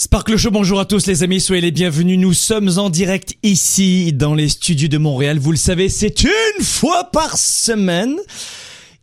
Sparkle 0.00 0.36
Show, 0.36 0.52
bonjour 0.52 0.78
à 0.78 0.84
tous 0.84 1.08
les 1.08 1.24
amis, 1.24 1.40
soyez 1.40 1.60
les 1.60 1.72
bienvenus. 1.72 2.20
Nous 2.20 2.32
sommes 2.32 2.70
en 2.78 2.88
direct 2.88 3.34
ici 3.42 4.12
dans 4.12 4.32
les 4.32 4.48
studios 4.48 4.86
de 4.86 4.96
Montréal. 4.96 5.40
Vous 5.40 5.50
le 5.50 5.56
savez, 5.56 5.88
c'est 5.88 6.22
une 6.22 6.64
fois 6.64 7.10
par 7.10 7.36
semaine. 7.36 8.16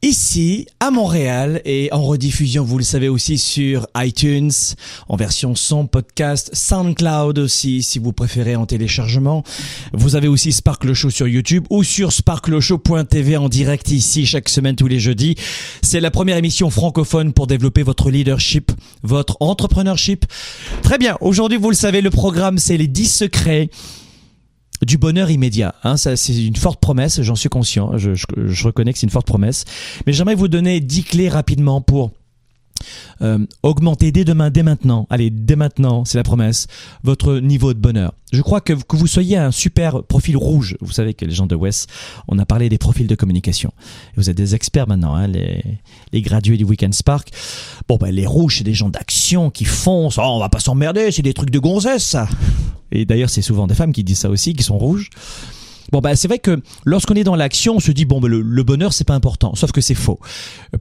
Ici, 0.02 0.68
à 0.80 0.92
Montréal, 0.92 1.62
et 1.66 1.90
en 1.92 2.04
rediffusion, 2.04 2.64
vous 2.64 2.78
le 2.78 2.84
savez 2.84 3.10
aussi 3.10 3.40
sur 3.40 3.88
iTunes, 3.98 4.52
en 5.10 5.16
version 5.16 5.56
son, 5.56 5.88
podcast, 5.88 6.52
SoundCloud 6.54 7.40
aussi, 7.40 7.82
si 7.82 7.98
vous 7.98 8.14
préférez 8.14 8.56
en 8.56 8.68
téléchargement. 8.68 9.44
Vous 9.94 10.16
avez 10.16 10.28
aussi 10.28 10.52
Sparkle 10.52 10.94
Show 10.94 11.10
sur 11.10 11.28
YouTube 11.28 11.66
ou 11.72 11.84
sur 11.84 12.12
sparkleshow.tv 12.12 13.38
en 13.38 13.50
direct 13.50 13.90
ici 13.90 14.28
chaque 14.28 14.50
semaine 14.50 14.76
tous 14.76 14.88
les 14.88 15.00
jeudis. 15.00 15.36
C'est 15.82 16.02
la 16.02 16.12
première 16.12 16.38
émission 16.38 16.70
francophone 16.70 17.34
pour 17.34 17.48
développer 17.48 17.82
votre 17.82 18.12
leadership, 18.12 18.72
votre 19.02 19.38
entrepreneurship. 19.40 20.26
Très 20.84 21.00
bien, 21.00 21.18
aujourd'hui, 21.20 21.58
vous 21.58 21.72
le 21.72 21.76
savez, 21.76 22.02
le 22.02 22.12
programme, 22.12 22.60
c'est 22.60 22.78
les 22.78 22.88
10 22.88 23.08
secrets 23.08 23.70
du 24.82 24.98
bonheur 24.98 25.30
immédiat. 25.32 25.76
Hein, 25.84 25.98
ça, 25.98 26.16
c'est 26.16 26.46
une 26.46 26.56
forte 26.56 26.80
promesse, 26.80 27.22
j'en 27.22 27.36
suis 27.36 27.50
conscient, 27.50 27.98
je, 27.98 28.14
je, 28.16 28.26
je 28.46 28.66
reconnais 28.66 28.94
que 28.94 29.00
c'est 29.00 29.08
une 29.08 29.12
forte 29.12 29.28
promesse. 29.28 29.66
Mais 30.06 30.14
j'aimerais 30.14 30.36
vous 30.36 30.48
donner 30.48 30.80
10 30.80 31.04
clés 31.04 31.30
rapidement 31.30 31.82
pour 31.82 32.12
euh, 33.22 33.40
augmenter 33.64 34.12
dès 34.12 34.26
demain, 34.26 34.50
dès 34.50 34.64
maintenant, 34.64 35.08
allez, 35.10 35.30
dès 35.30 35.56
maintenant, 35.56 36.04
c'est 36.04 36.18
la 36.18 36.24
promesse, 36.24 36.68
votre 37.04 37.38
niveau 37.38 37.74
de 37.74 37.80
bonheur. 37.80 38.14
Je 38.34 38.42
crois 38.42 38.60
que, 38.60 38.74
que 38.74 38.98
vous 38.98 39.08
soyez 39.08 39.38
un 39.38 39.52
super 39.52 40.04
profil 40.04 40.36
rouge, 40.36 40.76
vous 40.82 40.92
savez 40.92 41.14
que 41.14 41.24
les 41.24 41.34
gens 41.34 41.48
de 41.48 41.56
West, 41.56 41.90
on 42.28 42.38
a 42.38 42.46
parlé 42.46 42.68
des 42.68 42.78
profils 42.78 43.08
de 43.08 43.16
communication. 43.16 43.72
Vous 44.18 44.30
êtes 44.30 44.36
des 44.36 44.56
experts 44.56 44.88
maintenant, 44.88 45.16
hein, 45.16 45.28
les, 45.28 45.64
les 46.12 46.22
gradués 46.22 46.58
du 46.58 46.66
Weekend 46.66 46.94
Spark. 46.94 47.30
Bon, 47.88 47.98
ben, 47.98 48.14
les 48.14 48.28
rouges, 48.28 48.58
c'est 48.58 48.64
des 48.66 48.74
gens 48.74 48.90
d'action 48.90 49.50
qui 49.50 49.64
foncent. 49.64 50.18
Oh, 50.18 50.24
on 50.26 50.40
va 50.40 50.50
pas 50.50 50.60
s'emmerder, 50.60 51.12
c'est 51.12 51.22
des 51.22 51.34
trucs 51.34 51.52
de 51.52 51.60
gonzesse, 51.60 52.04
ça. 52.04 52.28
Et 52.92 53.06
d'ailleurs, 53.06 53.30
c'est 53.30 53.42
souvent 53.42 53.68
des 53.68 53.76
femmes 53.76 53.94
qui 53.94 54.04
disent 54.04 54.20
ça 54.20 54.30
aussi, 54.30 54.54
qui 54.54 54.64
sont 54.64 54.78
rouges. 54.78 55.10
Bon 55.92 56.00
bah 56.00 56.16
c'est 56.16 56.28
vrai 56.28 56.40
que 56.40 56.62
lorsqu'on 56.84 57.14
est 57.14 57.24
dans 57.24 57.36
l'action, 57.36 57.76
on 57.76 57.80
se 57.80 57.92
dit 57.92 58.06
bon 58.06 58.20
bah, 58.20 58.28
le, 58.28 58.42
le 58.42 58.64
bonheur 58.64 58.92
c'est 58.92 59.04
pas 59.04 59.14
important, 59.14 59.54
sauf 59.56 59.72
que 59.72 59.82
c'est 59.82 59.94
faux. 59.94 60.20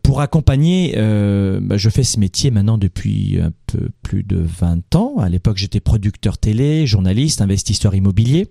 Pour 0.02 0.20
accompagner, 0.20 0.94
euh, 0.96 1.60
bah, 1.60 1.76
je 1.76 1.90
fais 1.90 2.02
ce 2.02 2.18
métier 2.18 2.50
maintenant 2.50 2.78
depuis 2.78 3.38
un 3.40 3.52
peu 3.66 3.90
plus 4.02 4.22
de 4.22 4.38
20 4.38 4.94
ans. 4.94 5.18
À 5.18 5.28
l'époque 5.28 5.58
j'étais 5.58 5.80
producteur 5.80 6.38
télé, 6.38 6.86
journaliste, 6.86 7.42
investisseur 7.42 7.94
immobilier, 7.94 8.48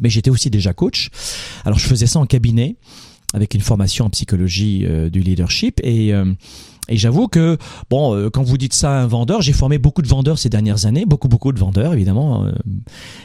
mais 0.00 0.10
j'étais 0.10 0.30
aussi 0.30 0.50
déjà 0.50 0.72
coach. 0.72 1.10
Alors 1.64 1.78
je 1.78 1.86
faisais 1.86 2.06
ça 2.06 2.18
en 2.18 2.26
cabinet 2.26 2.76
avec 3.34 3.54
une 3.54 3.60
formation 3.60 4.06
en 4.06 4.10
psychologie 4.10 4.84
euh, 4.84 5.10
du 5.10 5.20
leadership 5.20 5.80
et 5.84 6.12
euh, 6.12 6.32
et 6.88 6.96
j'avoue 6.96 7.28
que, 7.28 7.58
bon, 7.90 8.14
euh, 8.14 8.30
quand 8.30 8.42
vous 8.42 8.58
dites 8.58 8.74
ça 8.74 8.98
à 8.98 9.02
un 9.02 9.06
vendeur, 9.06 9.42
j'ai 9.42 9.52
formé 9.52 9.78
beaucoup 9.78 10.02
de 10.02 10.08
vendeurs 10.08 10.38
ces 10.38 10.48
dernières 10.48 10.86
années, 10.86 11.04
beaucoup, 11.06 11.28
beaucoup 11.28 11.52
de 11.52 11.58
vendeurs, 11.58 11.92
évidemment. 11.92 12.44
Euh, 12.44 12.52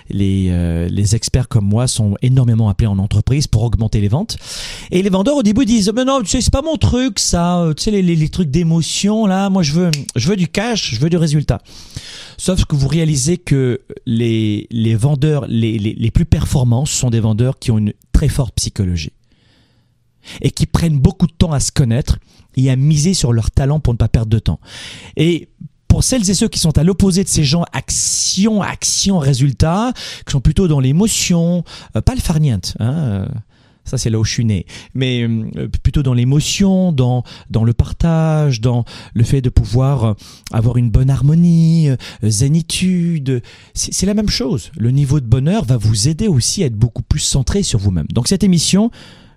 les, 0.09 0.47
euh, 0.49 0.87
les 0.89 1.15
experts 1.15 1.47
comme 1.47 1.65
moi 1.65 1.87
sont 1.87 2.15
énormément 2.21 2.69
appelés 2.69 2.87
en 2.87 2.99
entreprise 2.99 3.47
pour 3.47 3.63
augmenter 3.63 4.01
les 4.01 4.09
ventes. 4.09 4.37
Et 4.91 5.01
les 5.01 5.09
vendeurs, 5.09 5.37
au 5.37 5.43
début, 5.43 5.65
disent, 5.65 5.91
mais 5.95 6.05
non, 6.05 6.21
tu 6.21 6.27
sais, 6.27 6.41
c'est 6.41 6.51
pas 6.51 6.61
mon 6.61 6.77
truc, 6.77 7.19
ça, 7.19 7.65
tu 7.75 7.83
sais, 7.83 7.91
les, 7.91 8.01
les, 8.01 8.15
les 8.15 8.29
trucs 8.29 8.51
d'émotion, 8.51 9.25
là, 9.25 9.49
moi, 9.49 9.63
je 9.63 9.73
veux, 9.73 9.91
je 10.15 10.27
veux 10.27 10.35
du 10.35 10.47
cash, 10.47 10.93
je 10.95 10.99
veux 10.99 11.09
du 11.09 11.17
résultat. 11.17 11.59
Sauf 12.37 12.65
que 12.65 12.75
vous 12.75 12.87
réalisez 12.87 13.37
que 13.37 13.81
les, 14.05 14.67
les 14.71 14.95
vendeurs 14.95 15.45
les, 15.47 15.77
les, 15.77 15.93
les 15.93 16.11
plus 16.11 16.25
performants 16.25 16.85
sont 16.85 17.09
des 17.09 17.19
vendeurs 17.19 17.59
qui 17.59 17.71
ont 17.71 17.77
une 17.77 17.93
très 18.11 18.27
forte 18.27 18.55
psychologie 18.55 19.11
et 20.41 20.51
qui 20.51 20.65
prennent 20.65 20.99
beaucoup 20.99 21.27
de 21.27 21.33
temps 21.33 21.51
à 21.51 21.59
se 21.59 21.71
connaître 21.71 22.19
et 22.55 22.69
à 22.69 22.75
miser 22.75 23.13
sur 23.13 23.33
leur 23.33 23.51
talent 23.51 23.79
pour 23.79 23.93
ne 23.93 23.97
pas 23.97 24.07
perdre 24.07 24.29
de 24.29 24.39
temps. 24.39 24.59
Et 25.17 25.49
pour 25.93 26.03
celles 26.03 26.27
et 26.27 26.33
ceux 26.33 26.47
qui 26.47 26.57
sont 26.57 26.75
à 26.79 26.83
l'opposé 26.83 27.23
de 27.23 27.29
ces 27.29 27.43
gens, 27.43 27.65
action, 27.71 28.63
action, 28.63 29.19
résultat, 29.19 29.93
qui 30.25 30.31
sont 30.31 30.41
plutôt 30.41 30.67
dans 30.67 30.79
l'émotion, 30.79 31.63
euh, 31.95 32.01
pas 32.01 32.15
le 32.15 32.19
farniente, 32.19 32.75
hein, 32.79 32.93
euh, 32.93 33.25
ça 33.85 33.99
c'est 33.99 34.09
là 34.09 34.17
où 34.17 34.23
je 34.23 34.31
suis 34.31 34.43
né, 34.43 34.65
mais 34.95 35.21
euh, 35.21 35.67
plutôt 35.83 36.01
dans 36.01 36.15
l'émotion, 36.15 36.93
dans 36.93 37.23
dans 37.51 37.63
le 37.63 37.73
partage, 37.73 38.59
dans 38.59 38.85
le 39.13 39.23
fait 39.23 39.41
de 39.41 39.49
pouvoir 39.49 40.15
avoir 40.51 40.77
une 40.77 40.89
bonne 40.89 41.11
harmonie, 41.11 41.89
zénitude. 42.23 43.43
C'est 43.75 44.07
la 44.07 44.15
même 44.15 44.29
chose. 44.29 44.71
Le 44.75 44.89
niveau 44.89 45.19
de 45.19 45.27
bonheur 45.27 45.63
va 45.63 45.77
vous 45.77 46.07
aider 46.07 46.27
aussi 46.27 46.63
à 46.63 46.65
être 46.65 46.75
beaucoup 46.75 47.03
plus 47.03 47.19
centré 47.19 47.61
sur 47.61 47.77
vous-même. 47.77 48.07
Donc 48.11 48.27
cette 48.27 48.43
émission, 48.43 48.89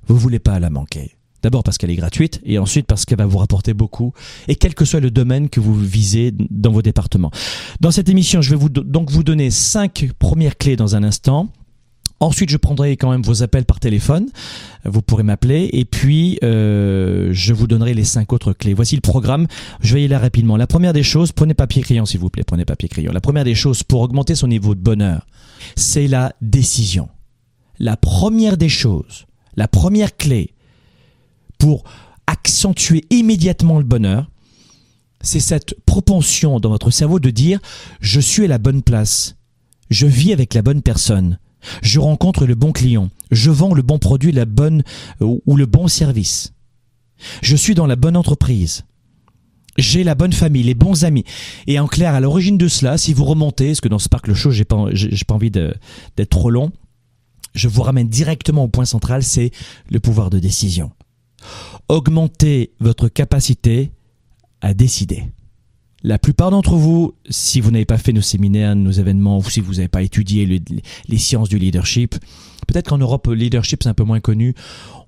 vous 0.06 0.16
voulez 0.16 0.38
pas 0.38 0.58
la 0.58 0.70
manquer. 0.70 1.12
D'abord 1.42 1.62
parce 1.62 1.78
qu'elle 1.78 1.90
est 1.90 1.96
gratuite 1.96 2.40
et 2.44 2.58
ensuite 2.58 2.86
parce 2.86 3.04
qu'elle 3.04 3.18
va 3.18 3.26
vous 3.26 3.38
rapporter 3.38 3.72
beaucoup 3.74 4.12
et 4.48 4.56
quel 4.56 4.74
que 4.74 4.84
soit 4.84 5.00
le 5.00 5.10
domaine 5.10 5.48
que 5.48 5.60
vous 5.60 5.74
visez 5.78 6.32
dans 6.50 6.72
vos 6.72 6.82
départements. 6.82 7.30
Dans 7.80 7.90
cette 7.90 8.08
émission, 8.08 8.42
je 8.42 8.50
vais 8.50 8.56
vous 8.56 8.68
do- 8.68 8.82
donc 8.82 9.10
vous 9.10 9.22
donner 9.22 9.50
cinq 9.50 10.10
premières 10.18 10.56
clés 10.56 10.76
dans 10.76 10.96
un 10.96 11.04
instant. 11.04 11.48
Ensuite, 12.18 12.48
je 12.48 12.56
prendrai 12.56 12.96
quand 12.96 13.10
même 13.10 13.20
vos 13.22 13.42
appels 13.42 13.66
par 13.66 13.78
téléphone. 13.78 14.26
Vous 14.86 15.02
pourrez 15.02 15.22
m'appeler 15.22 15.68
et 15.74 15.84
puis 15.84 16.38
euh, 16.42 17.28
je 17.32 17.52
vous 17.52 17.66
donnerai 17.66 17.92
les 17.92 18.04
cinq 18.04 18.32
autres 18.32 18.54
clés. 18.54 18.72
Voici 18.72 18.94
le 18.96 19.02
programme. 19.02 19.46
Je 19.82 19.94
vais 19.94 20.02
y 20.02 20.06
aller 20.06 20.16
rapidement. 20.16 20.56
La 20.56 20.66
première 20.66 20.94
des 20.94 21.02
choses, 21.02 21.32
prenez 21.32 21.52
papier 21.52 21.82
crayon 21.82 22.06
s'il 22.06 22.20
vous 22.20 22.30
plaît. 22.30 22.42
Prenez 22.44 22.64
papier 22.64 22.88
crayon. 22.88 23.12
La 23.12 23.20
première 23.20 23.44
des 23.44 23.54
choses 23.54 23.82
pour 23.82 24.00
augmenter 24.00 24.34
son 24.34 24.48
niveau 24.48 24.74
de 24.74 24.80
bonheur, 24.80 25.26
c'est 25.76 26.08
la 26.08 26.32
décision. 26.40 27.08
La 27.78 27.98
première 27.98 28.56
des 28.56 28.70
choses, 28.70 29.26
la 29.56 29.68
première 29.68 30.16
clé 30.16 30.54
pour 31.58 31.84
accentuer 32.26 33.04
immédiatement 33.10 33.78
le 33.78 33.84
bonheur, 33.84 34.30
c'est 35.20 35.40
cette 35.40 35.74
propension 35.86 36.60
dans 36.60 36.70
votre 36.70 36.90
cerveau 36.90 37.18
de 37.18 37.30
dire 37.30 37.58
je 38.00 38.20
suis 38.20 38.44
à 38.44 38.48
la 38.48 38.58
bonne 38.58 38.82
place, 38.82 39.36
je 39.90 40.06
vis 40.06 40.32
avec 40.32 40.54
la 40.54 40.62
bonne 40.62 40.82
personne, 40.82 41.38
je 41.82 41.98
rencontre 41.98 42.46
le 42.46 42.54
bon 42.54 42.72
client, 42.72 43.10
je 43.30 43.50
vends 43.50 43.74
le 43.74 43.82
bon 43.82 43.98
produit, 43.98 44.32
la 44.32 44.44
bonne 44.44 44.82
ou 45.20 45.56
le 45.56 45.66
bon 45.66 45.88
service. 45.88 46.52
Je 47.42 47.56
suis 47.56 47.74
dans 47.74 47.86
la 47.86 47.96
bonne 47.96 48.16
entreprise. 48.16 48.84
J'ai 49.78 50.04
la 50.04 50.14
bonne 50.14 50.32
famille, 50.32 50.62
les 50.62 50.74
bons 50.74 51.04
amis. 51.04 51.24
Et 51.66 51.78
en 51.78 51.86
clair, 51.86 52.14
à 52.14 52.20
l'origine 52.20 52.56
de 52.56 52.68
cela, 52.68 52.96
si 52.96 53.12
vous 53.12 53.24
remontez, 53.24 53.68
parce 53.68 53.80
que 53.80 53.88
dans 53.88 53.98
Spark 53.98 54.26
le 54.26 54.34
show, 54.34 54.50
j'ai 54.50 54.64
pas, 54.64 54.86
pas 55.26 55.34
envie 55.34 55.50
d'être 55.50 56.30
trop 56.30 56.50
long, 56.50 56.72
je 57.56 57.68
vous 57.68 57.82
ramène 57.82 58.08
directement 58.08 58.64
au 58.64 58.68
point 58.68 58.84
central, 58.84 59.22
c'est 59.22 59.50
le 59.90 59.98
pouvoir 59.98 60.30
de 60.30 60.38
décision. 60.38 60.92
Augmentez 61.88 62.72
votre 62.80 63.08
capacité 63.08 63.90
à 64.60 64.74
décider. 64.74 65.24
La 66.02 66.18
plupart 66.18 66.50
d'entre 66.50 66.76
vous, 66.76 67.14
si 67.30 67.60
vous 67.60 67.70
n'avez 67.70 67.84
pas 67.84 67.98
fait 67.98 68.12
nos 68.12 68.20
séminaires, 68.20 68.76
nos 68.76 68.90
événements, 68.92 69.38
ou 69.38 69.44
si 69.50 69.60
vous 69.60 69.74
n'avez 69.74 69.88
pas 69.88 70.02
étudié 70.02 70.46
le- 70.46 70.60
les 71.08 71.18
sciences 71.18 71.48
du 71.48 71.58
leadership, 71.58 72.14
peut-être 72.68 72.88
qu'en 72.88 72.98
Europe, 72.98 73.26
le 73.26 73.34
leadership 73.34 73.82
c'est 73.82 73.88
un 73.88 73.94
peu 73.94 74.04
moins 74.04 74.20
connu. 74.20 74.54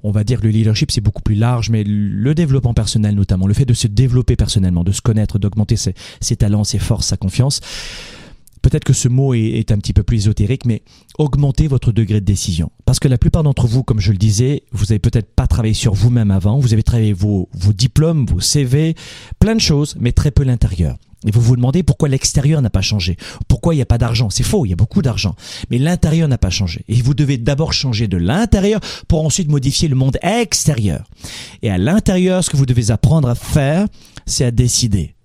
On 0.03 0.11
va 0.11 0.25
dire 0.25 0.41
que 0.41 0.45
le 0.47 0.51
leadership 0.51 0.91
c'est 0.91 1.01
beaucoup 1.01 1.23
plus 1.23 1.35
large, 1.35 1.71
mais 1.71 1.85
le 1.85 2.35
développement 2.35 2.75
personnel 2.75 3.15
notamment, 3.15 3.47
le 3.47 3.55
fait 3.55 3.65
de 3.65 3.75
se 3.75 3.87
développer 3.87 4.35
personnellement, 4.37 4.83
de 4.83 4.93
se 4.93 5.01
connaître, 5.01 5.39
d'augmenter 5.39 5.77
ses 5.77 6.37
talents, 6.37 6.65
ses 6.65 6.79
forces, 6.79 7.07
sa 7.09 7.17
confiance, 7.17 7.61
peut-être 8.69 8.85
que 8.85 8.93
ce 8.93 9.09
mot 9.09 9.35
est, 9.35 9.71
un 9.73 9.79
petit 9.79 9.93
peu 9.93 10.03
plus 10.03 10.19
ésotérique, 10.19 10.65
mais 10.65 10.83
augmentez 11.19 11.69
votre 11.69 11.93
degré 11.93 12.21
de 12.21 12.27
décision. 12.27 12.71
Parce 12.85 12.99
que 12.99 13.09
la 13.09 13.19
plupart 13.19 13.43
d'entre 13.43 13.67
vous, 13.67 13.83
comme 13.83 14.01
je 14.01 14.13
le 14.13 14.19
disais, 14.19 14.63
vous 14.73 14.93
avez 14.93 14.99
peut-être 14.99 15.35
pas 15.35 15.47
travaillé 15.47 15.75
sur 15.75 15.95
vous-même 15.95 16.31
avant, 16.31 16.59
vous 16.59 16.73
avez 16.73 16.83
travaillé 16.83 17.13
vos, 17.13 17.49
vos 17.55 17.73
diplômes, 17.73 18.27
vos 18.27 18.41
CV, 18.41 18.95
plein 19.39 19.55
de 19.55 19.61
choses, 19.61 19.97
mais 19.99 20.13
très 20.13 20.31
peu 20.31 20.43
l'intérieur. 20.43 20.97
Et 21.27 21.31
vous 21.33 21.41
vous 21.41 21.57
demandez 21.57 21.83
pourquoi 21.83 22.09
l'extérieur 22.09 22.63
n'a 22.63 22.71
pas 22.71 22.81
changé. 22.81 23.17
Pourquoi 23.49 23.75
il 23.75 23.79
n'y 23.79 23.83
a 23.83 23.87
pas 23.87 23.99
d'argent? 23.99 24.31
C'est 24.31 24.45
faux, 24.45 24.65
il 24.67 24.69
y 24.69 24.73
a 24.73 24.77
beaucoup 24.77 25.03
d'argent. 25.03 25.35
Mais 25.71 25.79
l'intérieur 25.79 26.29
n'a 26.29 26.39
pas 26.39 26.51
changé. 26.51 26.85
Et 26.89 27.03
vous 27.03 27.15
devez 27.15 27.39
d'abord 27.39 27.73
changer 27.73 28.07
de 28.07 28.17
l'intérieur 28.17 28.81
pour 29.09 29.25
ensuite 29.25 29.49
modifier 29.49 29.89
le 29.89 29.97
monde 29.97 30.19
extérieur. 30.23 31.09
Et 31.63 31.71
à 31.71 31.79
l'intérieur, 31.79 32.45
ce 32.45 32.51
que 32.51 32.57
vous 32.57 32.67
devez 32.67 32.93
apprendre 32.93 33.29
à 33.29 33.35
faire, 33.35 33.87
c'est 34.27 34.45
à 34.45 34.53
décider. 34.53 35.17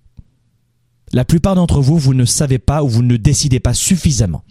La 1.14 1.24
plupart 1.24 1.54
d'entre 1.54 1.80
vous, 1.80 1.96
vous 1.96 2.12
ne 2.12 2.24
savez 2.24 2.58
pas 2.58 2.82
ou 2.82 2.88
vous 2.88 3.04
ne 3.04 3.16
décidez 3.16 3.60
pas 3.60 3.72
suffisamment. 3.72 4.42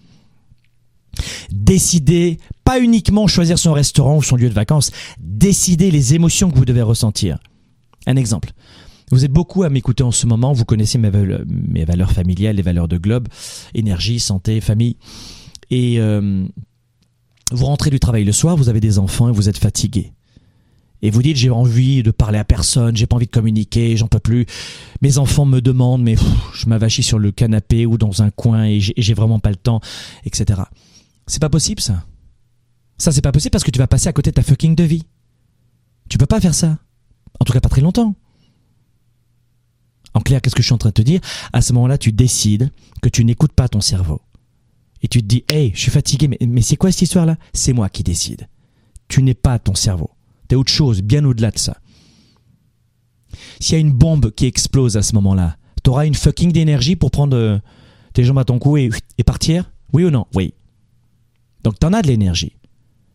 Décidez 1.51 2.37
pas 2.63 2.79
uniquement 2.79 3.27
choisir 3.27 3.59
son 3.59 3.73
restaurant 3.73 4.15
ou 4.15 4.23
son 4.23 4.37
lieu 4.37 4.47
de 4.47 4.53
vacances, 4.53 4.91
décidez 5.19 5.91
les 5.91 6.13
émotions 6.13 6.49
que 6.49 6.57
vous 6.57 6.63
devez 6.63 6.81
ressentir. 6.81 7.37
Un 8.07 8.15
exemple. 8.15 8.53
Vous 9.11 9.25
êtes 9.25 9.31
beaucoup 9.33 9.63
à 9.63 9.69
m'écouter 9.69 10.03
en 10.03 10.11
ce 10.11 10.25
moment, 10.25 10.53
vous 10.53 10.63
connaissez 10.63 10.97
mes 10.97 11.09
valeurs, 11.09 12.11
familiales, 12.13 12.55
les 12.55 12.61
valeurs 12.61 12.87
de 12.87 12.97
Globe, 12.97 13.27
énergie, 13.73 14.21
santé, 14.21 14.61
famille. 14.61 14.95
Et 15.69 15.99
euh, 15.99 16.45
vous 17.51 17.65
rentrez 17.65 17.89
du 17.89 17.99
travail 17.99 18.23
le 18.23 18.31
soir, 18.31 18.55
vous 18.55 18.69
avez 18.69 18.79
des 18.79 18.99
enfants 18.99 19.27
et 19.27 19.33
vous 19.33 19.49
êtes 19.49 19.57
fatigué. 19.57 20.13
Et 21.03 21.11
vous 21.11 21.21
dites 21.21 21.35
j'ai 21.35 21.49
envie 21.49 22.01
de 22.01 22.11
parler 22.11 22.39
à 22.39 22.45
personne, 22.45 22.95
j'ai 22.95 23.05
pas 23.05 23.17
envie 23.17 23.25
de 23.25 23.31
communiquer, 23.31 23.97
j'en 23.97 24.07
peux 24.07 24.19
plus. 24.19 24.45
Mes 25.01 25.17
enfants 25.17 25.45
me 25.45 25.59
demandent 25.59 26.01
mais 26.01 26.15
je 26.55 26.65
m'avachis 26.67 27.03
sur 27.03 27.19
le 27.19 27.31
canapé 27.31 27.85
ou 27.85 27.97
dans 27.97 28.23
un 28.23 28.31
coin 28.31 28.63
et 28.63 28.79
j'ai 28.79 29.13
vraiment 29.13 29.39
pas 29.39 29.49
le 29.49 29.57
temps, 29.57 29.81
etc. 30.23 30.61
C'est 31.27 31.41
pas 31.41 31.49
possible 31.49 31.81
ça. 31.81 32.05
Ça 32.97 33.11
c'est 33.11 33.21
pas 33.21 33.33
possible 33.33 33.51
parce 33.51 33.65
que 33.65 33.71
tu 33.71 33.79
vas 33.79 33.87
passer 33.87 34.07
à 34.07 34.13
côté 34.13 34.31
de 34.31 34.35
ta 34.35 34.43
fucking 34.43 34.75
de 34.75 34.83
vie. 34.85 35.03
Tu 36.07 36.17
peux 36.17 36.25
pas 36.25 36.39
faire 36.39 36.55
ça. 36.55 36.79
En 37.41 37.43
tout 37.43 37.51
cas 37.51 37.59
pas 37.59 37.69
très 37.69 37.81
longtemps. 37.81 38.15
En 40.13 40.21
clair, 40.21 40.41
qu'est-ce 40.41 40.55
que 40.55 40.61
je 40.61 40.67
suis 40.67 40.73
en 40.73 40.77
train 40.77 40.89
de 40.89 40.93
te 40.93 41.01
dire? 41.01 41.19
À 41.51 41.61
ce 41.61 41.73
moment-là, 41.73 41.97
tu 41.97 42.13
décides 42.13 42.71
que 43.01 43.09
tu 43.09 43.25
n'écoutes 43.25 43.51
pas 43.51 43.67
ton 43.67 43.81
cerveau. 43.81 44.21
Et 45.01 45.07
tu 45.07 45.21
te 45.21 45.27
dis, 45.27 45.43
hey, 45.49 45.71
je 45.73 45.79
suis 45.79 45.91
fatigué, 45.91 46.27
mais, 46.27 46.37
mais 46.47 46.61
c'est 46.61 46.75
quoi 46.75 46.91
cette 46.91 47.01
histoire-là? 47.01 47.35
C'est 47.51 47.73
moi 47.73 47.89
qui 47.89 48.03
décide. 48.03 48.47
Tu 49.07 49.23
n'es 49.23 49.33
pas 49.33 49.57
ton 49.57 49.73
cerveau. 49.73 50.11
Autre 50.55 50.71
chose, 50.71 51.01
bien 51.01 51.23
au-delà 51.25 51.51
de 51.51 51.57
ça. 51.57 51.77
S'il 53.59 53.73
y 53.73 53.77
a 53.77 53.81
une 53.81 53.93
bombe 53.93 54.31
qui 54.31 54.45
explose 54.45 54.97
à 54.97 55.01
ce 55.01 55.15
moment-là, 55.15 55.57
tu 55.83 55.89
auras 55.89 56.05
une 56.05 56.15
fucking 56.15 56.51
d'énergie 56.51 56.95
pour 56.95 57.11
prendre 57.11 57.35
euh, 57.35 57.59
tes 58.13 58.23
jambes 58.23 58.39
à 58.39 58.45
ton 58.45 58.59
cou 58.59 58.77
et, 58.77 58.89
partir? 59.25 59.71
Oui 59.91 60.05
ou 60.05 60.09
non? 60.09 60.25
Oui. 60.33 60.53
Donc 61.63 61.79
tu 61.79 61.85
en 61.85 61.93
as 61.93 62.01
de 62.01 62.07
l'énergie. 62.07 62.57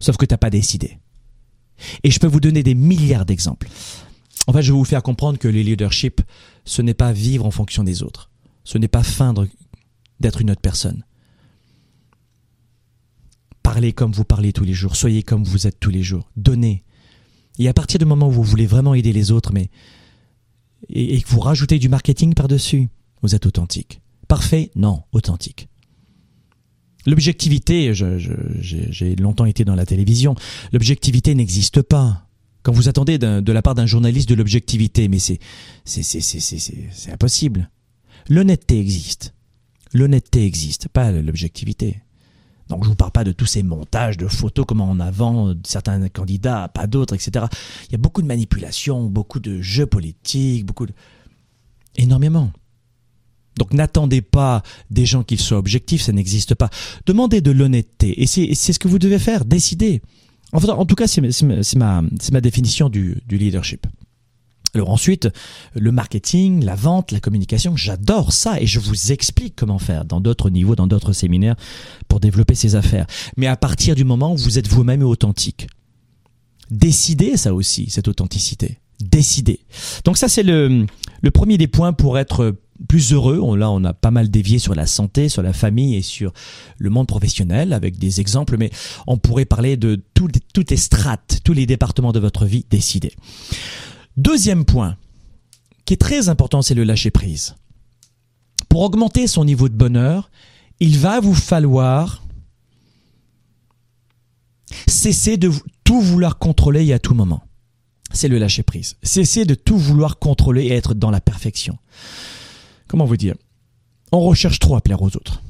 Sauf 0.01 0.17
que 0.17 0.27
tu 0.27 0.33
n'as 0.33 0.39
pas 0.39 0.51
décidé. 0.51 0.99
Et 2.03 2.11
je 2.11 2.19
peux 2.19 2.27
vous 2.27 2.41
donner 2.41 2.63
des 2.63 2.75
milliards 2.75 3.25
d'exemples. 3.25 3.69
En 4.47 4.53
fait, 4.53 4.63
je 4.63 4.73
vais 4.73 4.79
vous 4.79 4.85
faire 4.85 5.03
comprendre 5.03 5.39
que 5.39 5.49
le 5.49 5.61
leadership, 5.61 6.21
ce 6.65 6.83
n'est 6.83 6.95
pas 6.95 7.13
vivre 7.13 7.45
en 7.45 7.51
fonction 7.51 7.85
des 7.85 8.03
autres. 8.03 8.31
Ce 8.65 8.79
n'est 8.79 8.89
pas 8.89 9.03
feindre 9.03 9.47
d'être 10.21 10.41
une 10.41 10.51
autre 10.51 10.61
personne. 10.61 11.05
Parlez 13.63 13.93
comme 13.93 14.13
vous 14.13 14.25
parlez 14.25 14.53
tous 14.53 14.65
les 14.65 14.73
jours. 14.73 14.97
Soyez 14.97 15.23
comme 15.23 15.45
vous 15.45 15.67
êtes 15.67 15.79
tous 15.79 15.91
les 15.91 16.03
jours. 16.03 16.31
Donnez. 16.37 16.85
Et 17.59 17.69
à 17.69 17.73
partir 17.73 17.99
du 17.99 18.05
moment 18.05 18.29
où 18.29 18.33
vous 18.33 18.43
voulez 18.43 18.67
vraiment 18.67 18.95
aider 18.95 19.13
les 19.13 19.33
autres, 19.33 19.53
mais 19.53 19.71
et, 20.91 21.21
que 21.21 21.29
vous 21.29 21.41
rajoutez 21.41 21.79
du 21.79 21.89
marketing 21.89 22.35
par-dessus, 22.35 22.89
vous 23.23 23.35
êtes 23.35 23.47
authentique. 23.47 24.01
Parfait? 24.29 24.71
Non, 24.77 25.03
authentique. 25.13 25.69
L'objectivité, 27.07 27.95
j'ai 27.95 29.17
longtemps 29.17 29.47
été 29.47 29.65
dans 29.65 29.75
la 29.75 29.87
télévision, 29.87 30.35
l'objectivité 30.73 31.35
n'existe 31.35 31.83
pas. 31.83 32.27
Quand 32.63 32.73
vous 32.73 32.89
attendez 32.89 33.19
de 33.19 33.53
la 33.53 33.63
part 33.63 33.75
d'un 33.75 33.87
journaliste 33.87 34.29
de 34.29 34.35
l'objectivité, 34.35 35.09
mais 35.09 35.19
c'est 35.19 35.39
c'est 35.85 37.11
impossible. 37.11 37.71
L'honnêteté 38.29 38.79
existe. 38.79 39.33
L'honnêteté 39.95 40.45
existe, 40.45 40.89
pas 40.89 41.13
l'objectivité. 41.13 42.03
Donc 42.69 42.85
je 42.85 42.89
vous 42.89 42.95
parle 42.95 43.13
pas 43.13 43.25
de 43.25 43.33
tous 43.33 43.47
ces 43.47 43.63
montages 43.63 44.17
de 44.17 44.29
photos 44.29 44.67
comme 44.67 44.81
en 44.81 45.01
avant 45.01 45.55
certains 45.65 46.09
candidats, 46.09 46.69
pas 46.69 46.87
d'autres, 46.87 47.15
etc. 47.15 47.47
Il 47.89 47.93
y 47.93 47.95
a 47.95 47.99
beaucoup 47.99 48.23
de 48.23 48.27
manipulations, 48.27 49.07
beaucoup 49.07 49.41
de 49.41 49.61
jeux 49.63 49.87
politiques, 49.87 50.67
beaucoup 50.67 50.87
de... 50.87 50.93
énormément. 51.97 52.53
Donc 53.59 53.73
n'attendez 53.73 54.23
pas 54.23 54.63
des 54.91 55.07
gens 55.07 55.25
qu'ils 55.25 55.41
soient 55.41 55.59
objectifs, 55.59 56.03
ça 56.03 56.13
n'existe 56.13 56.55
pas. 56.55 56.71
Demandez 57.07 57.41
de 57.41 57.51
l'honnêteté 57.51 58.23
et 58.23 58.27
c'est 58.27 58.55
ce 58.55 58.79
que 58.79 58.89
vous 58.89 58.99
devez 58.99 59.19
faire, 59.19 59.45
décidez. 59.45 60.03
En, 60.53 60.87
tout 60.87 60.95
cas, 60.95 61.07
c'est 61.07 61.21
ma, 61.77 62.03
ma, 62.33 62.41
définition 62.41 62.89
du, 62.89 63.21
leadership. 63.29 63.87
Alors 64.75 64.91
ensuite, 64.91 65.29
le 65.75 65.93
marketing, 65.93 66.65
la 66.65 66.75
vente, 66.75 67.11
la 67.11 67.21
communication, 67.21 67.77
j'adore 67.77 68.33
ça 68.33 68.61
et 68.61 68.67
je 68.67 68.81
vous 68.81 69.13
explique 69.13 69.55
comment 69.57 69.79
faire 69.79 70.05
dans 70.05 70.21
d'autres 70.21 70.51
niveaux, 70.51 70.77
dans 70.77 70.87
d'autres 70.87 71.13
séminaires 71.13 71.57
pour 72.07 72.21
développer 72.21 72.55
ces 72.55 72.75
affaires. 72.75 73.07
Mais 73.37 73.47
à 73.47 73.57
partir 73.57 73.95
du 73.95 74.05
moment 74.05 74.35
où 74.35 74.37
vous 74.37 74.59
êtes 74.59 74.69
vous-même 74.69 75.03
authentique, 75.03 75.69
décidez 76.71 77.37
ça 77.37 77.55
aussi, 77.55 77.89
cette 77.91 78.09
authenticité. 78.09 78.79
Décidez. 79.01 79.61
Donc 80.05 80.19
ça, 80.19 80.29
c'est 80.29 80.43
le, 80.43 80.87
le 81.23 81.31
premier 81.31 81.57
des 81.57 81.69
points 81.69 81.93
pour 81.93 82.19
être 82.19 82.57
plus 82.89 83.13
heureux. 83.13 83.57
Là, 83.57 83.71
on 83.71 83.83
a 83.85 83.93
pas 83.93 84.11
mal 84.11 84.31
dévié 84.31 84.59
sur 84.59 84.75
la 84.75 84.87
santé, 84.87 85.29
sur 85.29 85.43
la 85.43 85.53
famille 85.53 85.97
et 85.97 86.03
sur 86.03 86.33
le 86.79 86.91
monde 86.91 87.07
professionnel 87.07 87.73
avec 87.73 87.99
des 87.99 88.21
exemples, 88.21 88.57
mais 88.57 88.71
on 89.07 89.17
pourrait 89.19 89.45
parler 89.45 89.77
de 89.77 90.01
toutes 90.15 90.71
les 90.71 90.77
strates, 90.77 91.41
tous 91.45 91.53
les 91.53 91.67
départements 91.67 92.13
de 92.13 92.21
votre 92.21 92.45
vie 92.45 92.65
décidés. 92.71 93.13
Deuxième 94.19 94.65
point, 94.65 94.97
qui 95.85 95.95
est 95.95 95.99
très 95.99 96.29
important, 96.29 96.61
c'est 96.61 96.75
le 96.75 96.85
lâcher 96.85 97.11
prise. 97.11 97.57
Pour 98.69 98.83
augmenter 98.83 99.27
son 99.27 99.45
niveau 99.45 99.69
de 99.69 99.75
bonheur, 99.75 100.31
il 100.81 100.99
va 100.99 101.21
vous 101.21 101.35
falloir 101.35 102.23
cesser 104.87 105.37
de 105.39 105.51
tout 105.85 106.01
vouloir 106.01 106.39
contrôler 106.39 106.85
et 106.85 106.93
à 106.93 106.99
tout 106.99 107.15
moment. 107.15 107.43
C'est 108.13 108.29
le 108.29 108.39
lâcher 108.39 108.63
prise. 108.63 108.97
Cesser 109.03 109.45
de 109.47 109.55
tout 109.55 109.79
vouloir 109.79 110.19
contrôler 110.19 110.67
et 110.67 110.73
être 110.73 110.95
dans 110.95 111.11
la 111.11 111.21
perfection 111.21 111.79
comment 112.89 113.05
vous 113.05 113.17
dire, 113.17 113.37
on 114.11 114.21
recherche 114.21 114.59
trop 114.59 114.75
à 114.75 114.81
plaire 114.81 115.03
aux 115.03 115.15
autres. 115.17 115.43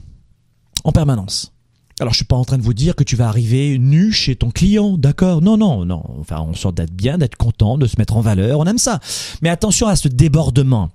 En 0.85 0.93
permanence. 0.93 1.55
Alors 2.01 2.13
je 2.13 2.19
suis 2.19 2.25
pas 2.25 2.37
en 2.37 2.45
train 2.45 2.59
de 2.59 2.63
vous 2.63 2.75
dire 2.75 2.95
que 2.95 3.03
tu 3.03 3.17
vas 3.17 3.29
arriver 3.29 3.79
nu 3.79 4.13
chez 4.13 4.37
ton 4.37 4.51
client, 4.51 4.97
d'accord? 4.97 5.43
Non, 5.43 5.57
non, 5.57 5.85
non. 5.85 6.03
Enfin, 6.21 6.45
on 6.49 6.55
sort 6.55 6.73
d'être 6.73 6.93
bien, 6.93 7.19
d'être 7.19 7.37
content, 7.37 7.77
de 7.77 7.87
se 7.87 7.97
mettre 7.99 8.17
en 8.17 8.21
valeur, 8.21 8.61
on 8.61 8.67
aime 8.67 8.79
ça. 8.79 9.01
Mais 9.43 9.49
attention 9.49 9.89
à 9.89 9.97
ce 9.97 10.09
débordement. 10.09 10.91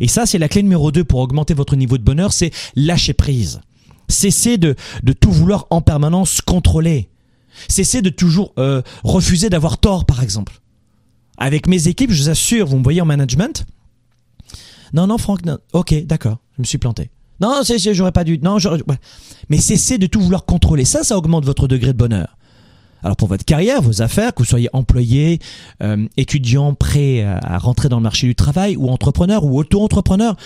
Et 0.00 0.08
ça, 0.08 0.26
c'est 0.26 0.38
la 0.38 0.48
clé 0.48 0.62
numéro 0.62 0.90
2 0.90 1.04
pour 1.04 1.20
augmenter 1.20 1.54
votre 1.54 1.76
niveau 1.76 1.98
de 1.98 2.02
bonheur, 2.02 2.32
c'est 2.32 2.50
lâcher 2.74 3.12
prise. 3.12 3.60
Cessez 4.08 4.58
de, 4.58 4.74
de 5.04 5.12
tout 5.12 5.30
vouloir 5.30 5.66
en 5.70 5.80
permanence 5.80 6.40
contrôler. 6.40 7.08
Cessez 7.68 8.02
de 8.02 8.10
toujours 8.10 8.52
euh, 8.58 8.82
refuser 9.04 9.48
d'avoir 9.48 9.78
tort, 9.78 10.04
par 10.04 10.22
exemple. 10.22 10.60
Avec 11.38 11.68
mes 11.68 11.86
équipes, 11.86 12.10
je 12.10 12.24
vous 12.24 12.28
assure, 12.28 12.66
vous 12.66 12.78
me 12.78 12.82
voyez 12.82 13.00
en 13.00 13.06
management, 13.06 13.64
non, 14.94 15.08
non, 15.08 15.18
Franck, 15.18 15.44
non. 15.44 15.58
ok, 15.72 16.06
d'accord, 16.06 16.38
je 16.56 16.62
me 16.62 16.64
suis 16.64 16.78
planté. 16.78 17.10
Non, 17.40 17.62
j'aurais 17.64 18.12
pas 18.12 18.24
dû. 18.24 18.38
Non, 18.38 18.58
j'aurais. 18.58 18.80
Mais 19.48 19.58
cessez 19.58 19.98
de 19.98 20.06
tout 20.06 20.20
vouloir 20.20 20.44
contrôler. 20.44 20.84
Ça, 20.84 21.02
ça 21.02 21.16
augmente 21.16 21.44
votre 21.44 21.68
degré 21.68 21.92
de 21.92 21.98
bonheur. 21.98 22.36
Alors 23.02 23.16
pour 23.16 23.28
votre 23.28 23.44
carrière, 23.44 23.82
vos 23.82 24.00
affaires, 24.00 24.32
que 24.32 24.38
vous 24.38 24.48
soyez 24.48 24.70
employé, 24.72 25.38
euh, 25.82 26.06
étudiant, 26.16 26.72
prêt 26.72 27.22
à, 27.22 27.58
rentrer 27.58 27.90
dans 27.90 27.98
le 27.98 28.02
marché 28.02 28.26
du 28.26 28.34
travail, 28.34 28.76
ou 28.76 28.88
entrepreneur, 28.88 29.44
ou 29.44 29.58
auto-entrepreneur, 29.58 30.36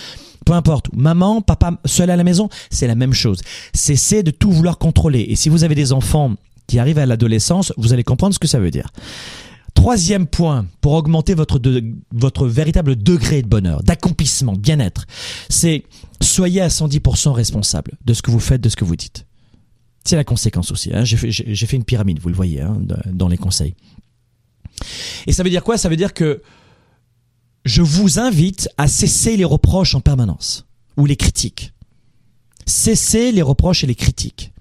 peu 0.45 0.51
importe, 0.51 0.87
maman, 0.93 1.41
papa, 1.41 1.77
seul 1.85 2.09
à 2.09 2.17
la 2.17 2.25
maison, 2.25 2.49
c'est 2.69 2.87
la 2.87 2.95
même 2.95 3.13
chose. 3.13 3.39
Cessez 3.73 4.23
de 4.23 4.31
tout 4.31 4.51
vouloir 4.51 4.77
contrôler. 4.77 5.21
Et 5.29 5.37
si 5.37 5.47
vous 5.47 5.63
avez 5.63 5.75
des 5.75 5.93
enfants 5.93 6.33
qui 6.67 6.79
arrivent 6.79 6.99
à 6.99 7.05
l'adolescence, 7.05 7.71
vous 7.77 7.93
allez 7.93 8.03
comprendre 8.03 8.33
ce 8.33 8.39
que 8.39 8.47
ça 8.47 8.59
veut 8.59 8.71
dire. 8.71 8.89
Troisième 9.79 10.27
point 10.27 10.67
pour 10.81 10.91
augmenter 10.91 11.33
votre, 11.33 11.57
votre 12.11 12.47
véritable 12.47 12.97
degré 13.01 13.41
de 13.41 13.47
bonheur, 13.47 13.81
d'accomplissement, 13.81 14.51
bien-être, 14.51 15.07
c'est 15.47 15.85
soyez 16.19 16.59
à 16.59 16.67
110% 16.67 17.31
responsable 17.31 17.93
de 18.03 18.13
ce 18.13 18.21
que 18.21 18.29
vous 18.29 18.41
faites, 18.41 18.59
de 18.59 18.67
ce 18.67 18.75
que 18.75 18.83
vous 18.83 18.97
dites. 18.97 19.25
C'est 20.03 20.17
la 20.17 20.25
conséquence 20.25 20.73
aussi. 20.73 20.93
Hein. 20.93 21.05
J'ai 21.05 21.15
fait, 21.15 21.77
une 21.77 21.85
pyramide, 21.85 22.19
vous 22.19 22.27
le 22.27 22.35
voyez, 22.35 22.59
hein, 22.59 22.77
dans 23.05 23.29
les 23.29 23.37
conseils. 23.37 23.73
Et 25.27 25.31
ça 25.31 25.43
veut 25.43 25.49
dire 25.49 25.63
quoi? 25.63 25.77
Ça 25.77 25.87
veut 25.87 25.95
dire 25.95 26.13
que 26.13 26.41
je 27.63 27.81
vous 27.81 28.19
invite 28.19 28.67
à 28.77 28.89
cesser 28.89 29.37
les 29.37 29.45
reproches 29.45 29.95
en 29.95 30.01
permanence, 30.01 30.65
ou 30.97 31.05
les 31.05 31.15
critiques. 31.15 31.71
Cessez 32.65 33.31
les 33.31 33.41
reproches 33.41 33.85
et 33.85 33.87
les 33.87 33.95
critiques. 33.95 34.51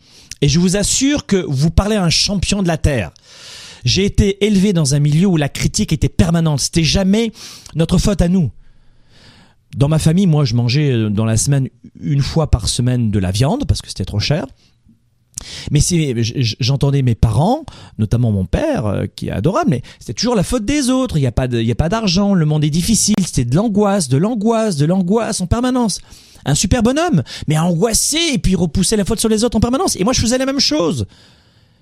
Et 0.42 0.48
je 0.48 0.60
vous 0.60 0.76
assure 0.76 1.26
que 1.26 1.44
vous 1.48 1.70
parlez 1.70 1.96
à 1.96 2.04
un 2.04 2.10
champion 2.10 2.62
de 2.62 2.68
la 2.68 2.78
Terre. 2.78 3.10
J'ai 3.84 4.04
été 4.04 4.44
élevé 4.46 4.72
dans 4.72 4.94
un 4.94 4.98
milieu 4.98 5.26
où 5.26 5.36
la 5.36 5.48
critique 5.48 5.92
était 5.92 6.08
permanente. 6.08 6.60
C'était 6.60 6.84
jamais 6.84 7.32
notre 7.74 7.98
faute 7.98 8.22
à 8.22 8.28
nous. 8.28 8.50
Dans 9.76 9.88
ma 9.88 9.98
famille, 9.98 10.26
moi, 10.26 10.44
je 10.44 10.54
mangeais 10.54 10.92
euh, 10.92 11.10
dans 11.10 11.24
la 11.24 11.36
semaine 11.36 11.68
une 12.00 12.22
fois 12.22 12.50
par 12.50 12.68
semaine 12.68 13.10
de 13.10 13.18
la 13.18 13.30
viande 13.30 13.66
parce 13.66 13.82
que 13.82 13.88
c'était 13.88 14.04
trop 14.04 14.20
cher. 14.20 14.46
Mais 15.70 15.80
c'est, 15.80 16.14
j'entendais 16.60 17.02
mes 17.02 17.14
parents, 17.14 17.64
notamment 17.98 18.32
mon 18.32 18.44
père, 18.44 18.86
euh, 18.86 19.04
qui 19.14 19.28
est 19.28 19.30
adorable, 19.30 19.70
mais 19.70 19.82
c'était 20.00 20.14
toujours 20.14 20.34
la 20.34 20.42
faute 20.42 20.64
des 20.64 20.90
autres. 20.90 21.16
Il 21.16 21.20
n'y 21.20 21.26
a 21.26 21.32
pas 21.74 21.88
d'argent, 21.88 22.34
le 22.34 22.44
monde 22.44 22.64
est 22.64 22.70
difficile. 22.70 23.14
C'était 23.24 23.44
de 23.44 23.54
l'angoisse, 23.54 24.08
de 24.08 24.16
l'angoisse, 24.16 24.76
de 24.76 24.86
l'angoisse 24.86 25.40
en 25.40 25.46
permanence. 25.46 26.00
Un 26.44 26.54
super 26.54 26.82
bonhomme, 26.82 27.22
mais 27.46 27.58
angoissé 27.58 28.18
et 28.32 28.38
puis 28.38 28.54
repousser 28.54 28.96
la 28.96 29.04
faute 29.04 29.20
sur 29.20 29.28
les 29.28 29.44
autres 29.44 29.56
en 29.56 29.60
permanence. 29.60 29.96
Et 29.96 30.04
moi, 30.04 30.12
je 30.12 30.20
faisais 30.20 30.38
la 30.38 30.46
même 30.46 30.60
chose. 30.60 31.06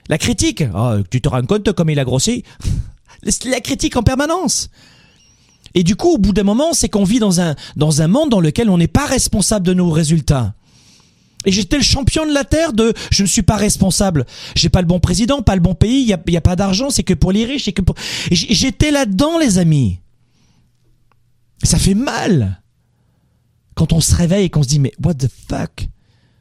La 0.09 0.19
critique. 0.19 0.65
Oh, 0.75 0.95
tu 1.11 1.21
te 1.21 1.29
rends 1.29 1.43
compte 1.43 1.73
comme 1.73 1.91
il 1.91 1.99
a 1.99 2.05
grossi? 2.05 2.45
La 3.45 3.61
critique 3.61 3.97
en 3.97 4.03
permanence. 4.03 4.71
Et 5.75 5.83
du 5.83 5.97
coup, 5.97 6.15
au 6.15 6.19
bout 6.19 6.33
d'un 6.33 6.43
moment, 6.43 6.73
c'est 6.73 6.89
qu'on 6.89 7.05
vit 7.05 7.19
dans 7.19 7.41
un, 7.41 8.09
monde 8.09 8.31
dans 8.31 8.41
lequel 8.41 8.71
on 8.71 8.79
n'est 8.79 8.89
pas 8.89 9.07
responsable 9.07 9.67
de 9.67 9.75
nos 9.75 9.91
résultats. 9.91 10.55
Et 11.45 11.53
j'étais 11.53 11.77
le 11.77 11.83
champion 11.83 12.27
de 12.27 12.33
la 12.33 12.45
terre 12.45 12.73
de 12.73 12.93
je 13.11 13.23
ne 13.23 13.29
suis 13.29 13.43
pas 13.43 13.57
responsable. 13.57 14.27
J'ai 14.55 14.69
pas 14.69 14.81
le 14.81 14.87
bon 14.87 15.01
président, 15.01 15.43
pas 15.43 15.55
le 15.55 15.61
bon 15.61 15.75
pays, 15.75 16.03
il 16.03 16.09
y 16.09 16.37
a, 16.37 16.41
pas 16.41 16.57
d'argent, 16.57 16.91
c'est 16.91 17.03
que 17.03 17.15
pour 17.15 17.31
les 17.31 17.45
riches, 17.45 17.65
c'est 17.67 17.73
pour... 17.73 17.95
J'étais 18.31 18.91
là-dedans, 18.91 19.39
les 19.39 19.59
amis. 19.59 20.01
Ça 21.63 21.79
fait 21.79 21.95
mal. 21.95 22.63
Quand 23.75 23.93
on 23.93 24.01
se 24.01 24.15
réveille 24.15 24.47
et 24.47 24.51
qu'on 24.51 24.63
se 24.63 24.69
dit 24.69 24.79
mais 24.79 24.93
what 25.05 25.15
the 25.15 25.29
fuck? 25.29 25.89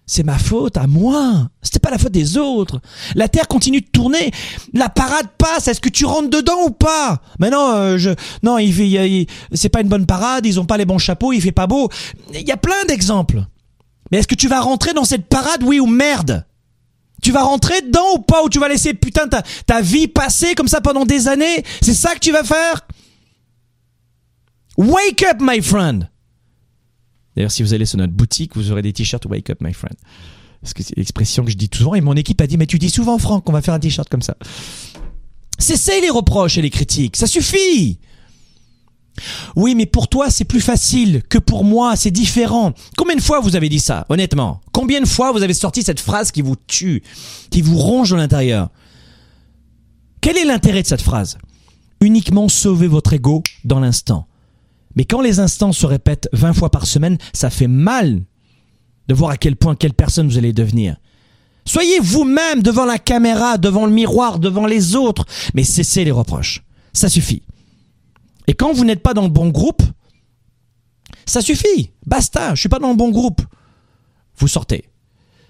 C'est 0.07 0.24
ma 0.24 0.38
faute 0.38 0.77
à 0.77 0.85
moi. 0.85 1.50
C'était 1.62 1.79
pas 1.79 1.89
la 1.89 1.97
faute 1.97 2.12
des 2.12 2.38
autres. 2.38 2.79
La 3.15 3.27
terre 3.27 3.47
continue 3.47 3.81
de 3.81 3.88
tourner. 3.88 4.31
La 4.74 4.89
parade 4.89 5.27
passe. 5.38 5.67
Est-ce 5.67 5.81
que 5.81 5.89
tu 5.89 6.05
rentres 6.05 6.29
dedans 6.29 6.63
ou 6.65 6.69
pas? 6.69 7.21
Mais 7.39 7.50
non, 7.50 7.74
euh, 7.74 7.97
je 7.97 8.12
non, 8.43 8.59
il, 8.59 8.79
il, 8.79 9.27
c'est 9.53 9.69
pas 9.69 9.81
une 9.81 9.88
bonne 9.88 10.05
parade. 10.05 10.45
Ils 10.45 10.59
ont 10.59 10.65
pas 10.65 10.77
les 10.77 10.85
bons 10.85 11.00
chapeaux. 11.00 11.33
Il 11.33 11.41
fait 11.41 11.51
pas 11.51 11.65
beau. 11.65 11.89
Il 12.33 12.47
y 12.47 12.51
a 12.51 12.57
plein 12.57 12.85
d'exemples. 12.88 13.43
Mais 14.12 14.19
est-ce 14.19 14.27
que 14.27 14.35
tu 14.35 14.47
vas 14.47 14.62
rentrer 14.62 14.93
dans 14.93 15.05
cette 15.05 15.27
parade, 15.27 15.63
oui 15.63 15.79
ou 15.79 15.88
merde? 15.88 16.45
Tu 17.24 17.31
vas 17.31 17.41
rentrer 17.41 17.81
dedans 17.81 18.13
ou 18.15 18.19
pas? 18.19 18.43
Ou 18.43 18.50
tu 18.50 18.59
vas 18.59 18.67
laisser 18.69 18.93
putain 18.93 19.27
ta, 19.27 19.41
ta 19.65 19.81
vie 19.81 20.07
passer 20.07 20.53
comme 20.53 20.67
ça 20.67 20.81
pendant 20.81 21.05
des 21.05 21.27
années? 21.27 21.63
C'est 21.81 21.95
ça 21.95 22.13
que 22.13 22.19
tu 22.19 22.31
vas 22.31 22.43
faire? 22.43 22.81
Wake 24.77 25.24
up, 25.24 25.38
my 25.41 25.62
friend 25.63 26.09
D'ailleurs, 27.36 27.51
si 27.51 27.63
vous 27.63 27.74
allez 27.74 27.86
sur 27.86 27.98
notre 27.98 28.13
boutique, 28.13 28.56
vous 28.56 28.72
aurez 28.72 28.82
des 28.82 28.94
t-shirts 28.94 29.25
Wake 29.25 29.50
up, 29.50 29.60
my 29.62 29.74
friend. 29.74 29.96
Parce 30.62 30.74
que 30.74 30.84
c'est 30.84 30.98
l'expression 30.98 31.44
que 31.44 31.51
je 31.51 31.58
dis 31.58 31.70
souvent. 31.74 31.96
Et 31.96 32.01
mon 32.01 32.15
équipe 32.15 32.42
a 32.42 32.48
dit, 32.48 32.58
mais 32.58 32.65
tu 32.65 32.80
dis 32.80 32.89
souvent, 32.89 33.18
Franck, 33.18 33.44
qu'on 33.44 33.54
va 33.54 33.62
faire 33.62 33.74
un 33.74 33.80
t-shirt 33.80 34.10
comme 34.10 34.22
ça. 34.22 34.36
Cessez 35.60 36.01
les 36.01 36.10
reproches 36.10 36.58
et 36.58 36.62
les 36.62 36.70
critiques. 36.70 37.15
Ça 37.15 37.27
suffit 37.27 38.00
oui, 39.56 39.75
mais 39.75 39.86
pour 39.86 40.08
toi, 40.08 40.30
c'est 40.30 40.44
plus 40.44 40.62
facile 40.62 41.24
que 41.30 41.38
pour 41.38 41.63
moi, 41.63 41.96
c'est 41.96 42.12
différent. 42.12 42.74
Combien 42.98 43.15
de 43.15 43.22
fois 43.22 43.39
vous 43.39 43.56
avez 43.56 43.70
dit 43.70 43.80
ça, 43.80 44.06
honnêtement? 44.10 44.62
Combien 44.74 45.01
de 45.01 45.08
fois 45.08 45.32
vous 45.32 45.44
avez 45.44 45.54
sorti 45.54 45.84
cette 45.84 46.00
phrase 46.00 46.32
qui 46.32 46.42
vous 46.42 46.56
tue, 46.68 47.01
qui 47.50 47.62
vous 47.62 47.77
ronge 47.77 48.12
de 48.12 48.18
l'intérieur? 48.18 48.70
Quel 50.22 50.38
est 50.38 50.46
l'intérêt 50.46 50.82
de 50.82 50.88
cette 50.88 51.01
phrase? 51.01 51.38
Uniquement 52.01 52.50
sauver 52.50 52.88
votre 52.88 53.13
ego 53.13 53.42
dans 53.63 53.80
l'instant. 53.80 54.27
Mais 54.96 55.06
quand 55.06 55.22
les 55.22 55.40
instants 55.40 55.72
se 55.72 55.86
répètent 55.86 56.30
20 56.34 56.54
fois 56.54 56.70
par 56.70 56.86
semaine, 56.86 57.18
ça 57.34 57.50
fait 57.50 57.68
mal 57.68 58.24
de 59.08 59.14
voir 59.14 59.32
à 59.32 59.38
quel 59.38 59.56
point 59.56 59.75
quelle 59.75 59.94
personne 59.94 60.28
vous 60.28 60.38
allez 60.38 60.54
devenir. 60.54 60.98
Soyez 61.66 62.00
vous-même 62.00 62.62
devant 62.62 62.86
la 62.86 63.00
caméra, 63.00 63.58
devant 63.58 63.86
le 63.86 63.92
miroir, 63.92 64.40
devant 64.40 64.68
les 64.68 64.96
autres, 64.96 65.25
mais 65.54 65.64
cessez 65.64 66.06
les 66.06 66.12
reproches. 66.12 66.64
Ça 66.94 67.10
suffit. 67.10 67.42
Et 68.48 68.54
quand 68.54 68.72
vous 68.72 68.86
n'êtes 68.86 69.02
pas 69.02 69.14
dans 69.14 69.24
le 69.24 69.30
bon 69.30 69.50
groupe, 69.50 69.82
ça 71.25 71.42
suffit. 71.42 71.92
Basta, 72.06 72.54
je 72.54 72.60
suis 72.60 72.70
pas 72.70 72.80
dans 72.80 72.90
le 72.92 72.96
bon 72.96 73.10
groupe. 73.10 73.42
Vous 74.38 74.48
sortez. 74.48 74.86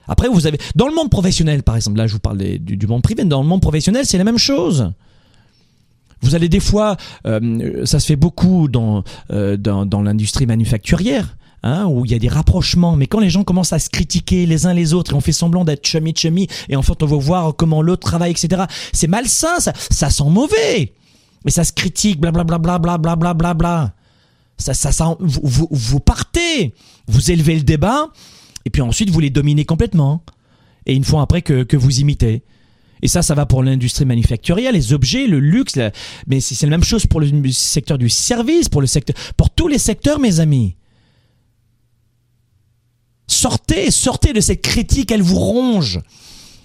Après, 0.08 0.28
vous 0.28 0.48
avez 0.48 0.60
dans 0.76 0.88
le 0.88 0.94
monde 0.94 1.10
professionnel, 1.10 1.64
par 1.64 1.76
exemple, 1.76 1.98
là, 1.98 2.08
je 2.08 2.14
vous 2.14 2.20
parle 2.20 2.38
du, 2.38 2.88
monde 2.88 3.02
privé. 3.02 3.24
Dans 3.26 3.42
le 3.42 3.48
monde 3.48 3.62
professionnel, 3.62 4.06
c'est 4.06 4.18
la 4.18 4.24
même 4.24 4.38
chose. 4.38 4.92
Vous 6.26 6.34
allez 6.34 6.50
des 6.50 6.60
fois, 6.60 6.98
euh, 7.28 7.86
ça 7.86 8.00
se 8.00 8.08
fait 8.08 8.16
beaucoup 8.16 8.68
dans 8.68 9.04
euh, 9.32 9.58
dans, 9.58 10.02
l'industrie 10.02 10.46
manufacturière. 10.46 11.38
Hein, 11.68 11.88
où 11.88 12.06
il 12.06 12.12
y 12.12 12.14
a 12.14 12.20
des 12.20 12.28
rapprochements, 12.28 12.96
mais 12.96 13.08
quand 13.08 13.20
les 13.20 13.32
gens 13.32 13.44
commencent 13.44 13.74
à 13.74 13.80
se 13.80 13.90
critiquer 13.90 14.46
les 14.46 14.68
uns 14.68 14.74
les 14.76 14.94
autres 14.94 15.14
et 15.14 15.16
on 15.16 15.20
fait 15.20 15.32
semblant 15.32 15.66
d'être 15.66 15.84
chummy 15.84 16.14
chummy 16.16 16.48
et 16.70 16.76
en 16.76 16.84
fait 16.84 17.02
on 17.02 17.08
va 17.08 17.18
voir 17.18 17.56
comment 17.56 17.82
l'autre 17.82 18.06
travaille, 18.08 18.30
etc. 18.30 18.66
C'est 18.94 19.08
malsain, 19.08 19.60
ça, 19.60 19.74
ça 19.76 20.12
sent 20.12 20.30
mauvais. 20.30 20.94
Mais 21.44 21.50
ça 21.50 21.64
se 21.64 21.74
critique, 21.74 22.20
blablabla, 22.20 22.60
blablabla, 22.60 23.16
blablabla. 23.16 23.54
Bla. 23.56 23.94
Ça, 24.58 24.76
ça, 24.76 24.92
ça, 24.92 25.18
vous, 25.20 25.42
vous, 25.44 25.68
vous 25.72 26.00
partez, 26.00 26.76
vous 27.08 27.32
élevez 27.32 27.56
le 27.56 27.64
débat, 27.64 28.10
et 28.66 28.70
puis 28.70 28.84
ensuite 28.84 29.10
vous 29.10 29.20
les 29.20 29.32
dominez 29.32 29.66
complètement. 29.66 30.24
Et 30.86 30.94
une 30.94 31.04
fois 31.04 31.24
après 31.24 31.42
que, 31.42 31.64
que 31.64 31.78
vous 31.78 32.00
imitez. 32.00 32.44
Et 33.02 33.08
ça, 33.08 33.22
ça 33.22 33.36
va 33.36 33.46
pour 33.46 33.64
l'industrie 33.64 34.06
manufacturière, 34.06 34.72
les 34.72 34.94
objets, 34.94 35.28
le 35.28 35.40
luxe, 35.40 35.78
mais 36.28 36.40
c'est 36.40 36.66
la 36.66 36.72
même 36.72 36.84
chose 36.84 37.06
pour 37.06 37.20
le 37.20 37.52
secteur 37.52 37.98
du 37.98 38.10
service, 38.10 38.70
pour 38.70 38.82
le 38.82 38.88
secteur, 38.88 39.16
pour 39.38 39.50
tous 39.50 39.68
les 39.68 39.78
secteurs, 39.78 40.20
mes 40.20 40.40
amis. 40.40 40.76
Sortez, 43.28 43.92
sortez 43.92 44.34
de 44.34 44.40
cette 44.40 44.62
critique, 44.62 45.12
elle 45.12 45.22
vous 45.22 45.40
ronge. 45.40 46.00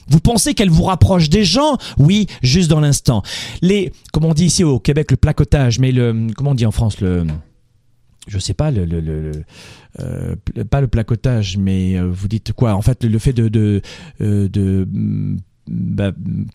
Vous 0.09 0.21
pensez 0.21 0.55
qu'elle 0.55 0.71
vous 0.71 0.85
rapproche 0.85 1.29
des 1.29 1.45
gens? 1.45 1.79
Oui, 1.99 2.27
juste 2.43 2.69
dans 2.69 2.81
l'instant. 2.81 3.23
Les, 3.63 3.93
comme 4.13 4.25
on 4.25 4.35
dit 4.35 4.47
ici 4.47 4.65
au 4.65 4.81
Québec, 4.81 5.11
le 5.11 5.17
placotage, 5.17 5.79
mais 5.79 5.93
le, 5.93 6.27
comment 6.37 6.51
on 6.51 6.55
dit 6.55 6.67
en 6.67 6.73
France 6.73 7.01
le, 7.01 7.27
je 8.27 8.39
sais 8.39 8.55
pas 8.55 8.71
le, 8.71 9.33
euh, 10.01 10.37
pas 10.69 10.81
le 10.81 10.89
placotage, 10.89 11.57
mais 11.57 11.97
euh, 11.97 12.11
vous 12.11 12.29
dites 12.29 12.53
quoi? 12.53 12.75
En 12.75 12.83
fait, 12.83 13.05
le, 13.05 13.19
fait 13.19 13.33
de 13.33 13.49
de, 13.49 13.83
euh, 14.21 14.49
de 14.49 14.87
bah, 15.71 16.11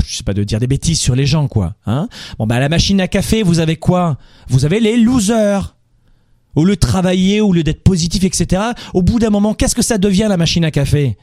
je 0.05 0.17
sais 0.17 0.24
pas 0.24 0.34
de 0.34 0.43
dire 0.43 0.60
des 0.60 0.67
bêtises 0.67 1.00
sur 1.00 1.15
les 1.15 1.25
gens 1.25 1.48
quoi. 1.48 1.75
Hein 1.86 2.10
bon 2.38 2.45
bah 2.45 2.55
à 2.55 2.60
la 2.60 2.69
machine 2.69 3.00
à 3.00 3.07
café, 3.07 3.43
vous 3.43 3.60
avez 3.60 3.77
quoi? 3.77 4.17
Vous 4.50 4.65
avez 4.65 4.79
les 4.79 4.98
losers. 4.98 5.75
Au 6.55 6.63
lieu 6.63 6.75
de 6.75 6.79
travailler, 6.79 7.41
au 7.41 7.51
lieu 7.51 7.63
d'être 7.63 7.84
positif, 7.84 8.24
etc. 8.24 8.62
Au 8.93 9.01
bout 9.01 9.19
d'un 9.19 9.29
moment, 9.29 9.53
qu'est-ce 9.53 9.75
que 9.75 9.81
ça 9.81 9.98
devient 9.98 10.27
la 10.29 10.38
machine 10.38 10.63
à 10.63 10.72
café? 10.72 11.17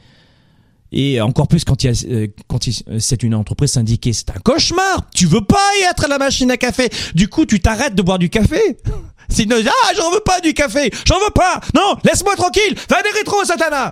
Et 0.91 1.19
encore 1.21 1.47
plus 1.47 1.65
quand, 1.65 1.83
il 1.83 1.89
a, 1.89 2.05
euh, 2.07 2.27
quand 2.47 2.59
c'est 2.99 3.23
une 3.23 3.33
entreprise 3.33 3.71
syndiquée, 3.71 4.13
c'est 4.13 4.29
un 4.29 4.39
cauchemar. 4.43 5.09
Tu 5.15 5.25
veux 5.25 5.43
pas 5.43 5.57
y 5.81 5.89
être 5.89 6.05
à 6.05 6.07
la 6.07 6.19
machine 6.19 6.51
à 6.51 6.57
café. 6.57 6.89
Du 7.15 7.27
coup, 7.27 7.47
tu 7.47 7.59
t'arrêtes 7.59 7.95
de 7.95 8.03
boire 8.03 8.19
du 8.19 8.29
café. 8.29 8.77
Sinon, 9.29 9.55
ah, 9.65 9.91
j'en 9.97 10.11
veux 10.11 10.19
pas 10.19 10.39
du 10.39 10.53
café. 10.53 10.91
J'en 11.05 11.17
veux 11.17 11.31
pas. 11.33 11.61
Non, 11.73 11.95
laisse-moi 12.03 12.35
tranquille. 12.35 12.75
Va 12.87 13.01
des 13.01 13.09
rétros, 13.17 13.43
Satana. 13.43 13.91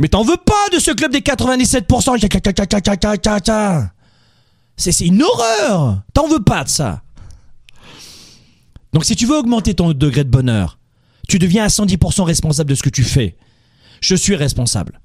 Mais 0.00 0.08
t'en 0.08 0.24
veux 0.24 0.38
pas 0.38 0.68
de 0.72 0.78
ce 0.78 0.92
club 0.92 1.12
des 1.12 1.20
97%. 1.20 3.90
C'est 4.78 5.04
une 5.04 5.22
horreur. 5.22 6.02
T'en 6.14 6.26
veux 6.26 6.42
pas 6.42 6.64
de 6.64 6.70
ça. 6.70 7.02
Donc 8.94 9.04
si 9.04 9.14
tu 9.14 9.26
veux 9.26 9.36
augmenter 9.36 9.74
ton 9.74 9.92
degré 9.92 10.24
de 10.24 10.30
bonheur, 10.30 10.78
tu 11.28 11.38
deviens 11.38 11.64
à 11.64 11.68
110% 11.68 12.22
responsable 12.22 12.70
de 12.70 12.74
ce 12.74 12.82
que 12.82 12.88
tu 12.88 13.04
fais. 13.04 13.36
Je 14.00 14.14
suis 14.14 14.34
responsable. 14.34 14.98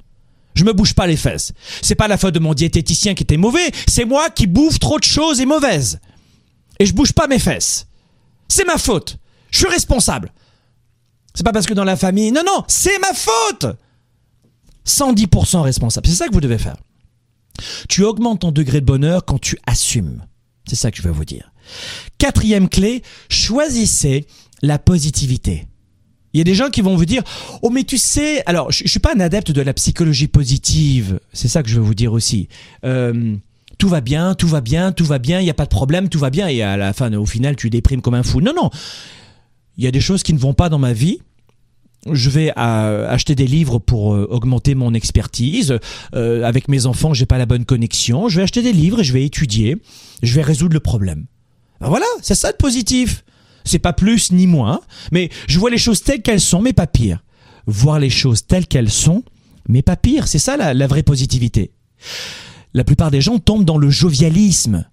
Je 0.53 0.63
me 0.63 0.71
bouge 0.71 0.93
pas 0.93 1.07
les 1.07 1.17
fesses. 1.17 1.51
C'est 1.81 1.95
pas 1.95 2.07
la 2.07 2.17
faute 2.17 2.33
de 2.33 2.39
mon 2.39 2.53
diététicien 2.53 3.15
qui 3.15 3.23
était 3.23 3.35
mauvais, 3.35 3.69
c'est 3.89 4.05
moi 4.05 4.29
qui 4.29 4.47
bouffe 4.47 4.79
trop 4.79 4.97
de 4.97 5.03
choses 5.03 5.41
et 5.41 5.45
mauvaises. 5.45 5.99
Et 6.79 6.85
je 6.85 6.93
bouge 6.93 7.11
pas 7.11 7.27
mes 7.27 7.39
fesses. 7.39 7.85
C'est 8.47 8.65
ma 8.65 8.77
faute. 8.77 9.17
Je 9.51 9.57
suis 9.57 9.67
responsable. 9.67 10.31
C'est 11.33 11.43
pas 11.43 11.51
parce 11.51 11.65
que 11.65 11.73
dans 11.73 11.83
la 11.83 11.97
famille. 11.97 12.31
Non, 12.31 12.43
non, 12.45 12.63
c'est 12.69 12.97
ma 12.99 13.13
faute. 13.13 13.75
110% 14.85 15.61
responsable. 15.61 16.07
C'est 16.07 16.13
ça 16.15 16.27
que 16.27 16.33
vous 16.33 16.41
devez 16.41 16.57
faire. 16.57 16.77
Tu 17.89 18.03
augmentes 18.03 18.41
ton 18.41 18.51
degré 18.51 18.81
de 18.81 18.85
bonheur 18.85 19.25
quand 19.25 19.39
tu 19.39 19.57
assumes. 19.65 20.23
C'est 20.67 20.75
ça 20.75 20.91
que 20.91 20.97
je 20.97 21.03
veux 21.03 21.11
vous 21.11 21.25
dire. 21.25 21.51
Quatrième 22.17 22.69
clé, 22.69 23.01
choisissez 23.29 24.25
la 24.61 24.79
positivité. 24.79 25.67
Il 26.33 26.37
y 26.37 26.41
a 26.41 26.43
des 26.43 26.53
gens 26.53 26.69
qui 26.69 26.81
vont 26.81 26.97
vous 26.97 27.05
dire 27.05 27.23
"Oh 27.61 27.69
mais 27.69 27.83
tu 27.83 27.97
sais, 27.97 28.43
alors 28.45 28.71
je, 28.71 28.83
je 28.83 28.89
suis 28.89 28.99
pas 28.99 29.13
un 29.15 29.19
adepte 29.21 29.51
de 29.51 29.61
la 29.61 29.73
psychologie 29.73 30.27
positive, 30.27 31.19
c'est 31.31 31.47
ça 31.47 31.63
que 31.63 31.69
je 31.69 31.75
veux 31.75 31.85
vous 31.85 31.95
dire 31.95 32.11
aussi. 32.11 32.49
Euh, 32.83 33.35
tout 33.77 33.87
va 33.87 34.01
bien, 34.01 34.35
tout 34.35 34.47
va 34.47 34.59
bien, 34.61 34.91
tout 34.91 35.05
va 35.05 35.17
bien, 35.17 35.39
il 35.39 35.45
n'y 35.45 35.49
a 35.49 35.53
pas 35.55 35.63
de 35.63 35.69
problème, 35.69 36.09
tout 36.09 36.19
va 36.19 36.29
bien 36.29 36.47
et 36.47 36.61
à 36.61 36.75
la 36.75 36.91
fin 36.93 37.13
au 37.13 37.25
final 37.25 37.55
tu 37.55 37.69
déprimes 37.69 38.01
comme 38.01 38.15
un 38.15 38.23
fou. 38.23 38.41
Non 38.41 38.53
non. 38.53 38.69
Il 39.77 39.83
y 39.83 39.87
a 39.87 39.91
des 39.91 40.01
choses 40.01 40.23
qui 40.23 40.33
ne 40.33 40.37
vont 40.39 40.53
pas 40.53 40.69
dans 40.69 40.79
ma 40.79 40.93
vie. 40.93 41.19
Je 42.11 42.29
vais 42.29 42.51
euh, 42.57 43.09
acheter 43.09 43.35
des 43.35 43.47
livres 43.47 43.79
pour 43.79 44.13
euh, 44.13 44.27
augmenter 44.29 44.75
mon 44.75 44.93
expertise. 44.93 45.79
avec 46.13 46.67
mes 46.67 46.85
enfants, 46.85 47.13
j'ai 47.13 47.25
pas 47.25 47.37
la 47.37 47.45
bonne 47.45 47.65
connexion. 47.65 48.29
Je 48.29 48.37
vais 48.37 48.43
acheter 48.43 48.61
des 48.61 48.73
livres 48.73 48.99
et 48.99 49.03
je 49.03 49.13
vais 49.13 49.25
étudier. 49.25 49.77
Je 50.23 50.33
vais 50.33 50.41
résoudre 50.41 50.73
le 50.73 50.79
problème. 50.79 51.25
Ben 51.81 51.89
voilà, 51.89 52.05
c'est 52.21 52.35
ça 52.35 52.51
de 52.51 52.57
positif. 52.57 53.23
C'est 53.63 53.79
pas 53.79 53.93
plus 53.93 54.31
ni 54.31 54.45
moins, 54.45 54.79
mais 55.11 55.29
je 55.47 55.59
vois 55.59 55.71
les 55.71 55.77
choses 55.77 56.03
telles 56.03 56.21
qu'elles 56.21 56.39
sont, 56.39 56.61
mais 56.61 56.73
pas 56.73 56.87
pire. 56.87 57.23
Voir 57.65 57.99
les 57.99 58.11
choses 58.11 58.45
telles 58.45 58.67
qu'elles 58.67 58.91
sont, 58.91 59.23
mais 59.67 59.81
pas 59.81 59.95
pire. 59.95 60.27
C'est 60.27 60.39
ça 60.39 60.55
la, 60.55 60.87
vraie 60.87 61.03
positivité. 61.03 61.71
La 62.73 62.83
plupart 62.83 63.09
des 63.09 63.21
gens 63.21 63.39
tombent 63.39 63.65
dans 63.65 63.79
le 63.79 63.89
jovialisme. 63.89 64.85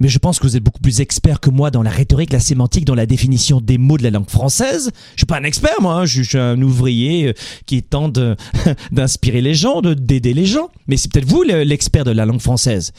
Mais 0.00 0.08
je 0.08 0.18
pense 0.18 0.38
que 0.40 0.46
vous 0.46 0.56
êtes 0.56 0.62
beaucoup 0.62 0.80
plus 0.80 1.00
expert 1.00 1.38
que 1.40 1.50
moi 1.50 1.70
dans 1.70 1.82
la 1.82 1.90
rhétorique, 1.90 2.32
la 2.32 2.40
sémantique, 2.40 2.84
dans 2.84 2.96
la 2.96 3.06
définition 3.06 3.60
des 3.60 3.78
mots 3.78 3.96
de 3.96 4.02
la 4.02 4.10
langue 4.10 4.28
française. 4.28 4.90
Je 5.14 5.20
suis 5.20 5.26
pas 5.26 5.38
un 5.38 5.44
expert, 5.44 5.80
moi. 5.80 5.94
hein. 6.00 6.04
Je 6.04 6.22
suis 6.22 6.36
un 6.38 6.60
ouvrier 6.60 7.28
euh, 7.28 7.32
qui 7.66 7.82
tente 7.82 8.12
de- 8.14 8.34
d'inspirer 8.92 9.40
les 9.40 9.54
gens, 9.54 9.82
de 9.82 9.94
d'aider 9.94 10.34
les 10.34 10.46
gens. 10.46 10.68
Mais 10.88 10.96
c'est 10.96 11.12
peut-être 11.12 11.28
vous 11.28 11.42
le- 11.44 11.62
l'expert 11.62 12.04
de 12.04 12.10
la 12.10 12.26
langue 12.26 12.40
française. 12.40 12.92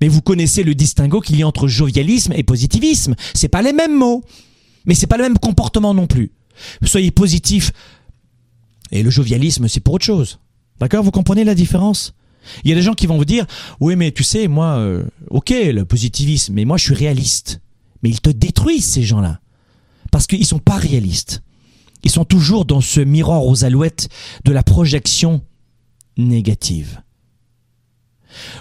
Mais 0.00 0.08
vous 0.08 0.22
connaissez 0.22 0.64
le 0.64 0.74
distinguo 0.74 1.20
qu'il 1.20 1.36
y 1.38 1.42
a 1.42 1.46
entre 1.46 1.68
jovialisme 1.68 2.32
et 2.34 2.42
positivisme. 2.42 3.14
C'est 3.34 3.48
pas 3.48 3.62
les 3.62 3.72
mêmes 3.72 3.96
mots, 3.96 4.24
mais 4.86 4.94
c'est 4.96 5.06
pas 5.06 5.16
le 5.18 5.22
même 5.22 5.38
comportement 5.38 5.94
non 5.94 6.08
plus. 6.08 6.32
Soyez 6.82 7.12
positif. 7.12 7.70
Et 8.90 9.04
le 9.04 9.10
jovialisme, 9.10 9.68
c'est 9.68 9.78
pour 9.80 9.94
autre 9.94 10.04
chose. 10.04 10.40
D'accord? 10.80 11.04
Vous 11.04 11.12
comprenez 11.12 11.44
la 11.44 11.54
différence? 11.54 12.12
Il 12.64 12.70
y 12.70 12.72
a 12.72 12.76
des 12.76 12.82
gens 12.82 12.94
qui 12.94 13.06
vont 13.06 13.16
vous 13.16 13.24
dire 13.24 13.46
oui 13.80 13.96
mais 13.96 14.12
tu 14.12 14.24
sais 14.24 14.48
moi 14.48 14.76
euh, 14.78 15.04
ok 15.28 15.50
le 15.50 15.84
positivisme 15.84 16.54
mais 16.54 16.64
moi 16.64 16.76
je 16.76 16.84
suis 16.84 16.94
réaliste. 16.94 17.60
Mais 18.02 18.08
ils 18.08 18.20
te 18.20 18.30
détruisent 18.30 18.86
ces 18.86 19.02
gens-là. 19.02 19.40
Parce 20.10 20.26
qu'ils 20.26 20.46
sont 20.46 20.58
pas 20.58 20.76
réalistes. 20.76 21.42
Ils 22.02 22.10
sont 22.10 22.24
toujours 22.24 22.64
dans 22.64 22.80
ce 22.80 23.00
miroir 23.00 23.44
aux 23.44 23.64
alouettes 23.64 24.08
de 24.44 24.52
la 24.52 24.62
projection 24.62 25.42
négative 26.16 27.02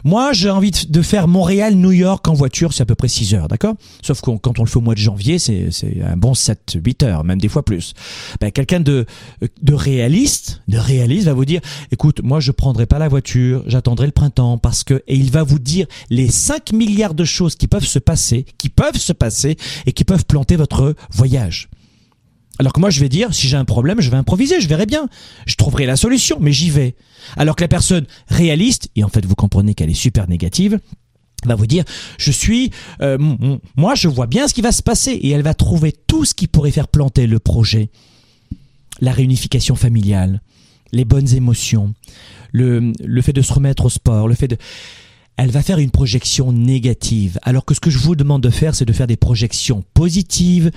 moi 0.03 0.33
j'ai 0.33 0.49
envie 0.49 0.71
de 0.71 1.01
faire 1.01 1.27
Montréal-New 1.27 1.91
York 1.91 2.27
en 2.27 2.33
voiture 2.33 2.73
c'est 2.73 2.83
à 2.83 2.85
peu 2.85 2.95
près 2.95 3.07
6 3.07 3.33
heures 3.33 3.47
d'accord? 3.47 3.75
Sauf 4.01 4.21
que 4.21 4.31
quand 4.37 4.59
on 4.59 4.63
le 4.63 4.69
fait 4.69 4.77
au 4.77 4.81
mois 4.81 4.95
de 4.95 4.99
janvier 4.99 5.39
c'est 5.39 5.71
c'est 5.71 6.01
un 6.01 6.17
bon 6.17 6.33
7-8 6.33 7.05
heures 7.05 7.23
même 7.23 7.39
des 7.39 7.49
fois 7.49 7.63
plus 7.63 7.93
ben, 8.39 8.51
quelqu'un 8.51 8.79
de, 8.79 9.05
de 9.61 9.73
réaliste 9.73 10.61
de 10.67 10.77
réaliste 10.77 11.25
va 11.25 11.33
vous 11.33 11.45
dire 11.45 11.61
écoute, 11.91 12.21
moi 12.23 12.39
je 12.39 12.51
prendrai 12.51 12.85
pas 12.85 12.99
la 12.99 13.07
voiture, 13.07 13.63
j'attendrai 13.67 14.05
le 14.05 14.11
printemps 14.11 14.57
parce 14.57 14.83
que 14.83 15.03
et 15.07 15.15
il 15.15 15.31
va 15.31 15.43
vous 15.43 15.59
dire 15.59 15.87
les 16.09 16.29
5 16.29 16.73
milliards 16.73 17.13
de 17.13 17.25
choses 17.25 17.55
qui 17.55 17.67
peuvent 17.67 17.85
se 17.85 17.99
passer, 17.99 18.45
qui 18.57 18.69
peuvent 18.69 18.97
se 18.97 19.13
passer 19.13 19.57
et 19.85 19.91
qui 19.91 20.03
peuvent 20.03 20.25
planter 20.25 20.55
votre 20.55 20.95
voyage. 21.11 21.69
Alors 22.59 22.73
que 22.73 22.79
moi 22.79 22.89
je 22.89 22.99
vais 22.99 23.09
dire 23.09 23.33
si 23.33 23.47
j'ai 23.47 23.57
un 23.57 23.65
problème, 23.65 24.01
je 24.01 24.11
vais 24.11 24.17
improviser, 24.17 24.61
je 24.61 24.67
verrai 24.67 24.85
bien. 24.85 25.07
Je 25.45 25.55
trouverai 25.55 25.85
la 25.85 25.95
solution, 25.95 26.37
mais 26.39 26.51
j'y 26.51 26.69
vais. 26.69 26.95
Alors 27.37 27.55
que 27.55 27.63
la 27.63 27.67
personne 27.67 28.05
réaliste 28.27 28.89
et 28.95 29.03
en 29.03 29.09
fait 29.09 29.25
vous 29.25 29.35
comprenez 29.35 29.73
qu'elle 29.73 29.89
est 29.89 29.93
super 29.93 30.27
négative, 30.29 30.79
va 31.45 31.55
vous 31.55 31.67
dire 31.67 31.85
je 32.17 32.31
suis 32.31 32.71
euh, 33.01 33.17
moi 33.77 33.95
je 33.95 34.09
vois 34.09 34.27
bien 34.27 34.47
ce 34.49 34.53
qui 34.53 34.61
va 34.61 34.73
se 34.73 34.83
passer 34.83 35.11
et 35.11 35.29
elle 35.29 35.41
va 35.41 35.53
trouver 35.53 35.93
tout 36.05 36.25
ce 36.25 36.33
qui 36.33 36.47
pourrait 36.47 36.71
faire 36.71 36.89
planter 36.89 37.27
le 37.27 37.39
projet 37.39 37.89
la 39.01 39.11
réunification 39.11 39.75
familiale, 39.75 40.41
les 40.91 41.05
bonnes 41.05 41.33
émotions, 41.33 41.93
le, 42.51 42.93
le 43.03 43.21
fait 43.21 43.33
de 43.33 43.41
se 43.41 43.53
remettre 43.53 43.85
au 43.85 43.89
sport, 43.89 44.27
le 44.27 44.35
fait 44.35 44.47
de... 44.47 44.57
Elle 45.41 45.51
va 45.51 45.61
faire 45.63 45.79
une 45.79 45.89
projection 45.89 46.51
négative, 46.51 47.39
alors 47.43 47.63
que 47.63 47.73
ce 47.73 47.79
que 47.79 47.89
je 47.89 47.97
vous 47.97 48.17
demande 48.17 48.43
de 48.43 48.49
faire, 48.49 48.75
c'est 48.75 48.83
de 48.83 48.91
faire 48.91 49.07
des 49.07 49.15
projections 49.15 49.85
positives 49.93 50.69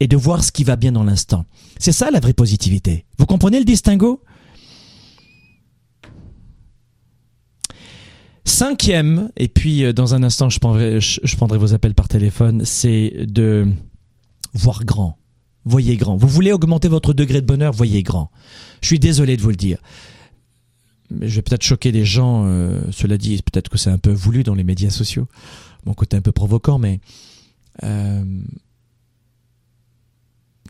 et 0.00 0.08
de 0.08 0.16
voir 0.16 0.42
ce 0.42 0.50
qui 0.50 0.64
va 0.64 0.74
bien 0.74 0.90
dans 0.90 1.04
l'instant. 1.04 1.44
C'est 1.78 1.92
ça 1.92 2.10
la 2.10 2.18
vraie 2.18 2.32
positivité. 2.32 3.04
Vous 3.18 3.26
comprenez 3.26 3.60
le 3.60 3.64
distinguo? 3.64 4.20
Cinquième, 8.44 9.30
et 9.36 9.46
puis 9.46 9.84
euh, 9.84 9.92
dans 9.92 10.16
un 10.16 10.24
instant 10.24 10.50
je 10.50 10.58
prendrai, 10.58 11.00
je, 11.00 11.20
je 11.22 11.36
prendrai 11.36 11.56
vos 11.56 11.72
appels 11.72 11.94
par 11.94 12.08
téléphone, 12.08 12.62
c'est 12.64 13.12
de 13.20 13.68
voir 14.52 14.84
grand. 14.84 15.16
Voyez 15.64 15.96
grand. 15.96 16.16
Vous 16.16 16.26
voulez 16.26 16.50
augmenter 16.50 16.88
votre 16.88 17.12
degré 17.12 17.40
de 17.40 17.46
bonheur, 17.46 17.72
voyez 17.72 18.02
grand. 18.02 18.32
Je 18.80 18.88
suis 18.88 18.98
désolé 18.98 19.36
de 19.36 19.42
vous 19.42 19.50
le 19.50 19.56
dire. 19.56 19.78
Je 21.10 21.34
vais 21.36 21.42
peut-être 21.42 21.62
choquer 21.62 21.92
des 21.92 22.04
gens, 22.04 22.44
euh, 22.46 22.80
cela 22.90 23.16
dit, 23.16 23.40
peut-être 23.42 23.68
que 23.68 23.78
c'est 23.78 23.90
un 23.90 23.98
peu 23.98 24.12
voulu 24.12 24.42
dans 24.42 24.54
les 24.54 24.64
médias 24.64 24.90
sociaux, 24.90 25.26
mon 25.86 25.94
côté 25.94 26.16
un 26.16 26.20
peu 26.20 26.32
provoquant, 26.32 26.78
mais 26.78 27.00
euh, 27.82 28.24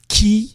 qui 0.09 0.55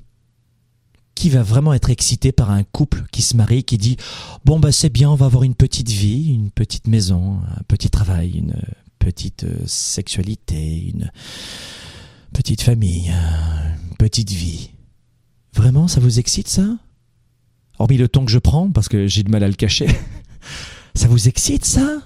qui 1.16 1.30
va 1.30 1.44
vraiment 1.44 1.74
être 1.74 1.90
excité 1.90 2.32
par 2.32 2.50
un 2.50 2.64
couple 2.64 3.04
qui 3.12 3.22
se 3.22 3.38
marie, 3.38 3.64
qui 3.64 3.78
dit 3.78 3.98
bon 4.46 4.60
bah 4.60 4.72
c'est 4.72 4.90
bien, 4.90 5.10
on 5.10 5.16
va 5.16 5.28
avoir 5.28 5.44
une 5.44 5.56
petite 5.56 5.90
vie, 5.90 6.34
une 6.34 6.50
petite 6.50 6.88
maison, 6.88 7.40
un 7.58 7.64
petit 7.68 7.90
travail, 7.90 8.32
une 8.32 8.56
petite 9.00 9.44
euh, 9.44 9.64
sexualité, 9.66 10.90
une 10.94 11.12
petite 12.34 12.62
famille, 12.62 13.10
une 13.10 13.98
petite 13.98 14.32
vie. 14.32 14.72
Vraiment, 15.54 15.88
ça 15.88 16.00
vous 16.00 16.20
excite 16.20 16.48
ça? 16.48 16.78
Hormis 17.80 17.98
le 17.98 18.08
ton 18.08 18.26
que 18.26 18.32
je 18.32 18.40
prends, 18.40 18.70
parce 18.70 18.90
que 18.90 19.08
j'ai 19.08 19.24
du 19.24 19.32
mal 19.32 19.44
à 19.44 19.48
le 19.48 19.54
cacher. 19.54 19.88
ça 20.96 21.08
vous 21.08 21.28
excite 21.28 21.66
ça? 21.66 22.02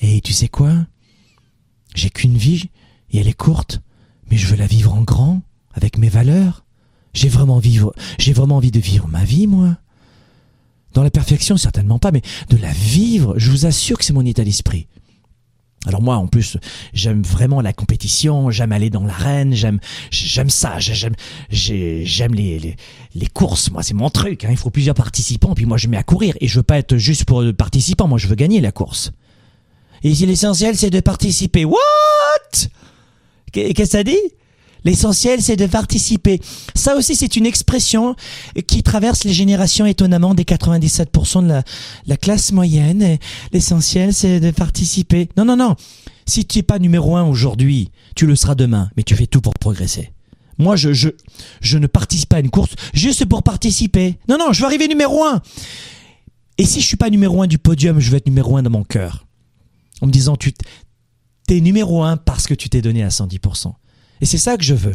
Et 0.00 0.20
tu 0.20 0.32
sais 0.32 0.48
quoi? 0.48 0.72
J'ai 1.94 2.10
qu'une 2.10 2.36
vie, 2.36 2.68
et 3.10 3.18
elle 3.18 3.28
est 3.28 3.32
courte, 3.32 3.80
mais 4.30 4.36
je 4.36 4.46
veux 4.46 4.56
la 4.56 4.66
vivre 4.66 4.92
en 4.92 5.02
grand, 5.02 5.42
avec 5.72 5.98
mes 5.98 6.08
valeurs. 6.08 6.64
J'ai 7.14 7.28
vraiment 7.28 7.60
j'ai 8.18 8.32
vraiment 8.34 8.56
envie 8.56 8.70
de 8.70 8.80
vivre 8.80 9.08
ma 9.08 9.24
vie, 9.24 9.46
moi. 9.46 9.78
Dans 10.92 11.02
la 11.02 11.10
perfection, 11.10 11.56
certainement 11.56 11.98
pas, 11.98 12.12
mais 12.12 12.22
de 12.50 12.56
la 12.58 12.72
vivre, 12.72 13.38
je 13.38 13.50
vous 13.50 13.64
assure 13.64 13.98
que 13.98 14.04
c'est 14.04 14.12
mon 14.12 14.24
état 14.24 14.44
d'esprit. 14.44 14.86
Alors 15.86 16.02
moi, 16.02 16.16
en 16.16 16.26
plus, 16.26 16.56
j'aime 16.92 17.22
vraiment 17.22 17.60
la 17.60 17.72
compétition, 17.72 18.50
j'aime 18.50 18.72
aller 18.72 18.90
dans 18.90 19.04
l'arène, 19.04 19.54
j'aime, 19.54 19.78
j'aime 20.10 20.50
ça, 20.50 20.78
j'aime, 20.80 21.14
j'ai- 21.48 22.04
j'aime 22.04 22.34
les, 22.34 22.58
les, 23.14 23.26
courses. 23.28 23.70
Moi, 23.70 23.82
c'est 23.82 23.94
mon 23.94 24.10
truc. 24.10 24.44
hein. 24.44 24.48
Il 24.50 24.56
faut 24.56 24.70
plusieurs 24.70 24.94
participants, 24.96 25.54
puis 25.54 25.64
moi, 25.64 25.76
je 25.78 25.86
mets 25.88 25.96
à 25.96 26.02
courir. 26.02 26.34
Et 26.40 26.48
je 26.48 26.56
veux 26.58 26.62
pas 26.64 26.78
être 26.78 26.96
juste 26.96 27.24
pour 27.24 27.42
le 27.42 27.52
participant. 27.52 28.08
Moi, 28.08 28.18
je 28.18 28.26
veux 28.26 28.34
gagner 28.34 28.60
la 28.60 28.72
course. 28.72 29.12
Et 30.02 30.12
l'essentiel, 30.12 30.76
c'est 30.76 30.90
de 30.90 31.00
participer. 31.00 31.64
What? 31.64 31.78
Qu'est- 33.52 33.72
Qu'est-ce 33.74 33.90
que 33.92 33.96
ça 33.98 34.04
dit? 34.04 34.18
L'essentiel, 34.86 35.42
c'est 35.42 35.56
de 35.56 35.66
participer. 35.66 36.40
Ça 36.76 36.94
aussi, 36.94 37.16
c'est 37.16 37.34
une 37.34 37.44
expression 37.44 38.14
qui 38.68 38.84
traverse 38.84 39.24
les 39.24 39.32
générations 39.32 39.84
étonnamment 39.84 40.32
des 40.32 40.44
97% 40.44 41.42
de 41.42 41.48
la, 41.48 41.64
la 42.06 42.16
classe 42.16 42.52
moyenne. 42.52 43.18
L'essentiel, 43.52 44.14
c'est 44.14 44.38
de 44.38 44.52
participer. 44.52 45.28
Non, 45.36 45.44
non, 45.44 45.56
non. 45.56 45.74
Si 46.24 46.44
tu 46.44 46.58
n'es 46.58 46.62
pas 46.62 46.78
numéro 46.78 47.16
un 47.16 47.24
aujourd'hui, 47.24 47.90
tu 48.14 48.26
le 48.26 48.36
seras 48.36 48.54
demain, 48.54 48.88
mais 48.96 49.02
tu 49.02 49.16
fais 49.16 49.26
tout 49.26 49.40
pour 49.40 49.54
progresser. 49.54 50.12
Moi, 50.56 50.76
je, 50.76 50.92
je, 50.92 51.08
je 51.60 51.78
ne 51.78 51.88
participe 51.88 52.28
pas 52.28 52.36
à 52.36 52.40
une 52.40 52.50
course 52.50 52.76
juste 52.94 53.24
pour 53.24 53.42
participer. 53.42 54.20
Non, 54.28 54.38
non, 54.38 54.52
je 54.52 54.60
veux 54.60 54.66
arriver 54.66 54.86
numéro 54.86 55.24
un. 55.24 55.42
Et 56.58 56.64
si 56.64 56.80
je 56.80 56.86
suis 56.86 56.96
pas 56.96 57.10
numéro 57.10 57.42
un 57.42 57.48
du 57.48 57.58
podium, 57.58 57.98
je 57.98 58.08
veux 58.08 58.18
être 58.18 58.26
numéro 58.26 58.56
un 58.56 58.62
dans 58.62 58.70
mon 58.70 58.84
cœur. 58.84 59.26
En 60.00 60.06
me 60.06 60.12
disant, 60.12 60.36
tu 60.36 60.52
t'es 61.48 61.60
numéro 61.60 62.04
un 62.04 62.16
parce 62.16 62.46
que 62.46 62.54
tu 62.54 62.68
t'es 62.68 62.82
donné 62.82 63.02
à 63.02 63.08
110%. 63.08 63.72
Et 64.20 64.26
c'est 64.26 64.38
ça 64.38 64.56
que 64.56 64.64
je 64.64 64.74
veux. 64.74 64.94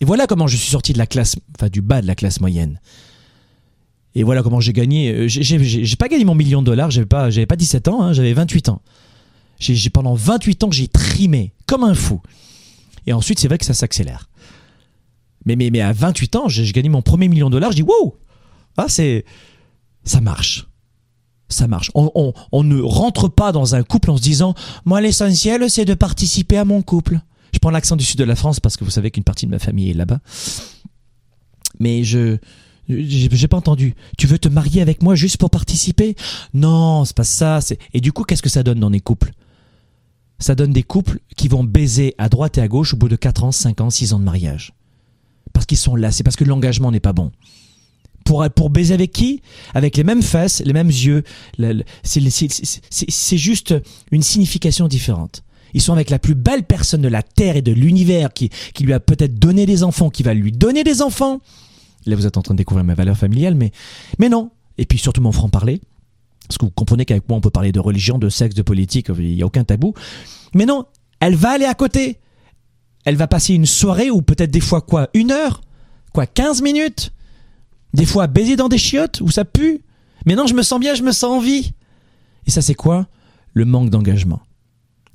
Et 0.00 0.04
voilà 0.04 0.26
comment 0.26 0.46
je 0.46 0.56
suis 0.56 0.70
sorti 0.70 0.92
de 0.92 0.98
la 0.98 1.06
classe, 1.06 1.36
enfin 1.56 1.68
du 1.68 1.82
bas 1.82 2.00
de 2.00 2.06
la 2.06 2.14
classe 2.14 2.40
moyenne. 2.40 2.80
Et 4.14 4.22
voilà 4.22 4.42
comment 4.42 4.60
j'ai 4.60 4.72
gagné. 4.72 5.10
euh, 5.12 5.28
J'ai- 5.28 5.96
pas 5.96 6.08
gagné 6.08 6.24
mon 6.24 6.34
million 6.34 6.62
de 6.62 6.66
dollars, 6.66 6.90
j'avais 6.90 7.06
pas, 7.06 7.28
pas 7.48 7.56
17 7.56 7.88
ans, 7.88 8.02
hein, 8.02 8.12
j'avais 8.12 8.32
28 8.32 8.68
ans. 8.70 8.82
J'ai 9.58 9.90
pendant 9.90 10.14
28 10.14 10.64
ans, 10.64 10.70
j'ai 10.70 10.88
trimé 10.88 11.52
comme 11.66 11.84
un 11.84 11.94
fou. 11.94 12.20
Et 13.06 13.12
ensuite, 13.12 13.38
c'est 13.38 13.48
vrai 13.48 13.58
que 13.58 13.66
ça 13.66 13.74
s'accélère. 13.74 14.28
Mais, 15.44 15.54
mais, 15.56 15.70
mais 15.70 15.80
à 15.82 15.92
28 15.92 16.36
ans, 16.36 16.48
j'ai 16.48 16.70
gagné 16.72 16.88
mon 16.88 17.02
premier 17.02 17.28
million 17.28 17.48
de 17.48 17.52
dollars, 17.52 17.70
je 17.72 17.76
dis 17.76 17.82
wow, 17.82 18.16
ah, 18.78 18.86
ça 18.88 20.20
marche. 20.22 20.66
Ça 21.50 21.66
marche. 21.66 21.90
On 21.94 22.62
ne 22.64 22.80
rentre 22.80 23.28
pas 23.28 23.52
dans 23.52 23.74
un 23.74 23.82
couple 23.82 24.10
en 24.10 24.16
se 24.16 24.22
disant, 24.22 24.54
moi, 24.86 25.00
l'essentiel, 25.00 25.68
c'est 25.68 25.84
de 25.84 25.94
participer 25.94 26.56
à 26.56 26.64
mon 26.64 26.80
couple. 26.80 27.20
Je 27.52 27.58
prends 27.58 27.70
l'accent 27.70 27.96
du 27.96 28.04
sud 28.04 28.18
de 28.18 28.24
la 28.24 28.36
France 28.36 28.60
parce 28.60 28.76
que 28.76 28.84
vous 28.84 28.90
savez 28.90 29.10
qu'une 29.10 29.24
partie 29.24 29.46
de 29.46 29.50
ma 29.50 29.58
famille 29.58 29.90
est 29.90 29.94
là-bas. 29.94 30.20
Mais 31.78 32.04
je, 32.04 32.38
j'ai 32.88 33.48
pas 33.48 33.56
entendu. 33.56 33.94
Tu 34.18 34.26
veux 34.26 34.38
te 34.38 34.48
marier 34.48 34.82
avec 34.82 35.02
moi 35.02 35.14
juste 35.14 35.36
pour 35.36 35.50
participer? 35.50 36.16
Non, 36.54 37.04
c'est 37.04 37.16
pas 37.16 37.24
ça. 37.24 37.60
Et 37.92 38.00
du 38.00 38.12
coup, 38.12 38.24
qu'est-ce 38.24 38.42
que 38.42 38.48
ça 38.48 38.62
donne 38.62 38.80
dans 38.80 38.90
les 38.90 39.00
couples? 39.00 39.32
Ça 40.38 40.54
donne 40.54 40.72
des 40.72 40.82
couples 40.82 41.20
qui 41.36 41.48
vont 41.48 41.64
baiser 41.64 42.14
à 42.18 42.28
droite 42.28 42.58
et 42.58 42.62
à 42.62 42.68
gauche 42.68 42.94
au 42.94 42.96
bout 42.96 43.08
de 43.08 43.16
4 43.16 43.44
ans, 43.44 43.52
5 43.52 43.80
ans, 43.80 43.90
6 43.90 44.14
ans 44.14 44.18
de 44.18 44.24
mariage. 44.24 44.72
Parce 45.52 45.66
qu'ils 45.66 45.78
sont 45.78 45.96
là. 45.96 46.10
C'est 46.10 46.22
parce 46.22 46.36
que 46.36 46.44
l'engagement 46.44 46.90
n'est 46.90 47.00
pas 47.00 47.12
bon. 47.12 47.30
Pour, 48.24 48.48
pour 48.50 48.70
baiser 48.70 48.94
avec 48.94 49.12
qui? 49.12 49.42
Avec 49.74 49.96
les 49.96 50.04
mêmes 50.04 50.22
fesses, 50.22 50.62
les 50.64 50.72
mêmes 50.72 50.88
yeux. 50.88 51.24
c'est 52.02 53.36
juste 53.36 53.74
une 54.10 54.22
signification 54.22 54.88
différente. 54.88 55.42
Ils 55.74 55.82
sont 55.82 55.92
avec 55.92 56.10
la 56.10 56.18
plus 56.18 56.34
belle 56.34 56.64
personne 56.64 57.02
de 57.02 57.08
la 57.08 57.22
Terre 57.22 57.56
et 57.56 57.62
de 57.62 57.72
l'univers 57.72 58.32
qui, 58.32 58.50
qui 58.74 58.84
lui 58.84 58.92
a 58.92 59.00
peut-être 59.00 59.38
donné 59.38 59.66
des 59.66 59.82
enfants, 59.82 60.10
qui 60.10 60.22
va 60.22 60.34
lui 60.34 60.52
donner 60.52 60.84
des 60.84 61.02
enfants. 61.02 61.40
Là, 62.06 62.16
vous 62.16 62.26
êtes 62.26 62.36
en 62.36 62.42
train 62.42 62.54
de 62.54 62.58
découvrir 62.58 62.84
mes 62.84 62.94
valeurs 62.94 63.16
familiales, 63.16 63.54
mais, 63.54 63.72
mais 64.18 64.28
non. 64.28 64.50
Et 64.78 64.86
puis 64.86 64.98
surtout 64.98 65.20
mon 65.20 65.32
franc-parler. 65.32 65.80
Parce 66.48 66.58
que 66.58 66.64
vous 66.64 66.70
comprenez 66.70 67.04
qu'avec 67.04 67.28
moi, 67.28 67.38
on 67.38 67.40
peut 67.40 67.50
parler 67.50 67.70
de 67.70 67.80
religion, 67.80 68.18
de 68.18 68.28
sexe, 68.28 68.54
de 68.54 68.62
politique, 68.62 69.08
il 69.16 69.36
n'y 69.36 69.42
a 69.42 69.46
aucun 69.46 69.64
tabou. 69.64 69.94
Mais 70.54 70.66
non, 70.66 70.86
elle 71.20 71.36
va 71.36 71.50
aller 71.50 71.66
à 71.66 71.74
côté. 71.74 72.18
Elle 73.04 73.16
va 73.16 73.28
passer 73.28 73.54
une 73.54 73.66
soirée 73.66 74.10
ou 74.10 74.22
peut-être 74.22 74.50
des 74.50 74.60
fois 74.60 74.80
quoi 74.80 75.08
Une 75.14 75.30
heure 75.30 75.60
Quoi 76.12 76.26
15 76.26 76.62
minutes 76.62 77.12
Des 77.94 78.04
fois 78.04 78.26
baiser 78.26 78.56
dans 78.56 78.68
des 78.68 78.78
chiottes 78.78 79.20
où 79.20 79.30
ça 79.30 79.44
pue 79.44 79.82
Mais 80.26 80.34
non, 80.34 80.46
je 80.46 80.54
me 80.54 80.62
sens 80.62 80.80
bien, 80.80 80.94
je 80.94 81.02
me 81.02 81.12
sens 81.12 81.30
en 81.30 81.40
vie. 81.40 81.72
Et 82.46 82.50
ça, 82.50 82.62
c'est 82.62 82.74
quoi? 82.74 83.06
Le 83.52 83.64
manque 83.64 83.90
d'engagement. 83.90 84.40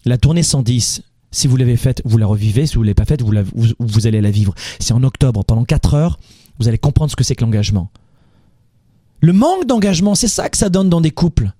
La 0.05 0.17
tournée 0.17 0.43
110, 0.43 1.01
si 1.31 1.47
vous 1.47 1.57
l'avez 1.57 1.77
faite, 1.77 2.01
vous 2.05 2.17
la 2.17 2.27
revivez. 2.27 2.67
Si 2.67 2.75
vous 2.75 2.83
l'avez 2.83 2.93
pas 2.93 3.05
faite, 3.05 3.21
vous, 3.21 3.31
la- 3.31 3.43
vous 3.79 4.07
allez 4.07 4.21
la 4.21 4.31
vivre. 4.31 4.53
C'est 4.79 4.93
en 4.93 5.03
octobre, 5.03 5.43
pendant 5.43 5.65
4 5.65 5.93
heures, 5.95 6.19
vous 6.59 6.67
allez 6.67 6.77
comprendre 6.77 7.11
ce 7.11 7.15
que 7.15 7.23
c'est 7.23 7.35
que 7.35 7.43
l'engagement. 7.43 7.89
Le 9.21 9.33
manque 9.33 9.65
d'engagement, 9.65 10.13
c'est 10.15 10.27
ça 10.27 10.49
que 10.49 10.57
ça 10.57 10.69
donne 10.69 10.89
dans 10.89 11.01
des 11.01 11.11
couples. 11.11 11.51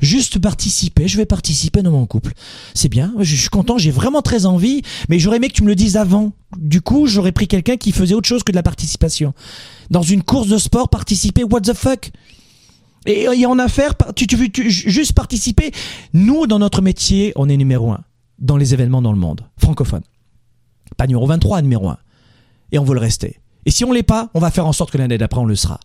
Juste 0.00 0.40
participer, 0.40 1.06
je 1.06 1.16
vais 1.16 1.24
participer 1.24 1.80
dans 1.80 1.92
mon 1.92 2.04
couple. 2.04 2.32
C'est 2.74 2.88
bien, 2.88 3.14
je 3.20 3.36
suis 3.36 3.48
content, 3.48 3.78
j'ai 3.78 3.92
vraiment 3.92 4.22
très 4.22 4.44
envie, 4.44 4.82
mais 5.08 5.20
j'aurais 5.20 5.36
aimé 5.36 5.48
que 5.48 5.54
tu 5.54 5.62
me 5.62 5.68
le 5.68 5.76
dises 5.76 5.96
avant. 5.96 6.32
Du 6.58 6.80
coup, 6.80 7.06
j'aurais 7.06 7.30
pris 7.30 7.46
quelqu'un 7.46 7.76
qui 7.76 7.92
faisait 7.92 8.14
autre 8.14 8.28
chose 8.28 8.42
que 8.42 8.50
de 8.50 8.56
la 8.56 8.64
participation. 8.64 9.32
Dans 9.90 10.02
une 10.02 10.24
course 10.24 10.48
de 10.48 10.58
sport, 10.58 10.88
participer, 10.88 11.44
what 11.44 11.60
the 11.60 11.74
fuck? 11.74 12.10
Et 13.06 13.26
il 13.32 13.40
y 13.40 13.46
en 13.46 13.58
a 13.58 13.68
faire, 13.68 13.94
tu, 14.14 14.26
tu 14.26 14.36
veux 14.36 14.48
juste 14.54 15.12
participer. 15.12 15.72
Nous, 16.12 16.46
dans 16.46 16.58
notre 16.58 16.82
métier, 16.82 17.32
on 17.36 17.48
est 17.48 17.56
numéro 17.56 17.92
un 17.92 18.00
dans 18.38 18.56
les 18.56 18.74
événements 18.74 19.02
dans 19.02 19.12
le 19.12 19.18
monde, 19.18 19.42
francophone. 19.58 20.02
Pas 20.96 21.06
numéro 21.06 21.26
23, 21.26 21.62
numéro 21.62 21.88
1. 21.88 21.98
Et 22.72 22.78
on 22.78 22.84
veut 22.84 22.94
le 22.94 23.00
rester. 23.00 23.40
Et 23.66 23.70
si 23.70 23.84
on 23.84 23.92
l'est 23.92 24.02
pas, 24.02 24.30
on 24.34 24.40
va 24.40 24.50
faire 24.50 24.66
en 24.66 24.72
sorte 24.72 24.90
que 24.90 24.98
l'année 24.98 25.18
d'après, 25.18 25.40
on 25.40 25.46
le 25.46 25.56
sera. 25.56 25.80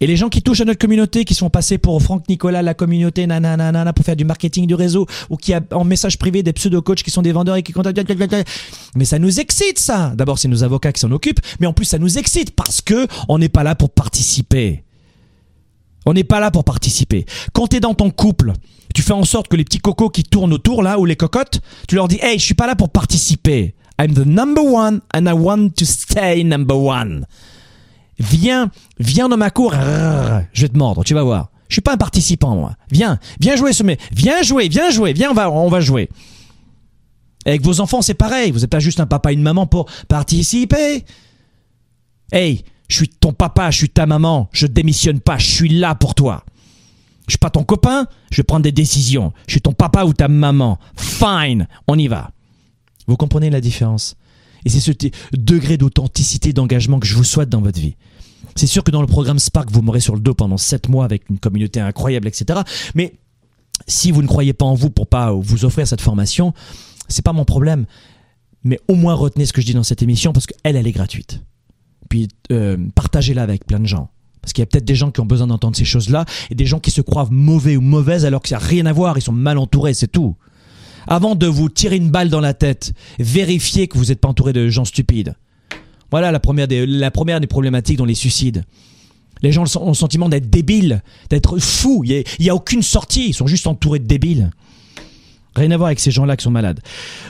Et 0.00 0.06
les 0.06 0.16
gens 0.16 0.28
qui 0.28 0.42
touchent 0.42 0.60
à 0.60 0.64
notre 0.64 0.80
communauté, 0.80 1.24
qui 1.24 1.34
sont 1.34 1.50
passés 1.50 1.78
pour 1.78 2.02
Franck 2.02 2.28
Nicolas, 2.28 2.62
la 2.62 2.74
communauté, 2.74 3.26
nanana, 3.26 3.92
pour 3.92 4.04
faire 4.04 4.16
du 4.16 4.24
marketing 4.24 4.66
du 4.66 4.74
réseau, 4.74 5.06
ou 5.30 5.36
qui 5.36 5.54
a 5.54 5.60
en 5.72 5.84
message 5.84 6.18
privé 6.18 6.42
des 6.42 6.52
pseudo-coachs 6.52 7.02
qui 7.02 7.10
sont 7.10 7.22
des 7.22 7.32
vendeurs 7.32 7.56
et 7.56 7.62
qui 7.62 7.72
contactent. 7.72 8.00
Mais 8.96 9.04
ça 9.04 9.18
nous 9.18 9.40
excite, 9.40 9.78
ça. 9.78 10.12
D'abord, 10.16 10.38
c'est 10.38 10.48
nos 10.48 10.64
avocats 10.64 10.92
qui 10.92 11.00
s'en 11.00 11.12
occupent, 11.12 11.40
mais 11.60 11.66
en 11.66 11.72
plus, 11.72 11.84
ça 11.84 11.98
nous 11.98 12.18
excite 12.18 12.56
parce 12.56 12.80
que 12.80 13.06
on 13.28 13.38
n'est 13.38 13.48
pas 13.48 13.62
là 13.62 13.76
pour 13.76 13.90
participer. 13.90 14.82
On 16.06 16.12
n'est 16.12 16.24
pas 16.24 16.40
là 16.40 16.50
pour 16.50 16.64
participer. 16.64 17.24
Quand 17.52 17.68
t'es 17.68 17.80
dans 17.80 17.94
ton 17.94 18.10
couple, 18.10 18.52
tu 18.94 19.02
fais 19.02 19.12
en 19.12 19.24
sorte 19.24 19.48
que 19.48 19.56
les 19.56 19.64
petits 19.64 19.78
cocos 19.78 20.10
qui 20.10 20.22
tournent 20.22 20.52
autour 20.52 20.82
là, 20.82 20.98
ou 20.98 21.04
les 21.04 21.16
cocottes, 21.16 21.60
tu 21.88 21.94
leur 21.94 22.08
dis, 22.08 22.18
hey, 22.22 22.38
je 22.38 22.44
suis 22.44 22.54
pas 22.54 22.66
là 22.66 22.76
pour 22.76 22.90
participer. 22.90 23.74
I'm 24.00 24.12
the 24.12 24.26
number 24.26 24.64
one 24.64 25.00
and 25.14 25.26
I 25.26 25.32
want 25.32 25.70
to 25.76 25.84
stay 25.84 26.42
number 26.44 26.76
one. 26.76 27.26
Viens, 28.18 28.70
viens 28.98 29.28
dans 29.28 29.36
ma 29.36 29.50
cour, 29.50 29.72
je 29.72 30.62
vais 30.62 30.68
te 30.68 30.78
mordre, 30.78 31.04
tu 31.04 31.14
vas 31.14 31.22
voir. 31.22 31.50
Je 31.68 31.74
suis 31.74 31.82
pas 31.82 31.94
un 31.94 31.96
participant, 31.96 32.54
moi. 32.54 32.76
Viens, 32.90 33.18
viens 33.40 33.56
jouer 33.56 33.72
ce 33.72 33.82
mais 33.82 33.98
viens 34.12 34.42
jouer, 34.42 34.68
viens 34.68 34.90
jouer, 34.90 35.12
viens, 35.12 35.30
on 35.30 35.34
va, 35.34 35.50
on 35.50 35.68
va 35.68 35.80
jouer. 35.80 36.08
Avec 37.46 37.62
vos 37.62 37.80
enfants, 37.80 38.02
c'est 38.02 38.14
pareil. 38.14 38.52
Vous 38.52 38.60
n'êtes 38.60 38.70
pas 38.70 38.80
juste 38.80 39.00
un 39.00 39.06
papa 39.06 39.30
et 39.30 39.34
une 39.34 39.42
maman 39.42 39.66
pour 39.66 39.86
participer. 40.08 41.04
Hey, 42.32 42.64
je 42.94 42.98
suis 43.00 43.08
ton 43.08 43.32
papa, 43.32 43.72
je 43.72 43.78
suis 43.78 43.88
ta 43.88 44.06
maman, 44.06 44.48
je 44.52 44.68
démissionne 44.68 45.18
pas, 45.18 45.36
je 45.36 45.50
suis 45.50 45.68
là 45.68 45.96
pour 45.96 46.14
toi. 46.14 46.44
Je 47.26 47.32
suis 47.32 47.38
pas 47.38 47.50
ton 47.50 47.64
copain, 47.64 48.06
je 48.30 48.36
vais 48.36 48.44
prendre 48.44 48.62
des 48.62 48.70
décisions. 48.70 49.32
Je 49.48 49.54
suis 49.54 49.60
ton 49.60 49.72
papa 49.72 50.04
ou 50.04 50.12
ta 50.12 50.28
maman. 50.28 50.78
Fine, 50.94 51.66
on 51.88 51.98
y 51.98 52.06
va. 52.06 52.30
Vous 53.08 53.16
comprenez 53.16 53.50
la 53.50 53.60
différence? 53.60 54.14
Et 54.64 54.68
c'est 54.68 54.78
ce 54.78 54.92
degré 55.32 55.76
d'authenticité, 55.76 56.52
d'engagement 56.52 57.00
que 57.00 57.06
je 57.08 57.16
vous 57.16 57.24
souhaite 57.24 57.48
dans 57.48 57.62
votre 57.62 57.80
vie. 57.80 57.96
C'est 58.54 58.68
sûr 58.68 58.84
que 58.84 58.92
dans 58.92 59.00
le 59.00 59.08
programme 59.08 59.40
Spark, 59.40 59.72
vous 59.72 59.82
m'aurez 59.82 59.98
sur 59.98 60.14
le 60.14 60.20
dos 60.20 60.34
pendant 60.34 60.56
7 60.56 60.88
mois 60.88 61.04
avec 61.04 61.28
une 61.30 61.40
communauté 61.40 61.80
incroyable, 61.80 62.28
etc. 62.28 62.60
Mais 62.94 63.14
si 63.88 64.12
vous 64.12 64.22
ne 64.22 64.28
croyez 64.28 64.52
pas 64.52 64.66
en 64.66 64.74
vous 64.74 64.90
pour 64.90 65.08
pas 65.08 65.32
vous 65.32 65.64
offrir 65.64 65.88
cette 65.88 66.00
formation, 66.00 66.54
c'est 67.08 67.24
pas 67.24 67.32
mon 67.32 67.44
problème. 67.44 67.86
Mais 68.62 68.78
au 68.86 68.94
moins 68.94 69.14
retenez 69.14 69.46
ce 69.46 69.52
que 69.52 69.60
je 69.60 69.66
dis 69.66 69.74
dans 69.74 69.82
cette 69.82 70.02
émission 70.02 70.32
parce 70.32 70.46
qu'elle, 70.46 70.76
elle 70.76 70.86
est 70.86 70.92
gratuite. 70.92 71.40
Puis 72.08 72.28
euh, 72.52 72.76
partagez-la 72.94 73.42
avec 73.42 73.66
plein 73.66 73.80
de 73.80 73.86
gens. 73.86 74.10
Parce 74.40 74.52
qu'il 74.52 74.62
y 74.62 74.64
a 74.64 74.66
peut-être 74.66 74.84
des 74.84 74.94
gens 74.94 75.10
qui 75.10 75.20
ont 75.20 75.26
besoin 75.26 75.46
d'entendre 75.46 75.76
ces 75.76 75.86
choses-là 75.86 76.26
et 76.50 76.54
des 76.54 76.66
gens 76.66 76.78
qui 76.78 76.90
se 76.90 77.00
croient 77.00 77.28
mauvais 77.30 77.76
ou 77.76 77.80
mauvaises 77.80 78.26
alors 78.26 78.42
que 78.42 78.48
ça 78.50 78.58
n'a 78.58 78.64
rien 78.66 78.84
à 78.84 78.92
voir, 78.92 79.16
ils 79.16 79.22
sont 79.22 79.32
mal 79.32 79.56
entourés, 79.56 79.94
c'est 79.94 80.08
tout. 80.08 80.36
Avant 81.06 81.34
de 81.34 81.46
vous 81.46 81.68
tirer 81.68 81.96
une 81.96 82.10
balle 82.10 82.28
dans 82.28 82.40
la 82.40 82.54
tête, 82.54 82.92
vérifiez 83.18 83.88
que 83.88 83.96
vous 83.96 84.06
n'êtes 84.06 84.20
pas 84.20 84.28
entouré 84.28 84.52
de 84.52 84.68
gens 84.68 84.84
stupides. 84.84 85.34
Voilà 86.10 86.30
la 86.30 86.40
première 86.40 86.68
des, 86.68 86.86
la 86.86 87.10
première 87.10 87.40
des 87.40 87.46
problématiques 87.46 87.96
dans 87.96 88.04
les 88.04 88.14
suicides. 88.14 88.64
Les 89.42 89.50
gens 89.50 89.64
ont 89.78 89.88
le 89.88 89.94
sentiment 89.94 90.28
d'être 90.28 90.48
débiles, 90.48 91.02
d'être 91.28 91.58
fous. 91.58 92.02
Il 92.04 92.24
n'y 92.40 92.48
a, 92.48 92.52
a, 92.52 92.54
aucune 92.54 92.82
sortie, 92.82 93.28
ils 93.28 93.34
sont 93.34 93.46
juste 93.46 93.66
entourés 93.66 93.98
de 93.98 94.06
débiles. 94.06 94.50
Rien 95.56 95.70
à 95.70 95.76
voir 95.76 95.86
avec 95.86 96.00
ces 96.00 96.10
gens-là 96.10 96.36
qui 96.36 96.44
sont 96.44 96.50
malades. 96.50 96.80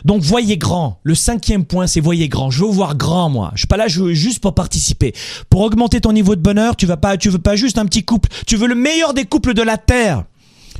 Donc 0.05 0.23
voyez 0.23 0.57
grand. 0.57 0.99
Le 1.03 1.15
cinquième 1.15 1.65
point, 1.65 1.87
c'est 1.87 2.01
voyez 2.01 2.29
grand. 2.29 2.51
Je 2.51 2.65
veux 2.65 2.71
voir 2.71 2.97
grand, 2.97 3.29
moi. 3.29 3.51
Je 3.55 3.61
suis 3.61 3.67
pas 3.67 3.77
là 3.77 3.89
je 3.89 4.03
veux 4.03 4.15
juste 4.15 4.41
pour 4.41 4.55
participer. 4.55 5.13
Pour 5.51 5.61
augmenter 5.61 6.01
ton 6.01 6.13
niveau 6.13 6.35
de 6.35 6.41
bonheur, 6.41 6.77
tu 6.77 6.87
vas 6.87 6.97
pas, 6.97 7.17
tu 7.17 7.29
veux 7.29 7.39
pas 7.39 7.57
juste 7.57 7.79
un 7.79 7.87
petit 7.87 8.05
couple. 8.05 8.31
Tu 8.47 8.57
veux 8.57 8.67
le 8.67 8.75
meilleur 8.75 9.13
des 9.15 9.25
couples 9.25 9.55
de 9.55 9.63
la 9.63 9.77
terre. 9.77 10.25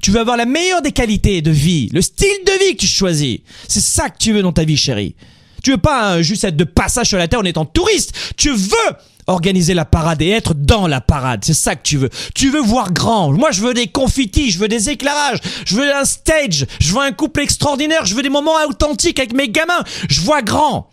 Tu 0.03 0.11
veux 0.11 0.21
avoir 0.21 0.37
la 0.37 0.47
meilleure 0.47 0.83
des 0.83 0.93
qualités 0.93 1.41
de 1.41 1.51
vie, 1.51 1.89
le 1.93 2.03
style 2.03 2.29
de 2.47 2.65
vie 2.65 2.77
que 2.77 2.81
tu 2.81 2.87
choisis. 2.87 3.39
C'est 3.69 3.81
ça 3.81 4.11
que 4.11 4.19
tu 4.19 4.33
veux 4.33 4.43
dans 4.43 4.53
ta 4.53 4.65
vie, 4.65 4.77
chérie. 4.77 5.15
Tu 5.63 5.71
veux 5.71 5.79
pas 5.79 6.13
hein, 6.13 6.23
juste 6.23 6.45
être 6.45 6.57
de 6.57 6.65
passage 6.65 7.09
sur 7.09 7.19
la 7.19 7.27
terre 7.27 7.41
en 7.41 7.45
étant 7.45 7.65
touriste. 7.65 8.15
Tu 8.37 8.51
veux 8.51 8.97
organiser 9.27 9.75
la 9.75 9.85
parade 9.85 10.23
et 10.23 10.31
être 10.31 10.55
dans 10.55 10.87
la 10.87 11.01
parade. 11.01 11.45
C'est 11.45 11.55
ça 11.55 11.77
que 11.77 11.83
tu 11.83 11.97
veux. 11.97 12.11
Tu 12.35 12.51
veux 12.51 12.61
voir 12.61 12.93
grand. 12.93 13.33
Moi, 13.33 13.51
je 13.51 13.63
veux 13.63 13.75
des 13.75 13.87
confitis, 13.87 14.51
je 14.51 14.59
veux 14.59 14.69
des 14.69 14.91
éclairages, 14.91 15.39
je 15.65 15.77
veux 15.77 15.95
un 15.95 16.05
stage, 16.05 16.67
je 16.81 16.93
veux 16.93 17.01
un 17.01 17.13
couple 17.13 17.41
extraordinaire, 17.41 18.05
je 18.05 18.15
veux 18.15 18.23
des 18.23 18.29
moments 18.29 18.57
authentiques 18.69 19.19
avec 19.19 19.33
mes 19.33 19.49
gamins. 19.49 19.83
Je 20.09 20.21
vois 20.21 20.43
grand. 20.43 20.91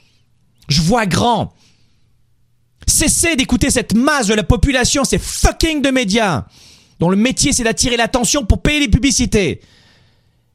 Je 0.70 0.82
vois 0.82 1.06
grand. 1.06 1.54
Cessez 2.88 3.36
d'écouter 3.36 3.70
cette 3.70 3.94
masse 3.94 4.28
de 4.28 4.34
la 4.34 4.44
population, 4.44 5.04
ces 5.04 5.18
fucking 5.18 5.82
de 5.82 5.90
médias, 5.92 6.46
dont 7.00 7.10
le 7.10 7.18
métier 7.18 7.54
c'est 7.54 7.64
d'attirer 7.64 7.98
l'attention 7.98 8.46
pour 8.46 8.62
payer 8.62 8.80
les 8.80 8.88
publicités. 8.88 9.62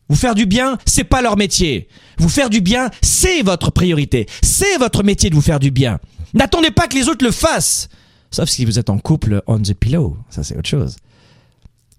Vous 0.08 0.16
faire 0.16 0.34
du 0.34 0.46
bien, 0.46 0.78
c'est 0.86 1.04
pas 1.04 1.22
leur 1.22 1.36
métier. 1.36 1.88
Vous 2.18 2.28
faire 2.28 2.48
du 2.48 2.60
bien, 2.60 2.90
c'est 3.02 3.42
votre 3.42 3.70
priorité. 3.70 4.26
C'est 4.42 4.76
votre 4.78 5.02
métier 5.02 5.30
de 5.30 5.34
vous 5.34 5.40
faire 5.40 5.58
du 5.58 5.70
bien. 5.70 5.98
N'attendez 6.36 6.70
pas 6.70 6.86
que 6.86 6.94
les 6.94 7.08
autres 7.08 7.24
le 7.24 7.32
fassent. 7.32 7.88
Sauf 8.30 8.50
si 8.50 8.66
vous 8.66 8.78
êtes 8.78 8.90
en 8.90 8.98
couple 8.98 9.42
on 9.46 9.58
the 9.58 9.72
pillow. 9.72 10.18
Ça, 10.28 10.44
c'est 10.44 10.56
autre 10.56 10.68
chose. 10.68 10.96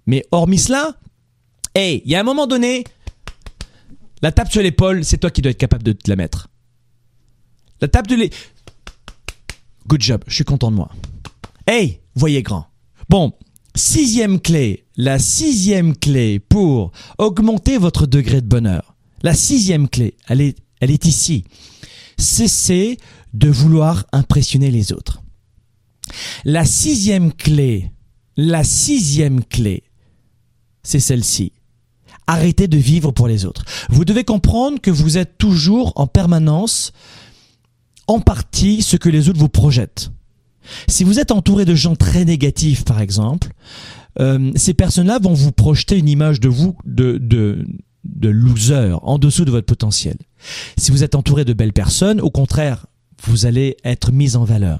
Mais 0.05 0.23
hormis 0.31 0.59
cela, 0.59 0.95
hey, 1.73 2.03
il 2.05 2.11
y 2.11 2.15
a 2.15 2.19
un 2.19 2.23
moment 2.23 2.45
donné, 2.45 2.83
la 4.21 4.31
tape 4.31 4.51
sur 4.51 4.61
l'épaule, 4.61 5.03
c'est 5.03 5.17
toi 5.17 5.31
qui 5.31 5.41
dois 5.41 5.51
être 5.51 5.57
capable 5.57 5.83
de 5.83 5.91
te 5.91 6.07
la 6.07 6.15
mettre. 6.15 6.49
La 7.81 7.87
tape 7.87 8.07
de 8.07 8.15
l'épaule. 8.15 8.37
Good 9.87 10.01
job, 10.01 10.23
je 10.27 10.35
suis 10.35 10.43
content 10.43 10.69
de 10.69 10.75
moi. 10.75 10.91
Hey, 11.65 12.01
voyez 12.13 12.43
grand. 12.43 12.67
Bon, 13.09 13.33
sixième 13.73 14.39
clé. 14.39 14.85
La 14.97 15.17
sixième 15.17 15.95
clé 15.95 16.39
pour 16.39 16.91
augmenter 17.17 17.77
votre 17.79 18.05
degré 18.05 18.41
de 18.41 18.47
bonheur. 18.47 18.95
La 19.23 19.33
sixième 19.33 19.89
clé, 19.89 20.15
elle 20.27 20.41
est, 20.41 20.57
elle 20.79 20.91
est 20.91 21.05
ici. 21.05 21.43
Cessez 22.19 22.97
de 23.37 23.49
vouloir 23.49 24.05
impressionner 24.11 24.71
les 24.71 24.91
autres. 24.91 25.21
La 26.43 26.65
sixième 26.65 27.31
clé, 27.33 27.91
la 28.35 28.63
sixième 28.63 29.43
clé, 29.43 29.83
c'est 30.83 30.99
celle-ci. 30.99 31.51
Arrêtez 32.25 32.67
de 32.67 32.77
vivre 32.77 33.11
pour 33.11 33.27
les 33.27 33.45
autres. 33.45 33.63
Vous 33.89 34.05
devez 34.05 34.23
comprendre 34.23 34.81
que 34.81 34.91
vous 34.91 35.17
êtes 35.17 35.37
toujours 35.37 35.93
en 35.95 36.07
permanence 36.07 36.91
en 38.07 38.19
partie 38.19 38.81
ce 38.81 38.97
que 38.97 39.09
les 39.09 39.29
autres 39.29 39.39
vous 39.39 39.49
projettent. 39.49 40.11
Si 40.87 41.03
vous 41.03 41.19
êtes 41.19 41.31
entouré 41.31 41.63
de 41.65 41.75
gens 41.75 41.95
très 41.95 42.25
négatifs, 42.25 42.83
par 42.83 42.99
exemple, 42.99 43.53
euh, 44.19 44.51
ces 44.55 44.73
personnes-là 44.73 45.19
vont 45.19 45.33
vous 45.33 45.51
projeter 45.51 45.97
une 45.97 46.09
image 46.09 46.39
de 46.39 46.49
vous 46.49 46.75
de, 46.85 47.17
de, 47.17 47.65
de 48.03 48.29
loser 48.29 48.97
en 49.01 49.19
dessous 49.19 49.45
de 49.45 49.51
votre 49.51 49.67
potentiel. 49.67 50.17
Si 50.77 50.91
vous 50.91 51.03
êtes 51.03 51.15
entouré 51.15 51.45
de 51.45 51.53
belles 51.53 51.73
personnes, 51.73 52.19
au 52.19 52.31
contraire, 52.31 52.87
vous 53.23 53.45
allez 53.45 53.77
être 53.83 54.11
mis 54.11 54.35
en 54.35 54.43
valeur. 54.43 54.79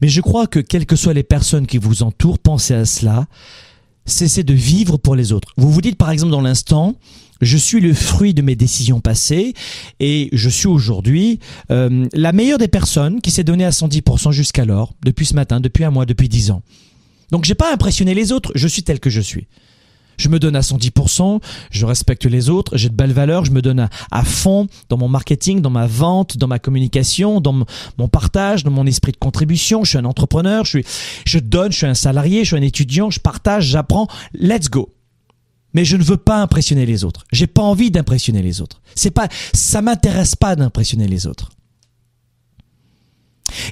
Mais 0.00 0.08
je 0.08 0.20
crois 0.20 0.46
que 0.46 0.60
quelles 0.60 0.86
que 0.86 0.96
soient 0.96 1.14
les 1.14 1.22
personnes 1.22 1.66
qui 1.66 1.78
vous 1.78 2.02
entourent, 2.02 2.38
pensez 2.38 2.74
à 2.74 2.84
cela. 2.84 3.26
Cessez 4.06 4.42
de 4.42 4.54
vivre 4.54 4.96
pour 4.96 5.14
les 5.14 5.32
autres. 5.32 5.52
Vous 5.56 5.70
vous 5.70 5.80
dites 5.80 5.96
par 5.96 6.10
exemple 6.10 6.32
dans 6.32 6.40
l'instant, 6.40 6.96
je 7.40 7.56
suis 7.56 7.80
le 7.80 7.94
fruit 7.94 8.34
de 8.34 8.42
mes 8.42 8.54
décisions 8.54 9.00
passées 9.00 9.54
et 9.98 10.28
je 10.32 10.48
suis 10.48 10.66
aujourd'hui 10.66 11.38
euh, 11.70 12.06
la 12.12 12.32
meilleure 12.32 12.58
des 12.58 12.68
personnes 12.68 13.20
qui 13.20 13.30
s'est 13.30 13.44
donnée 13.44 13.64
à 13.64 13.70
110% 13.70 14.32
jusqu'alors, 14.32 14.94
depuis 15.04 15.26
ce 15.26 15.34
matin, 15.34 15.60
depuis 15.60 15.84
un 15.84 15.90
mois, 15.90 16.06
depuis 16.06 16.28
dix 16.28 16.50
ans. 16.50 16.62
Donc 17.30 17.44
j'ai 17.44 17.54
pas 17.54 17.72
impressionné 17.72 18.14
les 18.14 18.32
autres, 18.32 18.52
je 18.54 18.68
suis 18.68 18.82
tel 18.82 19.00
que 19.00 19.10
je 19.10 19.20
suis. 19.20 19.46
Je 20.20 20.28
me 20.28 20.38
donne 20.38 20.54
à 20.54 20.60
110%, 20.60 21.40
je 21.70 21.86
respecte 21.86 22.26
les 22.26 22.50
autres, 22.50 22.76
j'ai 22.76 22.90
de 22.90 22.94
belles 22.94 23.14
valeurs, 23.14 23.46
je 23.46 23.52
me 23.52 23.62
donne 23.62 23.88
à, 24.10 24.24
fond 24.24 24.66
dans 24.90 24.98
mon 24.98 25.08
marketing, 25.08 25.62
dans 25.62 25.70
ma 25.70 25.86
vente, 25.86 26.36
dans 26.36 26.46
ma 26.46 26.58
communication, 26.58 27.40
dans 27.40 27.64
mon 27.96 28.08
partage, 28.08 28.62
dans 28.62 28.70
mon 28.70 28.86
esprit 28.86 29.12
de 29.12 29.16
contribution. 29.16 29.82
Je 29.82 29.90
suis 29.90 29.98
un 29.98 30.04
entrepreneur, 30.04 30.66
je, 30.66 30.70
suis, 30.70 30.84
je 31.24 31.38
donne, 31.38 31.72
je 31.72 31.78
suis 31.78 31.86
un 31.86 31.94
salarié, 31.94 32.40
je 32.40 32.48
suis 32.48 32.56
un 32.56 32.62
étudiant, 32.62 33.10
je 33.10 33.18
partage, 33.18 33.64
j'apprends. 33.64 34.08
Let's 34.34 34.68
go. 34.68 34.90
Mais 35.72 35.86
je 35.86 35.96
ne 35.96 36.02
veux 36.02 36.18
pas 36.18 36.42
impressionner 36.42 36.84
les 36.84 37.04
autres. 37.04 37.24
J'ai 37.32 37.46
pas 37.46 37.62
envie 37.62 37.90
d'impressionner 37.90 38.42
les 38.42 38.60
autres. 38.60 38.82
C'est 38.94 39.12
pas, 39.12 39.28
ça 39.54 39.80
m'intéresse 39.80 40.36
pas 40.36 40.54
d'impressionner 40.54 41.08
les 41.08 41.26
autres. 41.26 41.48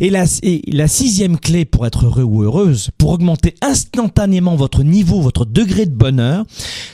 Et 0.00 0.10
la, 0.10 0.24
et 0.42 0.62
la, 0.70 0.88
sixième 0.88 1.38
clé 1.38 1.64
pour 1.64 1.86
être 1.86 2.06
heureux 2.06 2.22
ou 2.22 2.42
heureuse, 2.42 2.90
pour 2.98 3.10
augmenter 3.10 3.54
instantanément 3.62 4.56
votre 4.56 4.82
niveau, 4.82 5.20
votre 5.20 5.44
degré 5.44 5.86
de 5.86 5.94
bonheur, 5.94 6.44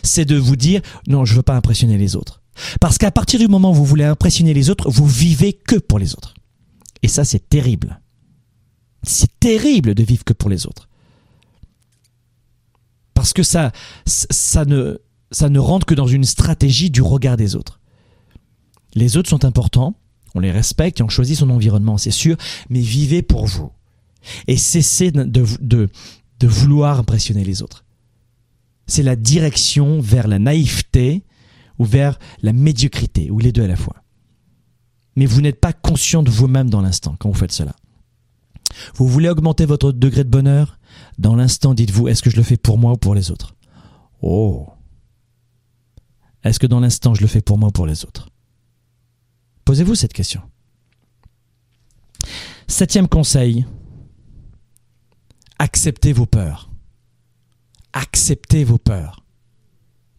c'est 0.02 0.24
de 0.24 0.36
vous 0.36 0.56
dire 0.56 0.80
non, 1.06 1.24
je 1.24 1.34
veux 1.34 1.42
pas 1.42 1.56
impressionner 1.56 1.98
les 1.98 2.16
autres. 2.16 2.42
Parce 2.80 2.98
qu'à 2.98 3.10
partir 3.10 3.40
du 3.40 3.48
moment 3.48 3.72
où 3.72 3.74
vous 3.74 3.84
voulez 3.84 4.04
impressionner 4.04 4.54
les 4.54 4.70
autres, 4.70 4.88
vous 4.90 5.06
vivez 5.06 5.52
que 5.52 5.76
pour 5.76 5.98
les 5.98 6.14
autres. 6.14 6.34
Et 7.02 7.08
ça, 7.08 7.24
c'est 7.24 7.48
terrible. 7.48 8.00
C'est 9.02 9.38
terrible 9.40 9.94
de 9.94 10.02
vivre 10.02 10.24
que 10.24 10.32
pour 10.32 10.48
les 10.48 10.66
autres. 10.66 10.88
Parce 13.12 13.32
que 13.32 13.42
ça, 13.42 13.72
ça 14.06 14.64
ne, 14.64 14.98
ça 15.30 15.48
ne 15.48 15.58
rentre 15.58 15.86
que 15.86 15.94
dans 15.94 16.06
une 16.06 16.24
stratégie 16.24 16.90
du 16.90 17.02
regard 17.02 17.36
des 17.36 17.56
autres. 17.56 17.80
Les 18.94 19.16
autres 19.16 19.28
sont 19.28 19.44
importants, 19.44 19.96
on 20.34 20.40
les 20.40 20.50
respecte 20.50 21.00
et 21.00 21.02
on 21.02 21.08
choisit 21.08 21.36
son 21.36 21.50
environnement, 21.50 21.98
c'est 21.98 22.10
sûr, 22.10 22.36
mais 22.68 22.80
vivez 22.80 23.22
pour 23.22 23.46
vous. 23.46 23.70
Et 24.46 24.56
cessez 24.56 25.10
de, 25.10 25.24
de, 25.24 25.88
de 26.40 26.46
vouloir 26.46 26.98
impressionner 26.98 27.44
les 27.44 27.62
autres. 27.62 27.84
C'est 28.86 29.02
la 29.02 29.16
direction 29.16 30.00
vers 30.00 30.28
la 30.28 30.38
naïveté 30.38 31.24
ou 31.78 31.84
vers 31.84 32.18
la 32.42 32.52
médiocrité, 32.52 33.30
ou 33.30 33.38
les 33.38 33.52
deux 33.52 33.64
à 33.64 33.66
la 33.66 33.76
fois. 33.76 33.96
Mais 35.16 35.26
vous 35.26 35.40
n'êtes 35.40 35.60
pas 35.60 35.72
conscient 35.72 36.22
de 36.22 36.30
vous-même 36.30 36.70
dans 36.70 36.80
l'instant 36.80 37.16
quand 37.18 37.28
vous 37.28 37.38
faites 37.38 37.52
cela. 37.52 37.74
Vous 38.94 39.06
voulez 39.06 39.28
augmenter 39.28 39.66
votre 39.66 39.92
degré 39.92 40.24
de 40.24 40.28
bonheur? 40.28 40.78
Dans 41.18 41.36
l'instant, 41.36 41.74
dites-vous, 41.74 42.08
est-ce 42.08 42.22
que 42.22 42.30
je 42.30 42.36
le 42.36 42.42
fais 42.42 42.56
pour 42.56 42.78
moi 42.78 42.92
ou 42.92 42.96
pour 42.96 43.14
les 43.14 43.30
autres? 43.30 43.54
Oh 44.20 44.68
Est-ce 46.42 46.58
que 46.58 46.66
dans 46.66 46.80
l'instant, 46.80 47.14
je 47.14 47.20
le 47.20 47.28
fais 47.28 47.40
pour 47.40 47.58
moi 47.58 47.68
ou 47.68 47.72
pour 47.72 47.86
les 47.86 48.04
autres? 48.04 48.28
Posez-vous 49.64 49.94
cette 49.94 50.12
question. 50.12 50.42
Septième 52.66 53.09
conseil, 53.09 53.66
acceptez 55.59 56.12
vos 56.12 56.27
peurs. 56.27 56.70
Acceptez 57.92 58.64
vos 58.64 58.79
peurs. 58.79 59.24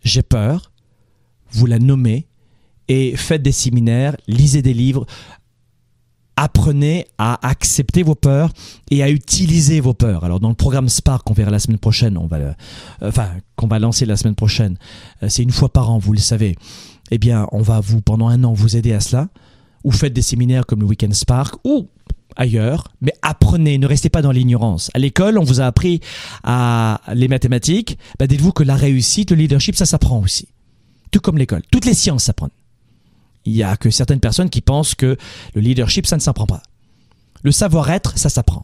J'ai 0.02 0.22
peur, 0.22 0.72
vous 1.52 1.66
la 1.66 1.80
nommez 1.80 2.28
et 2.88 3.16
faites 3.18 3.42
des 3.42 3.52
séminaires, 3.52 4.16
lisez 4.28 4.62
des 4.62 4.74
livres, 4.74 5.06
apprenez 6.36 7.08
à 7.18 7.48
accepter 7.48 8.04
vos 8.04 8.16
peurs 8.16 8.52
et 8.92 9.02
à 9.04 9.10
utiliser 9.10 9.80
vos 9.80 9.94
peurs. 9.94 10.24
Alors 10.24 10.40
dans 10.40 10.50
le 10.50 10.56
programme 10.56 10.90
Spark 10.90 11.24
qu'on 11.26 11.34
verra 11.34 11.52
la 11.52 11.60
semaine 11.60 11.80
prochaine, 11.80 12.18
on 12.18 12.28
va, 12.28 12.38
euh, 12.38 12.54
enfin 13.02 13.30
qu'on 13.56 13.68
va 13.68 13.80
lancer 13.80 14.06
la 14.06 14.18
semaine 14.18 14.36
prochaine, 14.36 14.78
euh, 15.24 15.30
c'est 15.30 15.44
une 15.44 15.52
fois 15.52 15.70
par 15.70 15.90
an, 15.90 15.98
vous 15.98 16.14
le 16.14 16.20
savez. 16.20 16.56
Eh 17.12 17.18
bien, 17.18 17.48
on 17.52 17.62
va 17.62 17.80
vous 17.80 18.02
pendant 18.02 18.28
un 18.28 18.44
an 18.44 18.54
vous 18.54 18.76
aider 18.76 18.94
à 18.94 19.00
cela. 19.00 19.30
Ou 19.84 19.91
faites 19.91 20.13
des 20.13 20.22
séminaires 20.22 20.65
comme 20.65 20.80
le 20.80 20.88
Weekend 20.88 21.13
Spark 21.13 21.56
ou 21.63 21.88
ailleurs, 22.36 22.89
mais 23.02 23.13
apprenez, 23.22 23.78
ne 23.78 23.88
restez 23.88 24.10
pas 24.10 24.22
dans 24.22 24.32
l'ignorance. 24.32 24.89
À 24.94 25.00
l'école, 25.00 25.38
on 25.38 25.44
vous 25.44 25.62
a 25.62 25.65
appris 25.65 26.02
à 26.44 27.02
les 27.13 27.28
mathématiques. 27.28 27.98
Bah, 28.20 28.28
dites-vous 28.28 28.52
que 28.52 28.63
la 28.63 28.76
réussite, 28.76 29.32
le 29.32 29.38
leadership, 29.38 29.76
ça 29.76 29.86
s'apprend 29.86 30.20
aussi. 30.20 30.48
Tout 31.12 31.20
comme 31.20 31.38
l'école. 31.38 31.62
Toutes 31.72 31.86
les 31.86 31.94
sciences 31.94 32.26
s'apprennent. 32.26 32.50
Il 33.46 33.54
y 33.54 33.63
a 33.63 33.78
que 33.78 33.89
certaines 33.89 34.20
personnes 34.20 34.50
qui 34.50 34.62
pensent 34.62 34.96
que 34.96 35.18
le 35.54 35.62
leadership, 35.62 36.08
ça 36.08 36.15
ne 36.15 36.22
s'apprend 36.22 36.48
pas. 36.48 36.63
Le 37.44 37.52
savoir-être, 37.52 38.18
ça 38.18 38.30
s'apprend. 38.30 38.63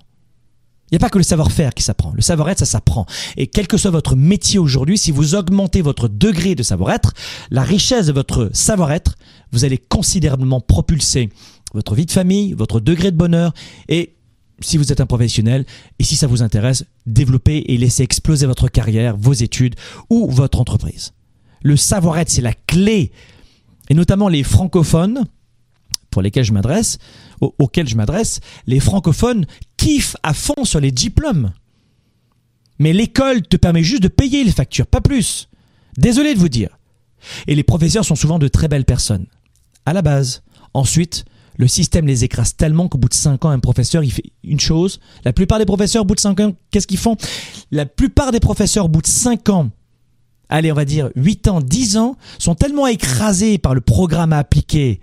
Il 0.92 0.96
n'y 0.96 0.98
a 0.98 1.00
pas 1.00 1.10
que 1.10 1.18
le 1.18 1.24
savoir-faire 1.24 1.74
qui 1.74 1.84
s'apprend. 1.84 2.12
Le 2.14 2.22
savoir-être, 2.22 2.60
ça 2.60 2.66
s'apprend. 2.66 3.06
Et 3.38 3.48
quel 3.48 3.68
que 3.68 3.78
soit 3.78 3.92
votre 3.92 4.18
métier 4.18 4.60
aujourd'hui, 4.60 4.98
si 4.98 5.12
vous 5.12 5.36
augmentez 5.36 5.82
votre 5.82 6.10
degré 6.10 6.54
de 6.54 6.64
savoir-être, 6.64 7.14
la 7.50 7.64
richesse 7.64 8.08
de 8.08 8.12
votre 8.12 8.50
savoir-être, 8.52 9.18
vous 9.54 9.64
allez 9.64 9.78
considérablement 9.78 10.60
propulser 10.60 11.30
votre 11.74 11.96
vie 11.96 12.06
de 12.06 12.12
famille, 12.12 12.54
votre 12.54 12.82
degré 12.82 13.12
de 13.12 13.16
bonheur 13.16 13.54
et 13.88 14.16
si 14.60 14.78
vous 14.78 14.92
êtes 14.92 15.02
un 15.02 15.06
professionnel 15.06 15.66
et 15.98 16.04
si 16.04 16.16
ça 16.16 16.28
vous 16.28 16.44
intéresse, 16.44 16.86
développer 17.06 17.64
et 17.68 17.78
laisser 17.78 18.04
exploser 18.04 18.46
votre 18.46 18.68
carrière, 18.68 19.16
vos 19.18 19.34
études 19.34 19.76
ou 20.10 20.30
votre 20.30 20.60
entreprise. 20.60 21.14
Le 21.64 21.78
savoir-être, 21.78 22.30
c'est 22.30 22.42
la 22.42 22.54
clé 22.54 23.12
et 23.90 23.94
notamment 23.94 24.28
les 24.28 24.44
francophones, 24.44 25.26
pour 26.12 26.22
lesquels 26.22 26.44
je 26.44 26.54
m'adresse, 26.54 26.98
auxquels 27.42 27.88
je 27.88 27.96
m'adresse, 27.96 28.40
les 28.68 28.80
francophones 28.80 29.46
kiffent 29.78 30.18
à 30.24 30.34
fond 30.34 30.64
sur 30.64 30.80
les 30.80 30.92
diplômes. 30.92 31.52
Mais 32.80 32.94
l'école 32.94 33.44
te 33.44 33.58
permet 33.58 33.84
juste 33.84 34.04
de 34.04 34.08
payer 34.08 34.44
les 34.44 34.52
factures, 34.52 34.88
pas 34.88 35.02
plus. 35.02 35.50
Désolé 35.98 36.34
de 36.34 36.40
vous 36.40 36.50
dire. 36.50 36.78
Et 37.48 37.56
les 37.56 37.64
professeurs 37.64 38.06
sont 38.06 38.16
souvent 38.16 38.40
de 38.40 38.48
très 38.48 38.68
belles 38.68 38.86
personnes. 38.86 39.28
À 39.86 39.94
la 39.94 40.02
base. 40.02 40.44
Ensuite, 40.74 41.26
le 41.58 41.68
système 41.68 42.08
les 42.08 42.24
écrase 42.24 42.56
tellement 42.56 42.88
qu'au 42.88 42.98
bout 42.98 43.10
de 43.10 43.14
5 43.14 43.46
ans, 43.46 43.50
un 43.50 43.60
professeur, 43.60 44.04
il 44.04 44.12
fait 44.12 44.32
une 44.44 44.60
chose. 44.60 45.00
La 45.26 45.34
plupart 45.34 45.60
des 45.60 45.66
professeurs, 45.66 46.04
au 46.04 46.06
bout 46.06 46.16
de 46.16 46.20
5 46.20 46.40
ans, 46.40 46.56
qu'est-ce 46.72 46.88
qu'ils 46.88 46.98
font? 46.98 47.18
La 47.72 47.86
plupart 47.86 48.32
des 48.32 48.40
professeurs, 48.40 48.86
au 48.86 48.90
bout 48.90 49.02
de 49.02 49.08
5 49.08 49.50
ans, 49.50 49.70
allez, 50.50 50.72
on 50.72 50.76
va 50.76 50.86
dire 50.86 51.10
8 51.16 51.48
ans, 51.50 51.62
10 51.62 51.98
ans, 51.98 52.18
sont 52.40 52.56
tellement 52.56 52.88
écrasés 52.88 53.58
par 53.58 53.76
le 53.76 53.82
programme 53.82 54.34
à 54.34 54.38
appliquer, 54.38 55.02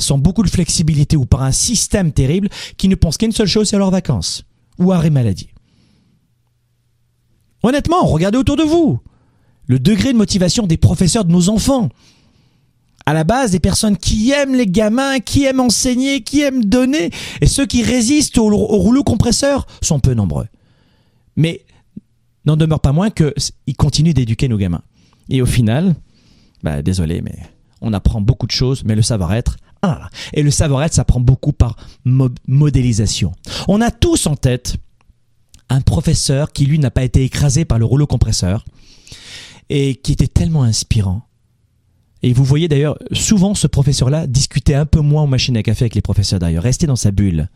sans 0.00 0.18
beaucoup 0.18 0.42
de 0.42 0.50
flexibilité 0.50 1.16
ou 1.16 1.26
par 1.26 1.42
un 1.42 1.52
système 1.52 2.12
terrible, 2.12 2.48
qu'ils 2.76 2.90
ne 2.90 2.94
pensent 2.94 3.16
qu'à 3.16 3.26
une 3.26 3.32
seule 3.32 3.46
chose, 3.46 3.68
c'est 3.68 3.78
leurs 3.78 3.90
vacances 3.90 4.44
ou 4.78 4.92
arrêt 4.92 5.10
maladie. 5.10 5.50
Honnêtement, 7.62 8.04
regardez 8.06 8.38
autour 8.38 8.56
de 8.56 8.62
vous. 8.62 8.98
Le 9.66 9.78
degré 9.78 10.12
de 10.12 10.18
motivation 10.18 10.66
des 10.66 10.78
professeurs 10.78 11.24
de 11.24 11.32
nos 11.32 11.48
enfants. 11.48 11.90
À 13.06 13.12
la 13.12 13.24
base, 13.24 13.50
des 13.50 13.60
personnes 13.60 13.96
qui 13.96 14.30
aiment 14.30 14.54
les 14.54 14.66
gamins, 14.66 15.20
qui 15.20 15.44
aiment 15.44 15.60
enseigner, 15.60 16.22
qui 16.22 16.42
aiment 16.42 16.64
donner, 16.64 17.10
et 17.40 17.46
ceux 17.46 17.66
qui 17.66 17.82
résistent 17.82 18.38
au, 18.38 18.50
au 18.50 18.76
rouleau 18.78 19.04
compresseur 19.04 19.66
sont 19.82 20.00
peu 20.00 20.14
nombreux. 20.14 20.46
Mais 21.36 21.64
n'en 22.44 22.56
demeure 22.56 22.80
pas 22.80 22.92
moins 22.92 23.10
qu'ils 23.10 23.76
continuent 23.76 24.14
d'éduquer 24.14 24.48
nos 24.48 24.58
gamins. 24.58 24.82
Et 25.28 25.42
au 25.42 25.46
final, 25.46 25.94
bah, 26.62 26.82
désolé, 26.82 27.20
mais 27.22 27.38
on 27.80 27.92
apprend 27.92 28.20
beaucoup 28.20 28.46
de 28.46 28.52
choses, 28.52 28.84
mais 28.84 28.94
le 28.94 29.02
savoir-être, 29.02 29.56
ah, 29.82 30.10
et 30.32 30.42
le 30.42 30.50
savoir-être, 30.50 30.94
ça 30.94 31.04
prend 31.04 31.20
beaucoup 31.20 31.52
par 31.52 31.76
modélisation. 32.04 33.32
On 33.68 33.80
a 33.80 33.90
tous 33.90 34.26
en 34.26 34.36
tête 34.36 34.76
un 35.70 35.80
professeur 35.80 36.52
qui, 36.52 36.66
lui, 36.66 36.78
n'a 36.78 36.90
pas 36.90 37.04
été 37.04 37.24
écrasé 37.24 37.64
par 37.64 37.78
le 37.78 37.84
rouleau 37.84 38.06
compresseur 38.06 38.64
et 39.70 39.94
qui 39.94 40.12
était 40.12 40.26
tellement 40.26 40.64
inspirant. 40.64 41.22
Et 42.22 42.34
vous 42.34 42.44
voyez 42.44 42.68
d'ailleurs 42.68 42.98
souvent 43.12 43.54
ce 43.54 43.66
professeur-là 43.66 44.26
discuter 44.26 44.74
un 44.74 44.84
peu 44.84 45.00
moins 45.00 45.22
aux 45.22 45.28
machines 45.28 45.56
à 45.56 45.62
café 45.62 45.84
avec 45.84 45.94
les 45.94 46.02
professeurs 46.02 46.38
d'ailleurs, 46.38 46.64
rester 46.64 46.86
dans 46.86 46.96
sa 46.96 47.12
bulle. 47.12 47.48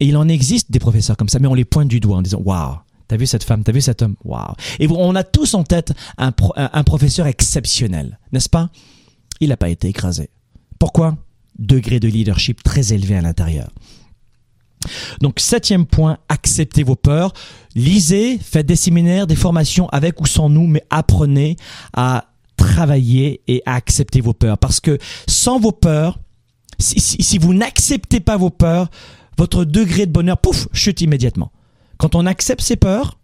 Et 0.00 0.06
il 0.06 0.16
en 0.18 0.28
existe 0.28 0.70
des 0.70 0.78
professeurs 0.78 1.16
comme 1.16 1.30
ça, 1.30 1.38
mais 1.38 1.48
on 1.48 1.54
les 1.54 1.64
pointe 1.64 1.88
du 1.88 2.00
doigt 2.00 2.18
en 2.18 2.22
disant 2.22 2.42
waouh, 2.44 2.76
T'as 3.08 3.16
vu 3.16 3.26
cette 3.26 3.44
femme, 3.44 3.62
t'as 3.62 3.70
vu 3.70 3.80
cet 3.80 4.02
homme, 4.02 4.16
waouh. 4.24 4.52
Et 4.80 4.88
on 4.88 5.14
a 5.14 5.22
tous 5.22 5.54
en 5.54 5.62
tête 5.62 5.94
un 6.18 6.32
professeur 6.32 7.28
exceptionnel, 7.28 8.18
n'est-ce 8.32 8.48
pas? 8.48 8.68
Il 9.40 9.50
n'a 9.50 9.56
pas 9.56 9.68
été 9.68 9.88
écrasé. 9.88 10.28
Pourquoi? 10.78 11.16
Degré 11.58 12.00
de 12.00 12.08
leadership 12.08 12.62
très 12.62 12.92
élevé 12.92 13.16
à 13.16 13.22
l'intérieur. 13.22 13.68
Donc 15.20 15.40
septième 15.40 15.86
point, 15.86 16.18
acceptez 16.28 16.82
vos 16.82 16.96
peurs. 16.96 17.32
Lisez, 17.74 18.38
faites 18.38 18.66
des 18.66 18.76
séminaires, 18.76 19.26
des 19.26 19.36
formations 19.36 19.88
avec 19.88 20.20
ou 20.20 20.26
sans 20.26 20.48
nous, 20.48 20.66
mais 20.66 20.82
apprenez 20.90 21.56
à 21.92 22.26
travailler 22.56 23.40
et 23.48 23.62
à 23.66 23.74
accepter 23.74 24.20
vos 24.20 24.32
peurs. 24.32 24.58
Parce 24.58 24.80
que 24.80 24.98
sans 25.26 25.58
vos 25.58 25.72
peurs, 25.72 26.18
si, 26.78 27.38
vous 27.38 27.54
n'acceptez 27.54 28.20
pas 28.20 28.36
vos 28.36 28.50
peurs, 28.50 28.88
votre 29.38 29.64
degré 29.64 30.06
de 30.06 30.12
bonheur, 30.12 30.38
pouf, 30.38 30.68
chute 30.72 31.00
immédiatement. 31.00 31.52
Quand 31.98 32.14
on 32.14 32.26
accepte 32.26 32.60
ses 32.60 32.76
peurs 32.76 33.18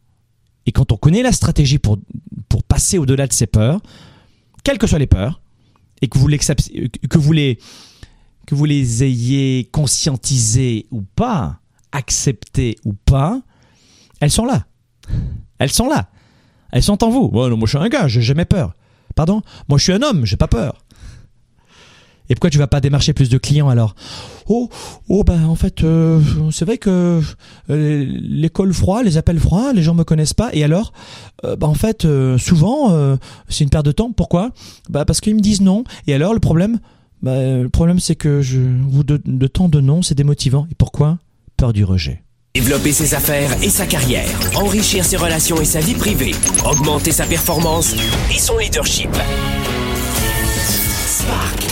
et 0.66 0.72
quand 0.72 0.92
on 0.92 0.96
connaît 0.96 1.22
la 1.22 1.32
stratégie 1.32 1.78
pour, 1.78 1.98
pour 2.48 2.62
passer 2.62 2.98
au-delà 2.98 3.26
de 3.26 3.32
ses 3.32 3.46
peurs, 3.46 3.80
quelles 4.64 4.78
que 4.78 4.86
soient 4.86 4.98
les 4.98 5.06
peurs, 5.06 5.40
et 6.02 6.08
que 6.08 6.18
vous, 6.18 6.28
que 6.28 7.18
vous 7.18 7.32
les 7.32 7.58
que 8.46 8.56
vous 8.56 8.64
les 8.64 9.04
ayez 9.04 9.68
conscientisées 9.70 10.86
ou 10.90 11.02
pas, 11.02 11.60
acceptées 11.92 12.76
ou 12.84 12.92
pas, 12.92 13.40
elles 14.20 14.32
sont 14.32 14.44
là. 14.44 14.66
Elles 15.58 15.70
sont 15.70 15.88
là. 15.88 16.10
Elles 16.72 16.82
sont 16.82 17.04
en 17.04 17.10
vous. 17.10 17.30
moi 17.30 17.48
je 17.62 17.66
suis 17.66 17.78
un 17.78 17.88
gars, 17.88 18.08
j'ai 18.08 18.20
jamais 18.20 18.44
peur. 18.44 18.74
Pardon? 19.14 19.42
Moi 19.68 19.78
je 19.78 19.84
suis 19.84 19.92
un 19.92 20.02
homme, 20.02 20.26
j'ai 20.26 20.36
pas 20.36 20.48
peur. 20.48 20.82
Et 22.33 22.35
pourquoi 22.35 22.49
tu 22.49 22.57
vas 22.57 22.66
pas 22.66 22.81
démarcher 22.81 23.12
plus 23.12 23.29
de 23.29 23.37
clients 23.37 23.68
alors? 23.68 23.95
Oh, 24.49 24.71
oh 25.11 25.23
ben 25.23 25.45
en 25.45 25.55
fait, 25.55 25.85
euh, 25.85 26.18
c'est 26.51 26.64
vrai 26.64 26.79
que 26.79 27.21
euh, 27.68 28.07
l'école 28.09 28.73
froid, 28.73 29.03
les 29.03 29.18
appels 29.18 29.38
froids, 29.38 29.75
les 29.75 29.83
gens 29.83 29.92
me 29.92 30.03
connaissent 30.03 30.33
pas. 30.33 30.49
Et 30.55 30.64
alors, 30.64 30.95
euh, 31.45 31.57
ben 31.57 31.66
en 31.66 31.75
fait, 31.75 32.07
souvent, 32.38 33.18
c'est 33.51 33.64
une 33.64 33.71
perte 33.71 33.85
de 33.85 33.92
temps. 33.92 34.12
Pourquoi? 34.12 34.51
Bah 34.88 35.05
parce 35.05 35.21
qu'ils 35.21 35.35
me 35.35 35.40
disent 35.40 35.61
non. 35.61 35.85
Et 36.07 36.14
alors 36.14 36.33
le 36.33 36.40
problème, 36.40 36.79
bah, 37.21 37.37
le 37.38 37.68
problème 37.68 37.99
c'est 37.99 38.16
que 38.16 38.40
je, 38.40 38.61
vous 38.88 39.05
de, 39.05 39.21
de 39.23 39.47
temps 39.47 39.68
de 39.68 39.83
non, 39.83 40.01
c'est 40.01 40.14
démotivant. 40.14 40.66
Et 40.71 40.75
pourquoi? 40.75 41.18
Peur 41.59 41.75
du 41.75 41.85
rejet. 41.85 42.23
Développer 42.55 42.92
ses 42.92 43.14
affaires 43.14 43.62
et 43.62 43.68
sa 43.68 43.85
carrière, 43.85 44.25
enrichir 44.55 45.05
ses 45.05 45.18
relations 45.18 45.61
et 45.61 45.66
sa 45.66 45.81
vie 45.81 45.95
privée, 45.95 46.33
augmenter 46.64 47.12
sa 47.12 47.27
performance 47.27 47.95
et 48.35 48.38
son 48.38 48.57
leadership. 48.57 49.11
Spark 51.07 51.71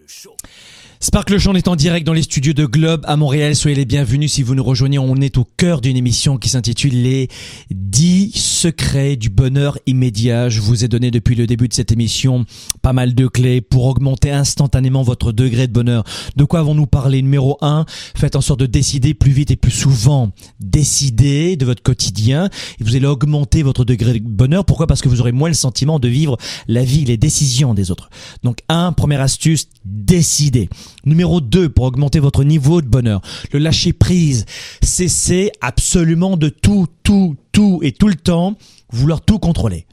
Sparkle 1.03 1.39
Show 1.39 1.53
est 1.55 1.67
en 1.67 1.75
direct 1.75 2.05
dans 2.05 2.13
les 2.13 2.21
studios 2.21 2.53
de 2.53 2.63
Globe 2.67 3.03
à 3.07 3.17
Montréal. 3.17 3.55
Soyez 3.55 3.75
les 3.75 3.85
bienvenus 3.85 4.33
si 4.33 4.43
vous 4.43 4.53
nous 4.53 4.63
rejoignez. 4.63 4.99
On 4.99 5.15
est 5.15 5.39
au 5.39 5.47
cœur 5.57 5.81
d'une 5.81 5.97
émission 5.97 6.37
qui 6.37 6.47
s'intitule 6.47 7.01
Les 7.01 7.27
10 7.71 8.33
secrets 8.35 9.15
du 9.15 9.31
bonheur 9.31 9.79
immédiat. 9.87 10.49
Je 10.49 10.61
vous 10.61 10.85
ai 10.85 10.87
donné 10.87 11.09
depuis 11.09 11.33
le 11.33 11.47
début 11.47 11.67
de 11.67 11.73
cette 11.73 11.91
émission 11.91 12.45
pas 12.83 12.93
mal 12.93 13.15
de 13.15 13.25
clés 13.25 13.61
pour 13.61 13.85
augmenter 13.85 14.29
instantanément 14.29 15.01
votre 15.01 15.31
degré 15.31 15.65
de 15.65 15.73
bonheur. 15.73 16.03
De 16.35 16.43
quoi 16.43 16.59
avons-nous 16.59 16.85
parlé? 16.85 17.23
Numéro 17.23 17.57
1, 17.61 17.85
faites 18.15 18.35
en 18.35 18.41
sorte 18.41 18.59
de 18.59 18.67
décider 18.67 19.15
plus 19.15 19.31
vite 19.31 19.49
et 19.49 19.55
plus 19.55 19.71
souvent. 19.71 20.31
Décidez 20.59 21.55
de 21.55 21.65
votre 21.65 21.81
quotidien 21.81 22.47
et 22.79 22.83
vous 22.83 22.95
allez 22.95 23.07
augmenter 23.07 23.63
votre 23.63 23.85
degré 23.85 24.19
de 24.19 24.19
bonheur. 24.19 24.65
Pourquoi? 24.65 24.85
Parce 24.85 25.01
que 25.01 25.09
vous 25.09 25.19
aurez 25.19 25.31
moins 25.31 25.49
le 25.49 25.55
sentiment 25.55 25.97
de 25.97 26.07
vivre 26.07 26.37
la 26.67 26.83
vie, 26.83 27.05
les 27.05 27.17
décisions 27.17 27.73
des 27.73 27.89
autres. 27.89 28.11
Donc 28.43 28.59
un, 28.69 28.93
première 28.93 29.21
astuce, 29.21 29.67
décidez. 29.83 30.69
Numéro 31.05 31.41
2, 31.41 31.69
pour 31.69 31.85
augmenter 31.85 32.19
votre 32.19 32.43
niveau 32.43 32.81
de 32.81 32.87
bonheur, 32.87 33.21
le 33.51 33.59
lâcher 33.59 33.93
prise. 33.93 34.45
Cessez 34.83 35.51
absolument 35.61 36.37
de 36.37 36.49
tout, 36.49 36.87
tout, 37.03 37.35
tout 37.51 37.79
et 37.81 37.91
tout 37.91 38.07
le 38.07 38.15
temps 38.15 38.57
vouloir 38.91 39.21
tout 39.21 39.39
contrôler. 39.39 39.85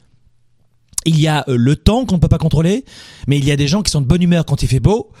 Il 1.05 1.19
y 1.19 1.27
a 1.27 1.45
euh, 1.47 1.55
le 1.57 1.75
temps 1.75 2.05
qu'on 2.05 2.15
ne 2.15 2.19
peut 2.19 2.27
pas 2.27 2.37
contrôler, 2.37 2.85
mais 3.27 3.37
il 3.37 3.45
y 3.45 3.51
a 3.51 3.55
des 3.55 3.67
gens 3.67 3.81
qui 3.81 3.91
sont 3.91 4.01
de 4.01 4.05
bonne 4.05 4.21
humeur 4.21 4.45
quand 4.45 4.61
il 4.61 4.67
fait 4.67 4.79
beau 4.79 5.11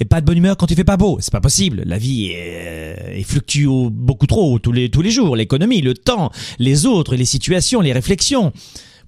et 0.00 0.04
pas 0.04 0.20
de 0.20 0.26
bonne 0.26 0.38
humeur 0.38 0.56
quand 0.56 0.70
il 0.70 0.76
fait 0.76 0.84
pas 0.84 0.96
beau. 0.96 1.18
C'est 1.20 1.32
pas 1.32 1.40
possible. 1.40 1.82
La 1.86 1.98
vie 1.98 2.26
est, 2.26 3.18
est 3.18 3.22
fluctue 3.22 3.66
beaucoup 3.90 4.26
trop 4.26 4.58
tous 4.58 4.72
les 4.72 4.90
tous 4.90 5.02
les 5.02 5.10
jours. 5.10 5.36
L'économie, 5.36 5.80
le 5.80 5.94
temps, 5.94 6.30
les 6.58 6.86
autres, 6.86 7.16
les 7.16 7.24
situations, 7.24 7.80
les 7.80 7.92
réflexions. 7.92 8.52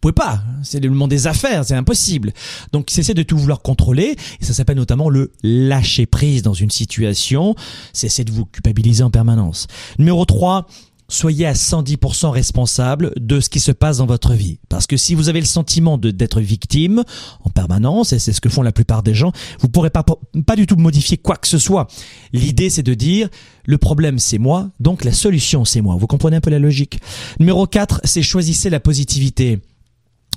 Pouvez 0.01 0.13
pas. 0.13 0.43
C'est 0.63 0.81
le 0.81 0.91
monde 0.91 1.11
des 1.11 1.27
affaires, 1.27 1.65
c'est 1.65 1.75
impossible. 1.75 2.33
Donc 2.73 2.91
cessez 2.91 3.15
de 3.15 3.23
tout 3.23 3.37
vouloir 3.37 3.61
contrôler. 3.61 4.17
Et 4.41 4.45
ça 4.45 4.55
s'appelle 4.55 4.79
notamment 4.79 5.11
le 5.11 5.33
lâcher 5.43 6.07
prise 6.07 6.43
dans 6.43 6.55
une 6.55 6.71
situation. 6.71 7.55
Cessez 7.93 8.25
de 8.25 8.33
vous 8.33 8.47
culpabiliser 8.47 9.03
en 9.03 9.11
permanence. 9.11 9.67
Numéro 9.99 10.25
3, 10.25 10.67
soyez 11.11 11.45
à 11.45 11.53
110% 11.53 12.31
responsable 12.31 13.13
de 13.17 13.41
ce 13.41 13.51
qui 13.51 13.61
se 13.61 13.73
passe 13.73 13.99
dans 13.99 14.07
votre 14.07 14.33
vie. 14.33 14.59
Parce 14.69 14.87
que 14.87 14.97
si 14.97 15.15
vous 15.15 15.29
avez 15.29 15.41
le 15.41 15.47
sentiment 15.47 15.99
d'être 15.99 16.41
victime 16.41 17.03
en 17.45 17.51
permanence, 17.51 18.13
et 18.13 18.19
c'est 18.19 18.33
ce 18.33 18.41
que 18.41 18.49
font 18.49 18.63
la 18.63 18.73
plupart 18.73 19.03
des 19.03 19.13
gens, 19.13 19.33
vous 19.59 19.69
pourrez 19.69 19.91
pas, 19.91 20.05
pas 20.47 20.57
du 20.57 20.67
tout 20.67 20.77
modifier 20.77 21.19
quoi 21.19 21.37
que 21.37 21.49
ce 21.49 21.59
soit. 21.59 21.89
L'idée, 22.33 22.71
c'est 22.71 22.83
de 22.83 22.95
dire, 22.95 23.29
le 23.65 23.77
problème, 23.77 24.19
c'est 24.19 24.39
moi, 24.39 24.71
donc 24.81 25.05
la 25.05 25.13
solution, 25.13 25.65
c'est 25.65 25.81
moi. 25.81 25.97
Vous 25.97 26.07
comprenez 26.07 26.37
un 26.37 26.41
peu 26.41 26.51
la 26.51 26.59
logique? 26.59 27.01
Numéro 27.39 27.67
4, 27.67 28.01
c'est 28.05 28.23
choisissez 28.23 28.71
la 28.71 28.81
positivité 28.81 29.59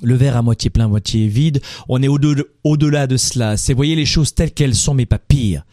le 0.02 0.14
verre 0.14 0.36
à 0.36 0.42
moitié 0.42 0.70
plein, 0.70 0.88
moitié 0.88 1.28
vide. 1.28 1.60
On 1.88 2.02
est 2.02 2.08
au-delà 2.08 3.06
de 3.06 3.16
cela. 3.16 3.56
C'est 3.56 3.74
voyez 3.74 3.96
les 3.96 4.06
choses 4.06 4.34
telles 4.34 4.52
qu'elles 4.52 4.74
sont, 4.74 4.94
mais 4.94 5.06
pas 5.06 5.18
pire. 5.18 5.64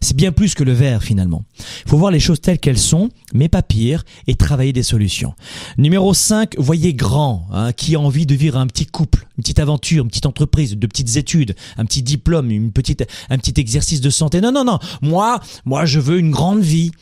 C'est 0.00 0.16
bien 0.16 0.30
plus 0.30 0.54
que 0.54 0.62
le 0.62 0.72
verre 0.72 1.02
finalement. 1.02 1.44
Il 1.84 1.90
faut 1.90 1.98
voir 1.98 2.12
les 2.12 2.20
choses 2.20 2.40
telles 2.40 2.60
qu'elles 2.60 2.78
sont, 2.78 3.10
mais 3.34 3.48
pas 3.48 3.62
pire, 3.62 4.04
et 4.28 4.36
travailler 4.36 4.72
des 4.72 4.84
solutions. 4.84 5.34
Numéro 5.76 6.14
5, 6.14 6.56
voyez 6.58 6.94
grand, 6.94 7.48
hein, 7.52 7.72
qui 7.72 7.96
a 7.96 8.00
envie 8.00 8.24
de 8.24 8.34
vivre 8.34 8.58
un 8.58 8.68
petit 8.68 8.86
couple, 8.86 9.26
une 9.36 9.42
petite 9.42 9.58
aventure, 9.58 10.04
une 10.04 10.08
petite 10.08 10.26
entreprise, 10.26 10.76
de 10.76 10.86
petites 10.86 11.16
études, 11.16 11.56
un 11.76 11.84
petit 11.84 12.02
diplôme, 12.02 12.50
une 12.50 12.70
petite, 12.70 13.04
un 13.28 13.38
petit 13.38 13.60
exercice 13.60 14.00
de 14.00 14.10
santé. 14.10 14.40
Non, 14.40 14.52
non, 14.52 14.64
non. 14.64 14.78
Moi, 15.02 15.40
moi, 15.64 15.84
je 15.84 15.98
veux 15.98 16.18
une 16.18 16.30
grande 16.30 16.60
vie. 16.60 16.92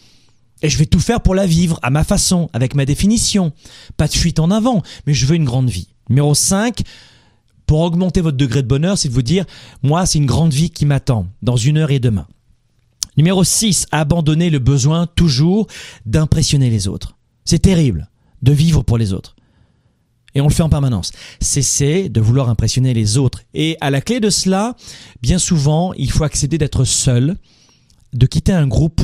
Et 0.62 0.70
je 0.70 0.78
vais 0.78 0.86
tout 0.86 1.00
faire 1.00 1.20
pour 1.20 1.34
la 1.34 1.46
vivre 1.46 1.78
à 1.82 1.90
ma 1.90 2.02
façon, 2.02 2.48
avec 2.54 2.74
ma 2.74 2.86
définition. 2.86 3.52
Pas 3.98 4.08
de 4.08 4.14
fuite 4.14 4.38
en 4.38 4.50
avant, 4.50 4.82
mais 5.06 5.12
je 5.12 5.26
veux 5.26 5.36
une 5.36 5.44
grande 5.44 5.68
vie. 5.68 5.88
Numéro 6.08 6.34
5, 6.34 6.82
pour 7.66 7.80
augmenter 7.80 8.20
votre 8.20 8.36
degré 8.36 8.62
de 8.62 8.68
bonheur, 8.68 8.96
c'est 8.96 9.08
de 9.08 9.14
vous 9.14 9.22
dire, 9.22 9.44
moi, 9.82 10.06
c'est 10.06 10.18
une 10.18 10.26
grande 10.26 10.52
vie 10.52 10.70
qui 10.70 10.86
m'attend 10.86 11.26
dans 11.42 11.56
une 11.56 11.78
heure 11.78 11.90
et 11.90 11.98
demain. 11.98 12.26
Numéro 13.16 13.42
6, 13.44 13.86
abandonner 13.92 14.50
le 14.50 14.58
besoin 14.58 15.06
toujours 15.06 15.66
d'impressionner 16.04 16.70
les 16.70 16.86
autres. 16.86 17.16
C'est 17.44 17.60
terrible 17.60 18.10
de 18.42 18.52
vivre 18.52 18.82
pour 18.82 18.98
les 18.98 19.12
autres. 19.12 19.34
Et 20.34 20.40
on 20.42 20.48
le 20.48 20.52
fait 20.52 20.62
en 20.62 20.68
permanence. 20.68 21.12
Cessez 21.40 22.10
de 22.10 22.20
vouloir 22.20 22.50
impressionner 22.50 22.92
les 22.92 23.16
autres. 23.16 23.40
Et 23.54 23.78
à 23.80 23.90
la 23.90 24.02
clé 24.02 24.20
de 24.20 24.28
cela, 24.28 24.76
bien 25.22 25.38
souvent, 25.38 25.94
il 25.94 26.10
faut 26.10 26.24
accepter 26.24 26.58
d'être 26.58 26.84
seul, 26.84 27.36
de 28.12 28.26
quitter 28.26 28.52
un 28.52 28.66
groupe 28.66 29.00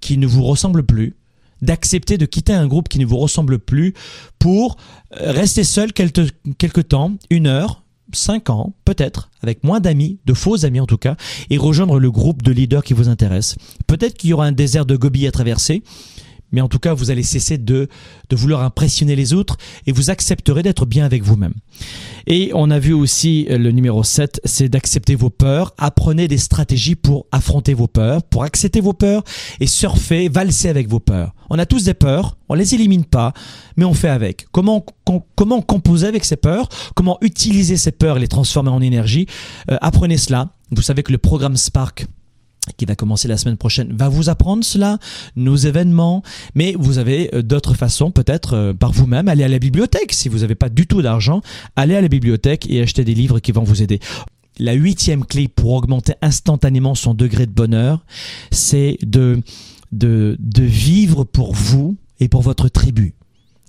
qui 0.00 0.18
ne 0.18 0.26
vous 0.26 0.44
ressemble 0.44 0.84
plus, 0.84 1.16
d'accepter 1.62 2.18
de 2.18 2.26
quitter 2.26 2.52
un 2.52 2.66
groupe 2.66 2.88
qui 2.88 2.98
ne 2.98 3.06
vous 3.06 3.18
ressemble 3.18 3.58
plus 3.58 3.94
pour 4.38 4.76
euh, 5.20 5.32
rester 5.32 5.64
seul 5.64 5.92
quelque, 5.92 6.22
quelque 6.58 6.80
temps, 6.80 7.12
une 7.30 7.46
heure, 7.46 7.82
cinq 8.12 8.50
ans, 8.50 8.74
peut-être, 8.84 9.30
avec 9.42 9.64
moins 9.64 9.80
d'amis, 9.80 10.18
de 10.26 10.34
faux 10.34 10.64
amis 10.64 10.80
en 10.80 10.86
tout 10.86 10.96
cas, 10.96 11.16
et 11.50 11.58
rejoindre 11.58 11.98
le 11.98 12.10
groupe 12.10 12.42
de 12.42 12.52
leaders 12.52 12.82
qui 12.82 12.94
vous 12.94 13.08
intéresse. 13.08 13.56
Peut-être 13.86 14.16
qu'il 14.16 14.30
y 14.30 14.32
aura 14.32 14.46
un 14.46 14.52
désert 14.52 14.86
de 14.86 14.96
Gobi 14.96 15.26
à 15.26 15.32
traverser, 15.32 15.82
mais 16.52 16.60
en 16.60 16.68
tout 16.68 16.78
cas, 16.78 16.94
vous 16.94 17.10
allez 17.10 17.22
cesser 17.22 17.58
de, 17.58 17.88
de 18.28 18.36
vouloir 18.36 18.62
impressionner 18.62 19.16
les 19.16 19.34
autres 19.34 19.56
et 19.86 19.92
vous 19.92 20.10
accepterez 20.10 20.62
d'être 20.62 20.86
bien 20.86 21.04
avec 21.04 21.22
vous-même. 21.22 21.54
Et 22.26 22.50
on 22.54 22.70
a 22.70 22.78
vu 22.78 22.92
aussi 22.92 23.46
euh, 23.50 23.58
le 23.58 23.70
numéro 23.70 24.02
7, 24.02 24.40
c'est 24.44 24.68
d'accepter 24.68 25.14
vos 25.14 25.30
peurs. 25.30 25.74
Apprenez 25.78 26.28
des 26.28 26.38
stratégies 26.38 26.94
pour 26.94 27.26
affronter 27.32 27.74
vos 27.74 27.86
peurs, 27.86 28.22
pour 28.22 28.44
accepter 28.44 28.80
vos 28.80 28.92
peurs 28.92 29.22
et 29.60 29.66
surfer, 29.66 30.28
valser 30.28 30.68
avec 30.68 30.88
vos 30.88 31.00
peurs. 31.00 31.34
On 31.50 31.58
a 31.58 31.66
tous 31.66 31.84
des 31.84 31.94
peurs, 31.94 32.36
on 32.48 32.54
les 32.54 32.74
élimine 32.74 33.04
pas, 33.04 33.32
mais 33.76 33.84
on 33.84 33.94
fait 33.94 34.08
avec. 34.08 34.46
Comment, 34.52 34.84
com, 35.04 35.20
comment 35.34 35.62
composer 35.62 36.06
avec 36.06 36.24
ces 36.24 36.36
peurs? 36.36 36.68
Comment 36.94 37.18
utiliser 37.22 37.76
ces 37.76 37.92
peurs 37.92 38.18
et 38.18 38.20
les 38.20 38.28
transformer 38.28 38.70
en 38.70 38.82
énergie? 38.82 39.26
Euh, 39.70 39.78
Apprenez 39.80 40.18
cela. 40.18 40.50
Vous 40.70 40.82
savez 40.82 41.02
que 41.02 41.12
le 41.12 41.18
programme 41.18 41.56
Spark 41.56 42.06
qui 42.76 42.84
va 42.84 42.94
commencer 42.94 43.28
la 43.28 43.36
semaine 43.36 43.56
prochaine, 43.56 43.92
va 43.96 44.08
vous 44.08 44.28
apprendre 44.28 44.64
cela, 44.64 44.98
nos 45.36 45.56
événements, 45.56 46.22
mais 46.54 46.74
vous 46.78 46.98
avez 46.98 47.34
euh, 47.34 47.42
d'autres 47.42 47.74
façons, 47.74 48.10
peut-être 48.10 48.54
euh, 48.54 48.74
par 48.74 48.92
vous-même, 48.92 49.28
aller 49.28 49.44
à 49.44 49.48
la 49.48 49.58
bibliothèque. 49.58 50.12
Si 50.12 50.28
vous 50.28 50.38
n'avez 50.38 50.54
pas 50.54 50.68
du 50.68 50.86
tout 50.86 51.02
d'argent, 51.02 51.40
allez 51.76 51.96
à 51.96 52.00
la 52.00 52.08
bibliothèque 52.08 52.66
et 52.70 52.82
acheter 52.82 53.04
des 53.04 53.14
livres 53.14 53.40
qui 53.40 53.52
vont 53.52 53.64
vous 53.64 53.82
aider. 53.82 54.00
la 54.58 54.72
huitième 54.72 55.24
clé 55.24 55.48
pour 55.48 55.72
augmenter 55.72 56.14
instantanément 56.22 56.94
son 56.94 57.14
degré 57.14 57.46
de 57.46 57.52
bonheur, 57.52 58.04
c'est 58.50 58.98
de, 59.02 59.40
de, 59.92 60.36
de 60.38 60.62
vivre 60.62 61.24
pour 61.24 61.54
vous 61.54 61.96
et 62.20 62.28
pour 62.28 62.42
votre 62.42 62.68
tribu. 62.68 63.14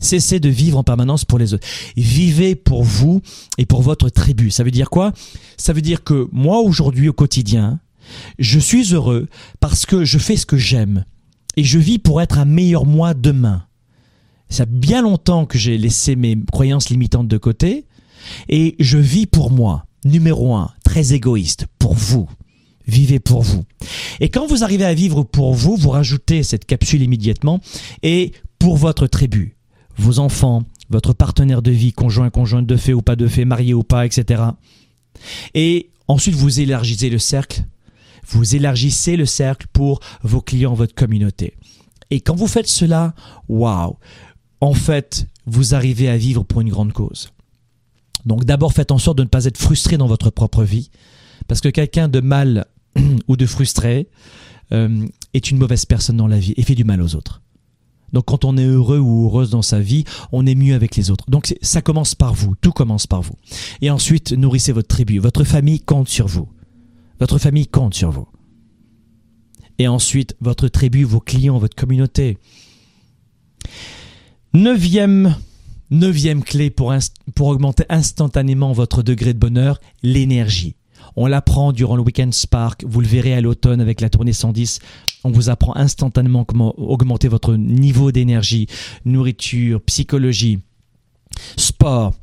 Cessez 0.01 0.39
de 0.39 0.49
vivre 0.49 0.77
en 0.77 0.83
permanence 0.83 1.25
pour 1.25 1.39
les 1.39 1.53
autres. 1.53 1.67
Vivez 1.97 2.55
pour 2.55 2.83
vous 2.83 3.21
et 3.57 3.65
pour 3.65 3.81
votre 3.81 4.09
tribu. 4.09 4.49
Ça 4.49 4.63
veut 4.63 4.71
dire 4.71 4.89
quoi? 4.89 5.11
Ça 5.57 5.73
veut 5.73 5.81
dire 5.81 6.03
que 6.03 6.27
moi 6.31 6.59
aujourd'hui 6.59 7.09
au 7.09 7.13
quotidien, 7.13 7.79
je 8.37 8.59
suis 8.59 8.93
heureux 8.93 9.27
parce 9.59 9.85
que 9.85 10.05
je 10.05 10.17
fais 10.17 10.37
ce 10.37 10.45
que 10.45 10.57
j'aime 10.57 11.05
et 11.57 11.63
je 11.63 11.79
vis 11.79 11.99
pour 11.99 12.21
être 12.21 12.37
un 12.37 12.45
meilleur 12.45 12.85
moi 12.85 13.13
demain. 13.13 13.65
Ça 14.49 14.65
fait 14.65 14.71
bien 14.71 15.01
longtemps 15.01 15.45
que 15.45 15.57
j'ai 15.57 15.77
laissé 15.77 16.15
mes 16.15 16.37
croyances 16.51 16.89
limitantes 16.89 17.27
de 17.27 17.37
côté 17.37 17.85
et 18.47 18.75
je 18.79 18.97
vis 18.97 19.25
pour 19.25 19.51
moi. 19.51 19.85
Numéro 20.05 20.55
un, 20.55 20.71
très 20.83 21.13
égoïste, 21.13 21.67
pour 21.77 21.93
vous. 21.93 22.29
Vivez 22.87 23.19
pour 23.19 23.43
vous. 23.43 23.65
Et 24.19 24.29
quand 24.29 24.47
vous 24.47 24.63
arrivez 24.63 24.85
à 24.85 24.93
vivre 24.93 25.23
pour 25.23 25.53
vous, 25.53 25.75
vous 25.75 25.89
rajoutez 25.89 26.41
cette 26.41 26.65
capsule 26.65 27.03
immédiatement 27.03 27.59
et 28.01 28.31
pour 28.57 28.77
votre 28.77 29.05
tribu, 29.05 29.55
vos 29.97 30.19
enfants, 30.19 30.63
votre 30.89 31.13
partenaire 31.13 31.61
de 31.61 31.71
vie, 31.71 31.93
conjoint, 31.93 32.29
conjointe 32.29 32.65
de 32.65 32.75
fait 32.75 32.93
ou 32.93 33.01
pas 33.01 33.15
de 33.15 33.27
fait, 33.27 33.45
marié 33.45 33.73
ou 33.73 33.83
pas, 33.83 34.05
etc. 34.05 34.43
Et 35.53 35.89
ensuite, 36.07 36.35
vous 36.35 36.59
élargissez 36.59 37.09
le 37.09 37.19
cercle. 37.19 37.63
Vous 38.29 38.55
élargissez 38.55 39.17
le 39.17 39.25
cercle 39.25 39.67
pour 39.73 39.99
vos 40.23 40.41
clients, 40.41 40.73
votre 40.73 40.95
communauté. 40.95 41.55
Et 42.11 42.21
quand 42.21 42.35
vous 42.35 42.47
faites 42.47 42.67
cela, 42.67 43.13
waouh, 43.47 43.97
en 44.61 44.73
fait, 44.73 45.27
vous 45.45 45.75
arrivez 45.75 46.09
à 46.09 46.17
vivre 46.17 46.43
pour 46.43 46.61
une 46.61 46.69
grande 46.69 46.93
cause. 46.93 47.31
Donc 48.25 48.45
d'abord, 48.45 48.73
faites 48.73 48.91
en 48.91 48.97
sorte 48.97 49.17
de 49.17 49.23
ne 49.23 49.29
pas 49.29 49.45
être 49.45 49.57
frustré 49.57 49.97
dans 49.97 50.07
votre 50.07 50.29
propre 50.29 50.63
vie, 50.63 50.89
parce 51.47 51.61
que 51.61 51.69
quelqu'un 51.69 52.07
de 52.07 52.19
mal 52.19 52.65
ou 53.27 53.37
de 53.37 53.45
frustré 53.45 54.07
euh, 54.71 55.07
est 55.33 55.49
une 55.51 55.57
mauvaise 55.57 55.85
personne 55.85 56.17
dans 56.17 56.27
la 56.27 56.39
vie 56.39 56.53
et 56.57 56.63
fait 56.63 56.75
du 56.75 56.83
mal 56.83 57.01
aux 57.01 57.15
autres. 57.15 57.41
Donc 58.13 58.25
quand 58.25 58.43
on 58.45 58.57
est 58.57 58.65
heureux 58.65 58.97
ou 58.99 59.25
heureuse 59.25 59.51
dans 59.51 59.61
sa 59.61 59.79
vie, 59.79 60.03
on 60.31 60.45
est 60.45 60.55
mieux 60.55 60.73
avec 60.73 60.95
les 60.95 61.11
autres. 61.11 61.25
Donc 61.29 61.55
ça 61.61 61.81
commence 61.81 62.15
par 62.15 62.33
vous, 62.33 62.55
tout 62.59 62.71
commence 62.71 63.07
par 63.07 63.21
vous. 63.21 63.35
Et 63.81 63.89
ensuite, 63.89 64.31
nourrissez 64.31 64.71
votre 64.71 64.87
tribu. 64.87 65.19
Votre 65.19 65.43
famille 65.43 65.79
compte 65.79 66.09
sur 66.09 66.27
vous. 66.27 66.47
Votre 67.19 67.37
famille 67.37 67.67
compte 67.67 67.93
sur 67.93 68.11
vous. 68.11 68.27
Et 69.77 69.87
ensuite, 69.87 70.35
votre 70.41 70.67
tribu, 70.67 71.03
vos 71.03 71.19
clients, 71.19 71.57
votre 71.57 71.75
communauté. 71.75 72.37
Neuvième, 74.53 75.35
neuvième 75.89 76.43
clé 76.43 76.69
pour, 76.69 76.93
pour 77.35 77.47
augmenter 77.47 77.85
instantanément 77.89 78.73
votre 78.73 79.03
degré 79.03 79.33
de 79.33 79.39
bonheur, 79.39 79.79
l'énergie. 80.03 80.75
On 81.15 81.27
l'apprend 81.27 81.71
durant 81.71 81.95
le 81.95 82.01
Weekend 82.01 82.33
Spark, 82.33 82.83
vous 82.87 83.01
le 83.01 83.07
verrez 83.07 83.33
à 83.33 83.41
l'automne 83.41 83.81
avec 83.81 84.01
la 84.01 84.09
tournée 84.09 84.33
110. 84.33 84.79
On 85.23 85.31
vous 85.31 85.49
apprend 85.49 85.75
instantanément 85.75 86.45
comment 86.45 86.73
augmenter 86.79 87.27
votre 87.27 87.55
niveau 87.55 88.11
d'énergie, 88.11 88.67
nourriture, 89.05 89.81
psychologie, 89.81 90.59
sport. 91.57 92.13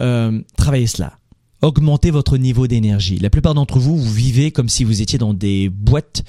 Euh, 0.00 0.40
travaillez 0.56 0.86
cela. 0.86 1.18
Augmentez 1.64 2.10
votre 2.10 2.36
niveau 2.36 2.66
d'énergie. 2.66 3.16
La 3.16 3.30
plupart 3.30 3.54
d'entre 3.54 3.78
vous, 3.78 3.96
vous 3.96 4.12
vivez 4.12 4.50
comme 4.50 4.68
si 4.68 4.84
vous 4.84 5.00
étiez 5.00 5.18
dans 5.18 5.32
des 5.32 5.70
boîtes 5.70 6.22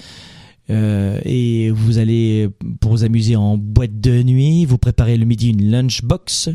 euh, 0.69 1.19
et 1.25 1.71
vous 1.71 1.97
allez, 1.97 2.47
pour 2.79 2.91
vous 2.91 3.03
amuser 3.03 3.35
en 3.35 3.57
boîte 3.57 3.99
de 3.99 4.23
nuit, 4.23 4.63
vous 4.63 4.77
préparez 4.77 5.17
le 5.17 5.25
midi 5.25 5.49
une 5.49 5.69
lunchbox. 5.69 6.51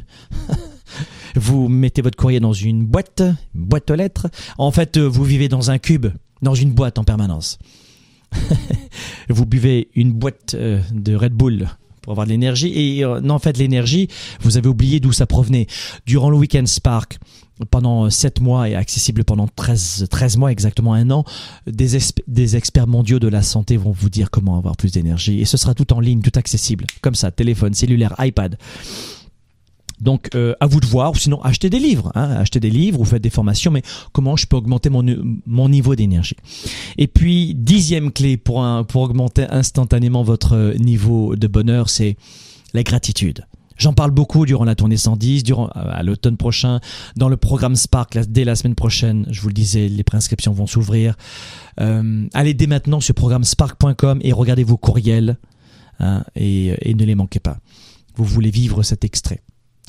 vous 1.37 1.68
mettez 1.68 2.01
votre 2.01 2.16
courrier 2.16 2.41
dans 2.41 2.55
une 2.55 2.87
boîte, 2.87 3.20
une 3.55 3.66
boîte 3.66 3.91
aux 3.91 3.97
lettres. 3.97 4.28
En 4.57 4.70
fait, 4.70 4.97
euh, 4.97 5.07
vous 5.07 5.24
vivez 5.24 5.49
dans 5.51 5.70
un 5.70 5.76
cube, 5.76 6.07
dans 6.41 6.55
une 6.55 6.72
boîte 6.72 6.99
en 6.99 7.05
permanence. 7.05 7.59
vous 9.28 9.45
buvez 9.45 9.91
une 9.95 10.12
boîte 10.12 10.55
euh, 10.55 10.81
de 10.95 11.14
Red 11.14 11.35
Bull 11.35 11.68
avoir 12.13 12.27
de 12.27 12.33
l'énergie. 12.33 12.73
Et 12.75 13.05
non, 13.23 13.35
en 13.35 13.39
fait, 13.39 13.57
l'énergie, 13.57 14.09
vous 14.41 14.57
avez 14.57 14.69
oublié 14.69 15.01
d'où 15.01 15.13
ça 15.13 15.27
provenait. 15.27 15.67
Durant 16.07 16.31
le 16.31 16.37
Weekend 16.37 16.67
Spark, 16.67 17.19
pendant 17.71 18.09
7 18.09 18.41
mois 18.41 18.69
et 18.69 18.75
accessible 18.75 19.25
pendant 19.25 19.49
13, 19.49 20.07
13 20.11 20.37
mois, 20.37 20.53
exactement 20.53 20.95
un 20.95 21.11
an, 21.11 21.25
des, 21.67 21.99
des 22.27 22.57
experts 22.57 22.87
mondiaux 22.87 23.19
de 23.19 23.29
la 23.29 23.43
santé 23.43 23.77
vont 23.77 23.93
vous 23.93 24.09
dire 24.09 24.31
comment 24.31 24.57
avoir 24.57 24.77
plus 24.77 24.93
d'énergie. 24.93 25.41
Et 25.41 25.45
ce 25.45 25.57
sera 25.57 25.75
tout 25.75 25.93
en 25.93 26.01
ligne, 26.01 26.23
tout 26.23 26.39
accessible, 26.39 26.87
comme 27.03 27.15
ça, 27.15 27.31
téléphone, 27.31 27.75
cellulaire, 27.75 28.15
iPad. 28.19 28.57
Donc 30.01 30.30
euh, 30.34 30.55
à 30.61 30.66
vous 30.66 30.80
de 30.80 30.86
voir, 30.86 31.12
ou 31.12 31.16
sinon 31.16 31.40
achetez 31.42 31.70
des 31.70 31.78
livres, 31.78 32.11
hein, 32.14 32.30
achetez 32.30 32.61
des 32.61 32.70
livres 32.70 33.01
ou 33.01 33.05
faites 33.05 33.22
des 33.22 33.30
formations, 33.30 33.70
mais 33.70 33.82
comment 34.12 34.36
je 34.36 34.46
peux 34.46 34.57
augmenter 34.57 34.90
mon, 34.90 35.05
mon 35.46 35.68
niveau 35.68 35.94
d'énergie. 35.94 36.36
Et 36.98 37.07
puis 37.07 37.55
dixième 37.55 38.12
clé 38.12 38.36
pour, 38.36 38.62
un, 38.62 38.84
pour 38.84 39.03
augmenter 39.03 39.46
instantanément 39.51 40.22
votre 40.22 40.74
niveau 40.78 41.36
de 41.36 41.46
bonheur, 41.46 41.90
c'est 41.90 42.16
la 42.74 42.82
gratitude. 42.82 43.46
J'en 43.80 43.94
parle 43.94 44.11
beaucoup 44.11 44.44
durant 44.44 44.64
la 44.64 44.74
tournée 44.74 44.98
110, 44.98 45.42
durant 45.42 45.68
euh, 45.68 45.70
à 45.74 46.03
l'automne 46.03 46.36
prochain, 46.36 46.80
dans 47.16 47.30
le 47.30 47.38
programme 47.38 47.76
Spark 47.76 48.18
dès 48.28 48.44
la 48.44 48.55
semaine 48.55 48.74
prochaine. 48.74 49.26
Je 49.30 49.40
vous 49.40 49.48
le 49.48 49.55
disais, 49.55 49.88
les 49.88 50.05
préinscriptions 50.05 50.53
vont 50.53 50.66
s'ouvrir. 50.66 51.16
Euh, 51.80 52.26
allez 52.34 52.53
dès 52.53 52.66
maintenant 52.66 53.01
sur 53.01 53.14
programmespark.com 53.14 54.20
et 54.22 54.32
regardez 54.34 54.64
vos 54.64 54.76
courriels 54.76 55.38
hein, 55.98 56.24
et, 56.36 56.90
et 56.90 56.94
ne 56.94 57.05
les 57.07 57.14
manquez 57.14 57.40
pas. 57.40 57.57
Vous 58.16 58.26
voulez 58.26 58.51
vivre 58.51 58.82
cet 58.82 59.03
extrait, 59.03 59.40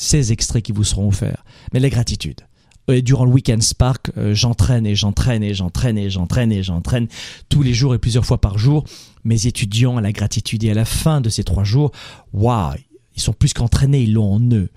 ces 0.02 0.32
extraits 0.32 0.64
qui 0.64 0.72
vous 0.72 0.84
seront 0.84 1.10
offerts, 1.10 1.46
mais 1.74 1.80
la 1.80 1.90
gratitude. 1.90 2.42
Durant 2.88 3.24
le 3.24 3.32
week-end 3.32 3.62
Spark, 3.62 4.12
euh, 4.18 4.34
j'entraîne 4.34 4.86
et 4.86 4.96
j'entraîne 4.96 5.44
et 5.44 5.54
j'entraîne 5.54 5.98
et 5.98 6.10
j'entraîne 6.10 6.52
et 6.52 6.64
j'entraîne 6.64 7.08
tous 7.48 7.62
les 7.62 7.74
jours 7.74 7.94
et 7.94 8.00
plusieurs 8.00 8.26
fois 8.26 8.42
par 8.42 8.58
jour 8.58 8.84
mes 9.24 9.46
étudiants 9.46 9.96
à 9.96 10.02
la 10.02 10.12
gratitude. 10.12 10.64
Et 10.64 10.72
à 10.72 10.74
la 10.74 10.84
fin 10.84 11.22
de 11.22 11.30
ces 11.30 11.44
trois 11.44 11.64
jours, 11.64 11.92
waouh, 12.34 12.74
ils 13.16 13.22
sont 13.22 13.32
plus 13.32 13.54
qu'entraînés, 13.54 14.02
ils 14.02 14.14
l'ont 14.14 14.34
en 14.34 14.42
eux. 14.52 14.70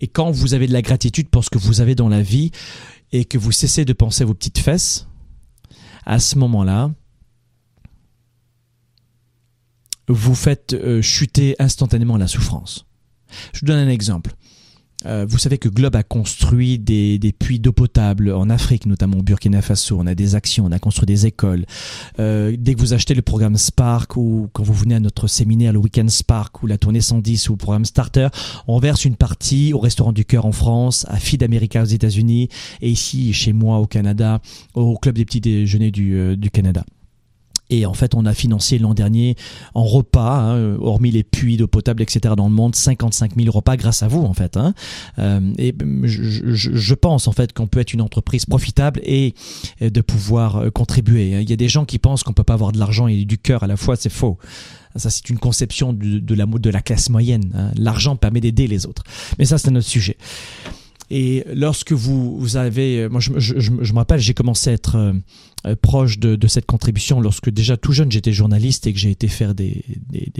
Et 0.00 0.06
quand 0.06 0.30
vous 0.30 0.54
avez 0.54 0.68
de 0.68 0.72
la 0.72 0.82
gratitude 0.82 1.28
pour 1.28 1.42
ce 1.42 1.50
que 1.50 1.58
vous 1.58 1.80
avez 1.80 1.94
dans 1.94 2.08
la 2.08 2.22
vie 2.22 2.52
et 3.10 3.24
que 3.24 3.38
vous 3.38 3.52
cessez 3.52 3.84
de 3.84 3.94
penser 3.94 4.22
à 4.22 4.26
vos 4.26 4.34
petites 4.34 4.58
fesses, 4.58 5.08
à 6.04 6.20
ce 6.20 6.38
moment-là, 6.38 6.92
vous 10.06 10.34
faites 10.34 10.74
euh, 10.74 11.02
chuter 11.02 11.56
instantanément 11.58 12.16
la 12.16 12.28
souffrance. 12.28 12.86
Je 13.54 13.60
vous 13.60 13.66
donne 13.66 13.78
un 13.78 13.90
exemple. 13.90 14.36
Euh, 15.06 15.24
vous 15.28 15.38
savez 15.38 15.58
que 15.58 15.68
Globe 15.68 15.96
a 15.96 16.02
construit 16.02 16.78
des, 16.78 17.18
des 17.18 17.32
puits 17.32 17.58
d'eau 17.58 17.72
potable 17.72 18.32
en 18.32 18.50
Afrique, 18.50 18.86
notamment 18.86 19.18
au 19.18 19.22
Burkina 19.22 19.62
Faso. 19.62 19.98
On 19.98 20.06
a 20.06 20.14
des 20.14 20.34
actions, 20.34 20.66
on 20.66 20.72
a 20.72 20.78
construit 20.78 21.06
des 21.06 21.26
écoles. 21.26 21.64
Euh, 22.18 22.54
dès 22.58 22.74
que 22.74 22.80
vous 22.80 22.92
achetez 22.92 23.14
le 23.14 23.22
programme 23.22 23.56
Spark 23.56 24.16
ou 24.16 24.48
quand 24.52 24.62
vous 24.62 24.74
venez 24.74 24.94
à 24.94 25.00
notre 25.00 25.26
séminaire, 25.26 25.72
le 25.72 25.78
Weekend 25.78 26.10
Spark 26.10 26.62
ou 26.62 26.66
la 26.66 26.78
tournée 26.78 27.00
110 27.00 27.48
ou 27.48 27.52
le 27.52 27.58
programme 27.58 27.84
Starter, 27.84 28.28
on 28.66 28.78
verse 28.78 29.04
une 29.04 29.16
partie 29.16 29.72
au 29.72 29.78
Restaurant 29.78 30.12
du 30.12 30.24
Cœur 30.24 30.46
en 30.46 30.52
France, 30.52 31.06
à 31.08 31.16
Feed 31.16 31.42
America 31.42 31.82
aux 31.82 31.86
États-Unis 31.86 32.48
et 32.80 32.90
ici 32.90 33.32
chez 33.32 33.52
moi 33.52 33.78
au 33.78 33.86
Canada, 33.86 34.40
au 34.74 34.96
Club 34.98 35.16
des 35.16 35.24
petits 35.24 35.40
déjeuners 35.40 35.90
du, 35.90 36.14
euh, 36.14 36.36
du 36.36 36.50
Canada. 36.50 36.84
Et 37.70 37.86
en 37.86 37.94
fait, 37.94 38.14
on 38.14 38.26
a 38.26 38.34
financé 38.34 38.78
l'an 38.78 38.94
dernier 38.94 39.36
en 39.74 39.84
repas, 39.84 40.40
hein, 40.40 40.76
hormis 40.80 41.10
les 41.10 41.22
puits 41.22 41.56
d'eau 41.56 41.68
potable, 41.68 42.02
etc. 42.02 42.34
dans 42.36 42.48
le 42.48 42.54
monde, 42.54 42.74
55 42.74 43.36
000 43.36 43.50
repas 43.50 43.76
grâce 43.76 44.02
à 44.02 44.08
vous, 44.08 44.22
en 44.22 44.34
fait. 44.34 44.56
Hein. 44.56 44.74
Euh, 45.18 45.40
et 45.58 45.74
je, 46.04 46.52
je, 46.54 46.94
pense, 46.94 47.28
en 47.28 47.32
fait, 47.32 47.52
qu'on 47.52 47.66
peut 47.66 47.80
être 47.80 47.92
une 47.92 48.02
entreprise 48.02 48.44
profitable 48.44 49.00
et 49.04 49.34
de 49.80 50.00
pouvoir 50.00 50.56
euh, 50.56 50.70
contribuer. 50.70 51.40
Il 51.40 51.48
y 51.48 51.52
a 51.52 51.56
des 51.56 51.68
gens 51.68 51.84
qui 51.84 51.98
pensent 51.98 52.22
qu'on 52.22 52.32
peut 52.32 52.44
pas 52.44 52.54
avoir 52.54 52.72
de 52.72 52.78
l'argent 52.78 53.06
et 53.06 53.24
du 53.24 53.38
cœur 53.38 53.62
à 53.62 53.66
la 53.66 53.76
fois, 53.76 53.96
c'est 53.96 54.10
faux. 54.10 54.38
Ça, 54.96 55.08
c'est 55.08 55.30
une 55.30 55.38
conception 55.38 55.92
de, 55.92 56.18
de, 56.18 56.34
la, 56.34 56.46
de 56.46 56.70
la 56.70 56.82
classe 56.82 57.10
moyenne. 57.10 57.52
Hein. 57.54 57.70
L'argent 57.76 58.16
permet 58.16 58.40
d'aider 58.40 58.66
les 58.66 58.86
autres. 58.86 59.04
Mais 59.38 59.44
ça, 59.44 59.56
c'est 59.56 59.68
un 59.68 59.76
autre 59.76 59.86
sujet. 59.86 60.16
Et 61.10 61.44
lorsque 61.52 61.92
vous, 61.92 62.56
avez, 62.56 63.08
moi 63.08 63.20
je, 63.20 63.70
me 63.70 63.96
rappelle, 63.96 64.20
j'ai 64.20 64.34
commencé 64.34 64.70
à 64.70 64.72
être 64.74 65.12
euh, 65.66 65.76
proche 65.82 66.18
de, 66.18 66.46
cette 66.46 66.66
contribution 66.66 67.20
lorsque 67.20 67.50
déjà 67.50 67.76
tout 67.76 67.92
jeune 67.92 68.12
j'étais 68.12 68.32
journaliste 68.32 68.86
et 68.86 68.92
que 68.92 68.98
j'ai 68.98 69.10
été 69.10 69.26
faire 69.26 69.54
des, 69.54 69.84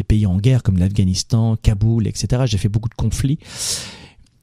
pays 0.06 0.26
en 0.26 0.36
guerre 0.38 0.62
comme 0.62 0.78
l'Afghanistan, 0.78 1.56
Kaboul, 1.56 2.06
etc. 2.06 2.44
J'ai 2.46 2.58
fait 2.58 2.68
beaucoup 2.68 2.88
de 2.88 2.94
conflits. 2.94 3.38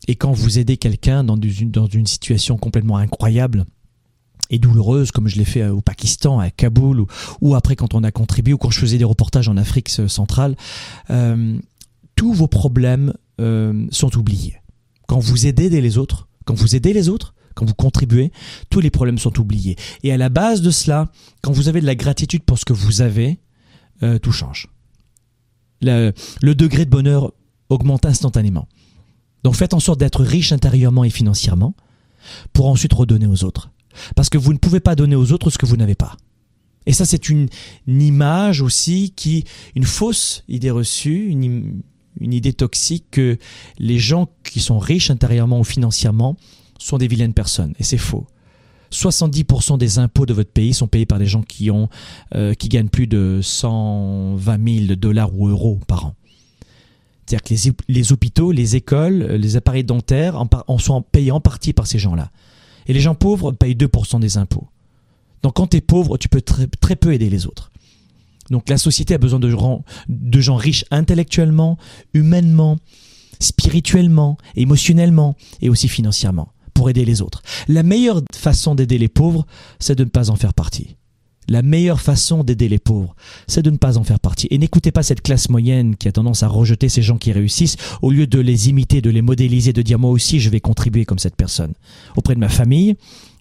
Et 0.09 0.15
quand 0.15 0.33
vous 0.33 0.59
aidez 0.59 0.77
quelqu'un 0.77 1.23
dans 1.23 1.39
une, 1.39 1.71
dans 1.71 1.87
une 1.87 2.07
situation 2.07 2.57
complètement 2.57 2.97
incroyable, 2.97 3.65
et 4.49 4.59
douloureuse 4.59 5.11
comme 5.11 5.27
je 5.27 5.37
l'ai 5.37 5.45
fait 5.45 5.67
au 5.67 5.81
Pakistan, 5.81 6.39
à 6.39 6.49
Kaboul, 6.49 7.05
ou, 7.41 7.55
après 7.55 7.75
quand 7.75 7.93
on 7.93 8.03
a 8.03 8.11
contribué, 8.11 8.53
ou 8.53 8.57
quand 8.57 8.69
je 8.69 8.79
faisais 8.79 8.97
des 8.97 9.03
reportages 9.03 9.49
en 9.49 9.57
Afrique 9.57 9.89
centrale, 9.89 10.55
euh, 11.09 11.57
tous 12.15 12.33
vos 12.33 12.47
problèmes 12.47 13.13
euh, 13.39 13.85
sont 13.91 14.17
oubliés. 14.17 14.57
Quand 15.07 15.19
vous 15.19 15.47
aidez 15.47 15.69
les 15.69 15.97
autres, 15.97 16.27
quand 16.45 16.53
vous 16.53 16.75
aidez 16.75 16.93
les 16.93 17.09
autres, 17.09 17.33
quand 17.55 17.65
vous 17.65 17.73
contribuez, 17.73 18.31
tous 18.69 18.79
les 18.79 18.91
problèmes 18.91 19.17
sont 19.17 19.39
oubliés. 19.39 19.75
Et 20.03 20.11
à 20.11 20.17
la 20.17 20.29
base 20.29 20.61
de 20.61 20.69
cela, 20.69 21.11
quand 21.41 21.51
vous 21.51 21.67
avez 21.67 21.81
de 21.81 21.85
la 21.85 21.95
gratitude 21.95 22.43
pour 22.43 22.59
ce 22.59 22.65
que 22.65 22.73
vous 22.73 23.01
avez, 23.01 23.39
euh, 24.03 24.19
tout 24.19 24.31
change. 24.31 24.67
Le, 25.81 26.11
le 26.41 26.55
degré 26.55 26.85
de 26.85 26.89
bonheur 26.89 27.33
augmente 27.69 28.05
instantanément. 28.05 28.67
Donc 29.43 29.55
faites 29.55 29.73
en 29.73 29.79
sorte 29.79 29.99
d'être 29.99 30.23
riche 30.23 30.51
intérieurement 30.51 31.03
et 31.03 31.09
financièrement 31.09 31.73
pour 32.53 32.67
ensuite 32.67 32.93
redonner 32.93 33.27
aux 33.27 33.43
autres. 33.43 33.71
Parce 34.15 34.29
que 34.29 34.37
vous 34.37 34.53
ne 34.53 34.57
pouvez 34.57 34.79
pas 34.79 34.95
donner 34.95 35.15
aux 35.15 35.31
autres 35.31 35.49
ce 35.49 35.57
que 35.57 35.65
vous 35.65 35.77
n'avez 35.77 35.95
pas. 35.95 36.17
Et 36.85 36.93
ça, 36.93 37.05
c'est 37.05 37.29
une, 37.29 37.49
image 37.87 38.61
aussi 38.61 39.13
qui, 39.15 39.43
une 39.75 39.83
fausse 39.83 40.43
idée 40.47 40.71
reçue, 40.71 41.27
une, 41.27 41.81
une 42.19 42.33
idée 42.33 42.53
toxique 42.53 43.05
que 43.11 43.37
les 43.77 43.99
gens 43.99 44.29
qui 44.43 44.59
sont 44.59 44.79
riches 44.79 45.11
intérieurement 45.11 45.59
ou 45.59 45.63
financièrement 45.63 46.37
sont 46.79 46.97
des 46.97 47.07
vilaines 47.07 47.33
personnes. 47.33 47.73
Et 47.79 47.83
c'est 47.83 47.97
faux. 47.97 48.27
70% 48.91 49.77
des 49.77 49.99
impôts 49.99 50.25
de 50.25 50.33
votre 50.33 50.51
pays 50.51 50.73
sont 50.73 50.87
payés 50.87 51.05
par 51.05 51.19
des 51.19 51.25
gens 51.25 51.41
qui 51.41 51.71
ont, 51.71 51.89
euh, 52.35 52.53
qui 52.53 52.69
gagnent 52.69 52.89
plus 52.89 53.07
de 53.07 53.39
120 53.41 54.85
000 54.87 54.95
dollars 54.95 55.37
ou 55.37 55.49
euros 55.49 55.79
par 55.87 56.05
an. 56.05 56.15
C'est-à-dire 57.25 57.43
que 57.43 57.83
les, 57.89 58.11
hôpitaux, 58.13 58.53
les 58.53 58.77
écoles, 58.77 59.23
les 59.23 59.57
appareils 59.57 59.83
dentaires 59.83 60.41
en, 60.67 60.77
sont 60.77 61.01
payés 61.01 61.31
en 61.31 61.41
partie 61.41 61.73
par 61.73 61.85
ces 61.85 61.99
gens-là. 61.99 62.31
Et 62.87 62.93
les 62.93 63.01
gens 63.01 63.15
pauvres 63.15 63.51
payent 63.51 63.75
2% 63.75 64.21
des 64.21 64.37
impôts. 64.37 64.67
Donc 65.43 65.55
quand 65.55 65.67
tu 65.67 65.77
es 65.77 65.81
pauvre, 65.81 66.17
tu 66.17 66.29
peux 66.29 66.41
très, 66.41 66.67
très, 66.67 66.95
peu 66.95 67.13
aider 67.13 67.29
les 67.29 67.45
autres. 67.45 67.69
Donc 68.51 68.69
la 68.69 68.77
société 68.77 69.13
a 69.13 69.17
besoin 69.17 69.39
de, 69.39 69.53
de 70.09 70.39
gens 70.39 70.55
riches 70.55 70.85
intellectuellement, 70.91 71.77
humainement, 72.13 72.77
spirituellement, 73.39 74.37
émotionnellement 74.55 75.35
et 75.61 75.69
aussi 75.69 75.87
financièrement 75.87 76.49
pour 76.73 76.89
aider 76.89 77.05
les 77.05 77.21
autres. 77.21 77.41
La 77.67 77.83
meilleure 77.83 78.21
façon 78.35 78.75
d'aider 78.75 78.97
les 78.97 79.07
pauvres, 79.07 79.45
c'est 79.79 79.95
de 79.95 80.03
ne 80.03 80.09
pas 80.09 80.29
en 80.29 80.35
faire 80.35 80.53
partie. 80.53 80.95
La 81.49 81.61
meilleure 81.61 82.01
façon 82.01 82.43
d'aider 82.43 82.67
les 82.67 82.77
pauvres, 82.77 83.15
c'est 83.47 83.61
de 83.63 83.71
ne 83.71 83.77
pas 83.77 83.97
en 83.97 84.03
faire 84.03 84.19
partie. 84.19 84.47
Et 84.51 84.57
n'écoutez 84.57 84.91
pas 84.91 85.01
cette 85.01 85.21
classe 85.21 85.49
moyenne 85.49 85.95
qui 85.95 86.09
a 86.09 86.11
tendance 86.11 86.43
à 86.43 86.47
rejeter 86.49 86.89
ces 86.89 87.01
gens 87.01 87.17
qui 87.17 87.31
réussissent, 87.31 87.77
au 88.01 88.11
lieu 88.11 88.27
de 88.27 88.39
les 88.39 88.69
imiter, 88.69 89.01
de 89.01 89.09
les 89.09 89.21
modéliser, 89.21 89.71
de 89.71 89.81
dire 89.81 89.97
moi 89.97 90.11
aussi 90.11 90.41
je 90.41 90.49
vais 90.49 90.59
contribuer 90.59 91.05
comme 91.05 91.19
cette 91.19 91.37
personne. 91.37 91.73
Auprès 92.17 92.35
de 92.35 92.39
ma 92.39 92.49
famille, 92.49 92.97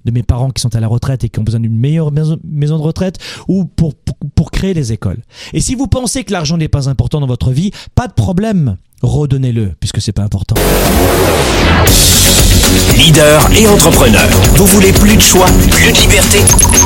de 0.07 0.11
mes 0.13 0.23
parents 0.23 0.51
qui 0.51 0.63
sont 0.63 0.75
à 0.75 0.81
la 0.81 0.89
retraite 0.89 1.25
et 1.25 1.29
qui 1.29 1.39
ont 1.39 1.43
besoin 1.43 1.61
d'une 1.61 1.77
meilleure 1.77 2.13
maison, 2.13 2.39
de 2.79 2.83
retraite, 2.83 3.19
ou 3.49 3.65
pour, 3.65 3.93
pour 4.35 4.51
créer 4.51 4.73
des 4.73 4.93
écoles. 4.93 5.19
Et 5.53 5.61
si 5.61 5.75
vous 5.75 5.89
pensez 5.89 6.25
que 6.25 6.33
l'argent 6.33 6.57
n'est 6.57 6.69
pas 6.69 6.89
important 6.89 7.21
dans 7.21 7.27
votre 7.27 7.51
vie, 7.51 7.73
pas 7.95 8.07
de 8.07 8.13
problème 8.15 8.77
redonnez-le, 9.03 9.75
puisque 9.79 10.01
c'est 10.01 10.13
pas 10.13 10.23
important. 10.23 10.55
Leader 12.97 13.51
et 13.53 13.67
entrepreneur, 13.67 14.27
vous 14.55 14.67
voulez 14.67 14.93
plus 14.93 15.17
de 15.17 15.23
choix, 15.23 15.47
plus 15.71 15.93
de 15.93 15.99
liberté? 15.99 16.39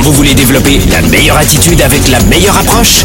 Vous 0.03 0.13
voulez 0.13 0.35
développer 0.35 0.81
la 0.91 1.03
meilleure 1.03 1.37
attitude 1.37 1.81
avec 1.81 2.09
la 2.09 2.21
meilleure 2.25 2.57
approche? 2.57 3.05